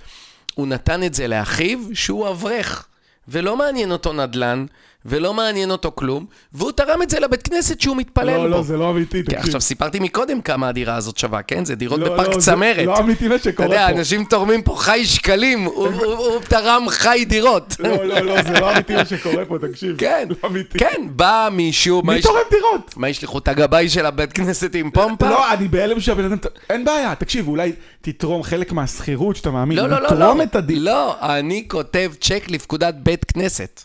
הוא 0.56 0.68
נתן 0.68 1.04
את 1.04 1.14
זה 1.14 1.28
לאחיו, 1.28 1.80
שהוא 1.94 2.30
אברך, 2.30 2.88
ולא 3.28 3.58
מעניין 3.58 3.92
אותו 3.92 4.14
נדל"ן, 4.14 4.66
ולא 5.06 5.34
מעניין 5.34 5.72
אותו 5.72 5.92
כלום, 5.96 6.26
והוא 6.54 6.72
תרם 6.72 7.02
את 7.02 7.10
זה 7.10 7.20
לבית 7.20 7.42
כנסת 7.44 7.82
שהוא 7.82 7.98
מתפלל 7.98 8.38
בו. 8.38 8.44
לא, 8.44 8.50
לא, 8.50 8.62
זה 8.64 8.78
לא 8.78 8.90
אמיתי, 8.92 9.18
כן, 9.24 9.32
תקשיב. 9.32 9.40
עכשיו 9.46 9.62
סיפרתי 9.62 10.00
מקודם 10.00 10.42
כמה 10.42 10.68
הדירה 10.70 10.96
הזאת 10.96 11.18
שווה, 11.18 11.42
כן? 11.42 11.66
זה 11.66 11.76
דירות 11.76 12.00
לא, 12.00 12.06
בפארק 12.14 12.28
לא, 12.28 12.40
זה 12.40 12.52
צמרת. 12.52 12.86
לא 12.86 13.00
אמיתי 13.00 13.28
מה 13.28 13.36
אתה 13.36 13.44
שקורה 13.44 13.68
יודע, 13.68 13.88
פה. 13.92 13.98
אנשים 14.00 14.24
תורמים 14.26 14.62
פה 14.62 14.76
חי 14.78 15.06
שקלים, 15.06 15.64
הוא- 15.64 15.88
הוא 15.88 16.14
הוא 16.14 16.40
תרם 16.42 16.86
חי 16.90 17.26
דירות. 17.28 17.76
לא, 17.80 18.06
לא, 18.06 18.20
לא, 18.20 18.42
זה 18.42 18.60
לא 18.60 18.72
אמיתי 18.74 18.96
מה 18.96 19.06
שקורה 19.06 19.46
פה, 19.46 19.58
תקשיב. 19.60 19.96
כן, 19.98 20.28
לא 20.30 20.50
אמיתי. 20.50 20.80
כן, 20.80 21.02
בא 21.10 21.50
מישהו, 21.52 22.02
מי 22.06 22.16
יש- 22.16 22.24
תורם 22.26 22.42
דירות? 22.52 22.94
מה 22.98 23.10
ישלחו 23.10 23.38
את 23.38 23.48
הגבאי 23.48 23.90
של 23.90 24.06
הבית 24.06 24.34
כנסת 24.34 24.76
עם 24.76 24.92
פומפה? 24.92 25.30
לא, 25.30 25.54
אני 25.54 25.68
בהלם 25.68 26.00
שהבן 26.00 26.26
אדם... 26.26 26.38
אין 26.70 26.86
בעיה, 26.86 27.16
תקשיב, 27.16 27.48
אולי 27.48 27.72
תתרום 28.02 28.44
חלק 28.44 28.72
מהשכירות 28.72 29.36
שאתה 29.36 29.52
מאמין. 29.52 29.78
לא, 29.78 29.88
לא, 29.90 30.02
לא, 30.02 30.08
תתרום 30.10 30.38
לא, 30.38 30.44
את 30.44 30.56
הדין. 30.56 30.84
לא, 30.84 31.16
אני 31.22 31.66
כותב 31.68 32.12
צ'ק 32.22 32.44
לפקודת 32.48 32.94
בית 33.04 33.26
כנסת. 33.26 33.84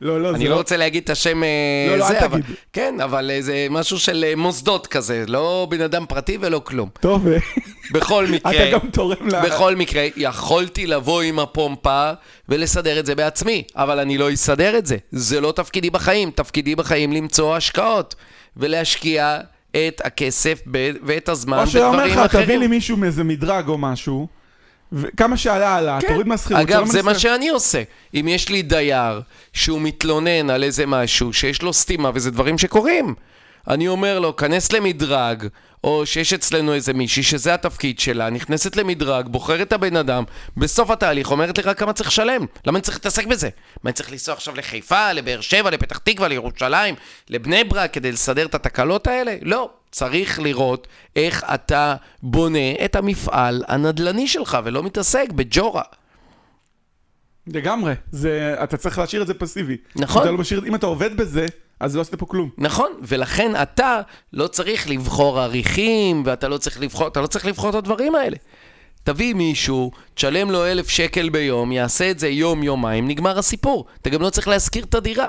לא, 0.00 0.20
לא, 0.20 0.30
אני 0.30 0.44
זה 0.44 0.50
לא 0.50 0.56
רוצה 0.56 0.76
להגיד 0.76 1.02
את 1.02 1.10
השם 1.10 1.42
אה, 1.42 1.48
לא, 1.90 1.96
לא, 1.96 2.08
אל 2.08 2.16
אבל... 2.16 2.42
תגיד. 2.42 2.56
כן, 2.72 2.94
אבל 3.04 3.30
אה, 3.30 3.42
זה 3.42 3.66
משהו 3.70 3.98
של 3.98 4.24
אה, 4.28 4.36
מוסדות 4.36 4.86
כזה, 4.86 5.24
לא 5.28 5.66
בן 5.70 5.80
אדם 5.80 6.06
פרטי 6.08 6.38
ולא 6.40 6.60
כלום. 6.64 6.88
טוב, 7.00 7.26
בכל 7.92 8.26
מקרה... 8.32 8.52
אתה 8.52 8.70
גם 8.70 8.90
תורם 8.90 9.28
ל... 9.28 9.46
בכל 9.46 9.76
מקרה, 9.76 10.06
יכולתי 10.16 10.86
לבוא 10.86 11.22
עם 11.22 11.38
הפומפה 11.38 12.10
ולסדר 12.48 12.98
את 12.98 13.06
זה 13.06 13.14
בעצמי, 13.14 13.62
אבל 13.76 13.98
אני 13.98 14.18
לא 14.18 14.32
אסדר 14.32 14.78
את 14.78 14.86
זה. 14.86 14.96
זה 15.10 15.40
לא 15.40 15.52
תפקידי 15.52 15.90
בחיים. 15.90 16.30
תפקידי 16.30 16.74
בחיים 16.74 17.12
למצוא 17.12 17.56
השקעות 17.56 18.14
ולהשקיע 18.56 19.38
את 19.70 20.00
הכסף 20.04 20.62
ואת 21.02 21.28
הזמן 21.28 21.58
או 21.58 21.66
שאומר 21.66 21.90
בדברים 21.90 22.18
לך, 22.18 22.30
תביא 22.30 22.44
אחרים. 22.44 22.60
לי 22.60 22.66
מישהו 22.66 22.96
מאיזה 22.96 23.24
מדרג 23.24 23.68
או 23.68 23.78
משהו, 23.78 24.28
וכמה 24.92 25.36
שעלה 25.36 25.76
עלה, 25.76 25.98
כן. 26.00 26.08
תוריד 26.08 26.26
מהשכירות. 26.26 26.62
אגב, 26.62 26.86
זה 26.86 27.02
מה 27.02 27.18
שאני 27.18 27.48
עושה. 27.48 27.82
אם 28.14 28.28
יש 28.28 28.48
לי 28.48 28.62
דייר 28.62 29.20
שהוא 29.52 29.80
מתלונן 29.80 30.50
על 30.50 30.64
איזה 30.64 30.86
משהו, 30.86 31.32
שיש 31.32 31.62
לו 31.62 31.72
סתימה, 31.72 32.10
וזה 32.14 32.30
דברים 32.30 32.58
שקורים, 32.58 33.14
אני 33.68 33.88
אומר 33.88 34.18
לו, 34.18 34.36
כנס 34.36 34.72
למדרג, 34.72 35.46
או 35.84 36.06
שיש 36.06 36.32
אצלנו 36.32 36.74
איזה 36.74 36.92
מישהי 36.92 37.22
שזה 37.22 37.54
התפקיד 37.54 37.98
שלה, 37.98 38.30
נכנסת 38.30 38.76
למדרג, 38.76 39.28
בוחרת 39.28 39.66
את 39.66 39.72
הבן 39.72 39.96
אדם, 39.96 40.24
בסוף 40.56 40.90
התהליך 40.90 41.30
אומרת 41.30 41.58
לך 41.58 41.70
כמה 41.78 41.92
צריך 41.92 42.08
לשלם. 42.08 42.46
למה 42.66 42.78
אני 42.78 42.82
צריך 42.82 42.96
להתעסק 42.96 43.26
בזה? 43.26 43.48
מה, 43.82 43.88
אני 43.88 43.92
צריך 43.92 44.12
לנסוע 44.12 44.34
עכשיו 44.34 44.54
לחיפה, 44.56 45.12
לבאר 45.12 45.40
שבע, 45.40 45.70
לפתח 45.70 45.98
תקווה, 45.98 46.28
לירושלים, 46.28 46.94
לבני 47.30 47.64
ברק, 47.64 47.92
כדי 47.92 48.12
לסדר 48.12 48.46
את 48.46 48.54
התקלות 48.54 49.06
האלה? 49.06 49.36
לא. 49.42 49.70
צריך 49.90 50.40
לראות 50.40 50.86
איך 51.16 51.44
אתה 51.54 51.94
בונה 52.22 52.84
את 52.84 52.96
המפעל 52.96 53.64
הנדל"ני 53.68 54.28
שלך, 54.28 54.58
ולא 54.64 54.82
מתעסק 54.82 55.32
בג'ורה. 55.32 55.82
לגמרי, 57.46 57.94
זה, 58.12 58.56
אתה 58.62 58.76
צריך 58.76 58.98
להשאיר 58.98 59.22
את 59.22 59.26
זה 59.26 59.34
פסיבי. 59.34 59.76
נכון. 59.96 60.22
אתה 60.22 60.30
לא 60.30 60.38
משאיר, 60.38 60.64
אם 60.66 60.74
אתה 60.74 60.86
עובד 60.86 61.16
בזה, 61.16 61.46
אז 61.80 61.96
לא 61.96 62.00
עשית 62.00 62.14
פה 62.14 62.26
כלום. 62.26 62.50
נכון, 62.58 62.92
ולכן 63.02 63.62
אתה 63.62 64.00
לא 64.32 64.46
צריך 64.46 64.90
לבחור 64.90 65.40
עריכים, 65.40 66.22
ואתה 66.26 66.48
לא 66.48 66.58
צריך 66.58 66.80
לבחור, 66.80 67.08
אתה 67.08 67.20
לא 67.20 67.26
צריך 67.26 67.46
לבחור 67.46 67.70
את 67.70 67.74
הדברים 67.74 68.14
האלה. 68.14 68.36
תביא 69.04 69.34
מישהו, 69.34 69.90
תשלם 70.14 70.50
לו 70.50 70.66
אלף 70.66 70.88
שקל 70.88 71.28
ביום, 71.28 71.72
יעשה 71.72 72.10
את 72.10 72.18
זה 72.18 72.28
יום-יומיים, 72.28 73.08
נגמר 73.08 73.38
הסיפור. 73.38 73.86
אתה 74.02 74.10
גם 74.10 74.22
לא 74.22 74.30
צריך 74.30 74.48
להשכיר 74.48 74.84
את 74.84 74.94
הדירה. 74.94 75.26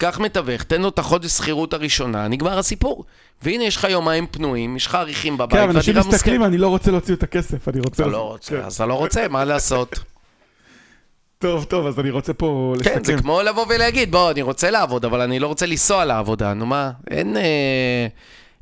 קח 0.00 0.18
מתווך, 0.18 0.62
תן 0.62 0.82
לו 0.82 0.88
את 0.88 0.98
החודש 0.98 1.30
שכירות 1.30 1.74
הראשונה, 1.74 2.28
נגמר 2.28 2.58
הסיפור. 2.58 3.04
והנה, 3.42 3.64
יש 3.64 3.76
לך 3.76 3.86
יומיים 3.90 4.26
פנויים, 4.30 4.76
יש 4.76 4.86
לך 4.86 4.94
עריכים 4.94 5.38
בבית, 5.38 5.60
כן, 5.60 5.70
אנשים 5.70 5.96
מסתכלים. 5.98 6.44
אני 6.44 6.58
לא 6.58 6.68
רוצה 6.68 6.90
להוציא 6.90 7.14
את 7.14 7.22
הכסף, 7.22 7.68
אני 7.68 7.80
רוצה... 7.80 8.02
אתה 8.02 8.10
לא 8.10 8.28
רוצה, 8.28 8.56
כן. 8.56 8.62
אז 8.62 8.74
אתה 8.74 8.86
לא 8.86 8.94
רוצה, 8.94 9.28
מה 9.28 9.44
לעשות? 9.44 9.98
טוב, 11.38 11.64
טוב, 11.64 11.86
אז 11.86 12.00
אני 12.00 12.10
רוצה 12.10 12.32
פה 12.32 12.74
כן, 12.82 13.04
זה 13.04 13.12
לסכם. 13.12 13.22
כמו 13.22 13.42
לבוא 13.42 13.66
ולהגיד, 13.68 14.10
בוא, 14.10 14.30
אני 14.30 14.42
רוצה 14.42 14.70
לעבוד, 14.70 15.04
אבל 15.04 15.20
אני 15.20 15.38
לא 15.38 15.46
רוצה 15.46 15.66
לנסוע 15.66 16.04
לעבודה, 16.04 16.54
נו 16.54 16.66
מה, 16.66 16.90
אין... 17.10 17.36
אה, 17.36 18.06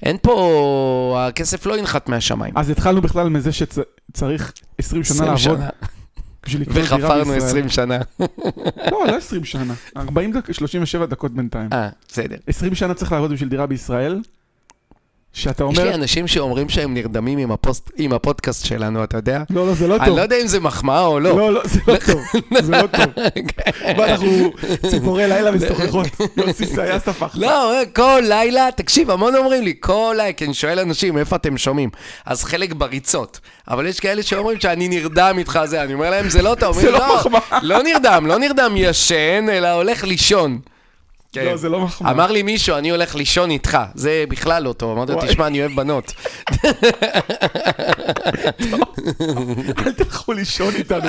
אין 0.03 0.17
פה... 0.23 1.25
הכסף 1.29 1.67
לא 1.67 1.79
ינחת 1.79 2.09
מהשמיים. 2.09 2.55
אז 2.57 2.71
התחלנו 2.71 3.01
בכלל 3.01 3.29
מזה 3.29 3.51
שצריך 3.53 4.53
20 4.79 5.05
שנה 5.05 5.15
20 5.15 5.29
לעבוד 5.29 5.41
שנה. 5.41 5.69
בשביל 6.49 6.63
לקנות 6.63 6.77
דירה 6.77 6.99
וחפרנו 6.99 7.33
בישראל. 7.33 7.49
20 7.49 7.69
שנה. 7.69 7.99
לא, 8.93 9.07
לא 9.07 9.17
20 9.17 9.45
שנה. 9.45 9.75
40 9.97 10.33
דקות, 10.33 10.55
37 10.55 11.07
דקות 11.07 11.33
בינתיים. 11.35 11.69
אה, 11.73 11.89
בסדר. 12.09 12.37
20 12.47 12.75
שנה 12.75 12.95
צריך 12.95 13.13
לעבוד 13.13 13.33
בשביל 13.33 13.49
דירה 13.49 13.67
בישראל, 13.67 14.21
שאתה 15.33 15.65
יש 15.73 15.79
לי 15.79 15.83
אומר... 15.85 15.95
אנשים 15.95 16.27
שאומרים 16.27 16.69
שהם 16.69 16.95
נרדמים 16.95 17.39
עם 17.39 17.51
הפוסט- 17.53 17.91
עם 17.97 18.13
הפודקאסט 18.13 18.67
שלנו, 18.67 19.05
אתה 19.05 19.17
יודע? 19.17 19.43
לא, 19.51 19.67
לא, 19.67 19.75
זה 19.75 19.87
לא 19.89 19.97
אני 19.97 20.07
טוב. 20.07 20.17
לא 20.17 20.23
יודע 20.23 20.37
אם 20.43 20.47
זה 20.47 20.61
מחמאה 20.61 21.07
או 21.07 21.21
לא. 21.21 21.37
לא, 21.37 21.53
לא, 21.55 21.61
זה 21.65 21.81
לא 21.89 21.95
טוב. 22.07 22.21
זה 22.63 22.73
לא 22.73 22.87
טוב. 22.87 23.07
מה, 23.97 24.05
אנחנו 24.05 24.53
ציפורי 24.91 25.29
לילה 25.29 25.51
משוחחות. 25.51 26.07
יוסי 26.37 26.67
סייס 26.75 27.09
הפך. 27.09 27.35
לא, 27.41 27.73
כל 27.97 28.23
לילה, 28.29 28.69
תקשיב, 28.77 29.11
המון 29.11 29.35
אומרים 29.37 29.63
לי, 29.63 29.75
כל 29.81 30.15
לילה, 30.17 30.33
כי 30.33 30.45
אני 30.45 30.55
שואל 30.55 30.79
אנשים, 30.79 31.19
איפה 31.19 31.37
אתם 31.37 31.59
שומעים? 31.59 31.91
אז 32.27 32.45
חלק 32.45 32.73
בריצות. 32.73 33.41
אבל 33.69 33.87
יש 33.87 34.01
כאלה 34.01 34.23
שאומרים 34.23 34.61
שאני 34.61 34.89
נרדם 34.89 35.35
איתך 35.39 35.61
זה, 35.65 35.83
אני 35.83 35.95
אומר 35.95 36.11
להם, 36.11 36.29
זה 36.29 36.43
לא 36.43 36.57
טוב. 36.61 36.81
זה 36.81 36.89
אומרים, 36.89 37.03
לא 37.09 37.17
מחמאה." 37.17 37.59
לא 37.63 37.83
נרדם, 37.83 38.25
לא 38.27 38.39
נרדם 38.39 38.73
ישן, 38.77 39.47
אלא 39.53 39.69
הולך 39.69 40.05
לישון. 40.05 40.59
כן. 41.41 41.51
לא, 41.51 41.57
זה 41.57 41.69
לא 41.69 41.81
מחמאה. 41.81 42.11
אמר 42.11 42.31
לי 42.33 42.43
מישהו, 42.43 42.77
אני 42.77 42.91
הולך 42.91 43.15
לישון 43.15 43.51
איתך. 43.51 43.79
זה 43.95 44.25
בכלל 44.29 44.63
לא 44.63 44.73
טוב. 44.73 44.97
אמרתי 44.99 45.13
לו. 45.13 45.19
תשמע, 45.27 45.47
אני 45.47 45.61
אוהב 45.61 45.73
בנות. 45.77 46.13
אל 49.87 49.93
תלכו 49.93 50.33
לישון 50.33 50.75
איתנו. 50.75 51.01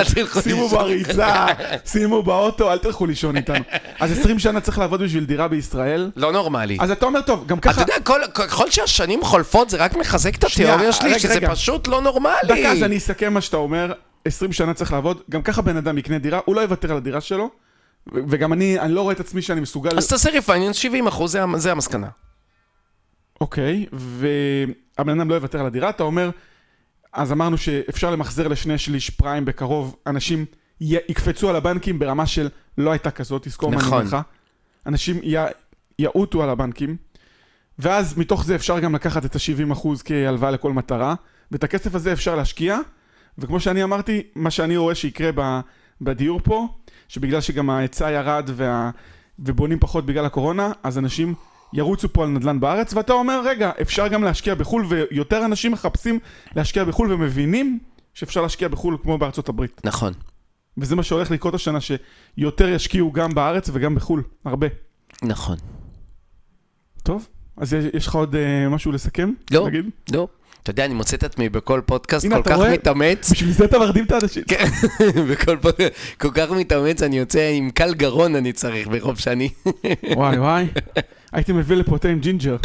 שימו. 0.43 0.67
בריצה, 0.69 1.45
שימו 1.85 2.23
באוטו, 2.23 2.71
אל 2.71 2.77
תלכו 2.77 3.05
לישון 3.05 3.37
איתנו. 3.37 3.63
אז 3.99 4.19
20 4.19 4.39
שנה 4.39 4.61
צריך 4.61 4.77
לעבוד 4.79 5.01
בשביל 5.03 5.25
דירה 5.25 5.47
בישראל. 5.47 6.11
לא 6.15 6.31
נורמלי. 6.31 6.77
אז 6.81 6.91
אתה 6.91 7.05
אומר, 7.05 7.21
טוב, 7.21 7.43
גם 7.47 7.57
אתה 7.57 7.69
ככה... 7.73 7.81
יודע, 7.81 7.93
כל- 8.03 8.21
ככל 8.33 8.69
שהשנים 8.71 9.23
חולפות, 9.23 9.69
זה 9.69 9.77
רק 9.77 9.95
מחזק 9.97 10.35
את 10.35 10.43
התיאוריה 10.43 10.91
שלי, 10.91 11.19
שזה. 11.19 11.39
פשוט 11.47 11.87
לא 11.87 12.01
נורמלי. 12.01 12.33
דקה, 12.43 12.71
אז 12.71 12.83
אני 12.83 12.97
אסכם 12.97 13.33
מה 13.33 13.41
שאתה 13.41 13.57
אומר. 13.57 13.91
20 14.25 14.53
שנה 14.53 14.73
צריך 14.73 14.93
לעבוד, 14.93 15.21
גם 15.29 15.41
ככה 15.41 15.61
בן 15.61 15.77
אדם 15.77 15.97
יקנה 15.97 16.17
דירה, 16.17 16.39
הוא 16.45 16.55
לא 16.55 16.61
יוותר 16.61 16.91
על 16.91 16.97
הדירה 16.97 17.21
שלו, 17.21 17.49
וגם 18.13 18.53
אני, 18.53 18.79
אני 18.79 18.93
לא 18.93 19.01
רואה 19.01 19.13
את 19.13 19.19
עצמי 19.19 19.41
שאני 19.41 19.61
מסוגל... 19.61 19.97
אז 19.97 20.07
תעשה 20.07 20.29
ריפייננס 20.29 20.75
70 20.75 21.07
אחוז, 21.07 21.31
זה, 21.31 21.41
זה 21.55 21.71
המסקנה. 21.71 22.07
אוקיי, 23.41 23.85
והבן 23.93 25.19
אדם 25.19 25.29
לא 25.29 25.35
יוותר 25.35 25.59
על 25.59 25.65
הדירה, 25.65 25.89
אתה 25.89 26.03
אומר, 26.03 26.29
אז 27.13 27.31
אמרנו 27.31 27.57
שאפשר 27.57 28.11
למחזר 28.11 28.47
לשני 28.47 28.77
שליש 28.77 29.09
פריים 29.09 29.45
בקרוב, 29.45 29.95
אנשים 30.07 30.45
י- 30.81 30.95
יקפצו 31.09 31.49
על 31.49 31.55
הבנקים 31.55 31.99
ברמה 31.99 32.25
של 32.25 32.49
לא 32.77 32.91
הייתה 32.91 33.11
כזאת, 33.11 33.43
תזכור 33.43 33.69
מה 33.71 33.75
אני 33.77 33.85
נכון. 33.85 33.97
אומר 33.97 34.07
לך. 34.07 34.17
אנשים 34.85 35.19
י- 35.23 35.35
יעוטו 35.99 36.43
על 36.43 36.49
הבנקים, 36.49 36.97
ואז 37.79 38.17
מתוך 38.17 38.45
זה 38.45 38.55
אפשר 38.55 38.79
גם 38.79 38.95
לקחת 38.95 39.25
את 39.25 39.35
ה-70% 39.35 39.87
כהלוואה 40.05 40.51
לכל 40.51 40.73
מטרה, 40.73 41.15
ואת 41.51 41.63
הכסף 41.63 41.95
הזה 41.95 42.13
אפשר 42.13 42.35
להשקיע, 42.35 42.79
וכמו 43.37 43.59
שאני 43.59 43.83
אמרתי, 43.83 44.21
מה 44.35 44.51
שאני 44.51 44.77
רואה 44.77 44.95
שיקרה 44.95 45.29
ב- 45.35 45.59
בדיור 46.01 46.39
פה, 46.43 46.67
שבגלל 47.07 47.41
שגם 47.41 47.69
ההיצע 47.69 48.11
ירד 48.11 48.49
וה... 48.53 48.91
ובונים 49.39 49.79
פחות 49.79 50.05
בגלל 50.05 50.25
הקורונה, 50.25 50.71
אז 50.83 50.97
אנשים 50.97 51.33
ירוצו 51.73 52.13
פה 52.13 52.23
על 52.23 52.29
נדל"ן 52.29 52.59
בארץ, 52.59 52.93
ואתה 52.93 53.13
אומר, 53.13 53.41
רגע, 53.45 53.71
אפשר 53.81 54.07
גם 54.07 54.23
להשקיע 54.23 54.55
בחו"ל, 54.55 54.85
ויותר 54.89 55.45
אנשים 55.45 55.71
מחפשים 55.71 56.19
להשקיע 56.55 56.83
בחו"ל 56.83 57.13
ומבינים 57.13 57.79
שאפשר 58.13 58.41
להשקיע 58.41 58.67
בחו"ל 58.67 58.97
כמו 59.03 59.17
בארצות 59.17 59.49
הברית. 59.49 59.81
נכון. 59.83 60.13
וזה 60.77 60.95
מה 60.95 61.03
שהולך 61.03 61.31
לקרות 61.31 61.53
השנה, 61.53 61.79
שיותר 61.81 62.69
ישקיעו 62.69 63.11
גם 63.11 63.35
בארץ 63.35 63.69
וגם 63.73 63.95
בחו"ל, 63.95 64.23
הרבה. 64.45 64.67
נכון. 65.23 65.57
טוב, 67.03 67.27
אז 67.57 67.73
יש, 67.73 68.07
לך 68.07 68.15
עוד 68.15 68.35
uh, 68.35 68.69
משהו 68.69 68.91
לסכם? 68.91 69.31
לא. 69.51 69.67
נגיד? 69.67 69.89
לא. 70.11 70.27
אתה 70.63 70.71
יודע, 70.71 70.85
אני 70.85 70.93
מוצא 70.93 71.17
את 71.17 71.23
עצמי 71.23 71.49
בכל 71.49 71.81
פודקאסט 71.85 72.25
הנה, 72.25 72.35
כל 72.35 72.49
כך 72.49 72.55
רואה? 72.55 72.73
מתאמץ. 72.73 73.31
בשביל 73.31 73.51
זה 73.51 73.65
אתה 73.65 73.79
מרדים 73.79 74.05
את 74.05 74.11
האנשים. 74.11 74.43
כן, 74.47 74.65
בכל 75.31 75.57
פודקאסט, 75.57 75.93
כל 76.17 76.29
כך 76.33 76.51
מתאמץ, 76.51 77.03
אני 77.03 77.17
יוצא 77.17 77.51
עם 77.53 77.69
כאב 77.69 77.93
גרון 77.93 78.35
אני 78.35 78.53
צריך 78.53 78.87
ברוב 78.87 79.19
שני. 79.19 79.49
וואי 80.15 80.37
וואי, 80.39 80.67
הייתי 81.31 81.51
מביא 81.51 81.75
לפה 81.75 81.97
תה 81.97 82.07
עם 82.07 82.19
ג'ינג'ר. 82.19 82.57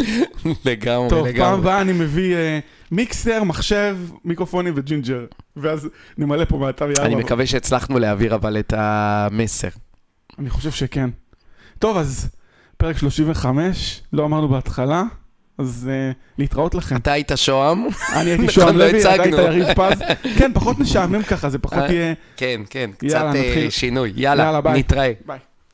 לגמרי, 0.65 1.09
טוב, 1.09 1.19
פעם 1.23 1.27
לגמרי. 1.27 1.59
הבאה 1.59 1.81
אני 1.81 1.93
מביא 1.93 2.35
אה, 2.35 2.59
מיקסר, 2.91 3.43
מחשב, 3.43 3.97
מיקרופונים 4.25 4.73
וג'ינג'ר. 4.77 5.25
ואז 5.57 5.89
נמלא 6.17 6.45
פה 6.45 6.57
מהתה 6.57 6.85
יאללה. 6.85 7.05
אני 7.05 7.15
מקווה 7.15 7.45
שהצלחנו 7.45 7.99
להעביר 7.99 8.35
אבל 8.35 8.59
את 8.59 8.73
המסר. 8.77 9.69
אני 10.39 10.49
חושב 10.49 10.71
שכן. 10.71 11.09
טוב, 11.79 11.97
אז 11.97 12.29
פרק 12.77 12.97
35, 12.97 14.01
לא 14.13 14.25
אמרנו 14.25 14.47
בהתחלה, 14.49 15.03
אז 15.57 15.89
אה, 15.91 16.11
להתראות 16.37 16.75
לכם. 16.75 16.95
אתה 16.95 17.11
היית 17.11 17.31
שוהם? 17.35 17.87
אני 18.15 18.29
הייתי 18.29 18.49
שוהם 18.53 18.77
לא 18.77 18.87
לוי, 18.87 19.01
אתה 19.01 19.11
היית. 19.11 19.33
יריב 19.33 19.67
פז. 19.73 20.01
כן, 20.37 20.51
פחות 20.53 20.79
משעמם 20.79 21.23
ככה, 21.23 21.49
זה 21.49 21.59
פחות 21.59 21.77
אה, 21.77 21.93
יהיה... 21.93 22.13
כן, 22.37 22.61
כן, 22.69 22.89
קצת 22.97 23.03
יאללה, 23.03 23.35
אה. 23.35 23.67
שינוי. 23.69 24.13
יאללה. 24.15 24.61
נתראה. 24.73 25.11
ביי. 25.25 25.39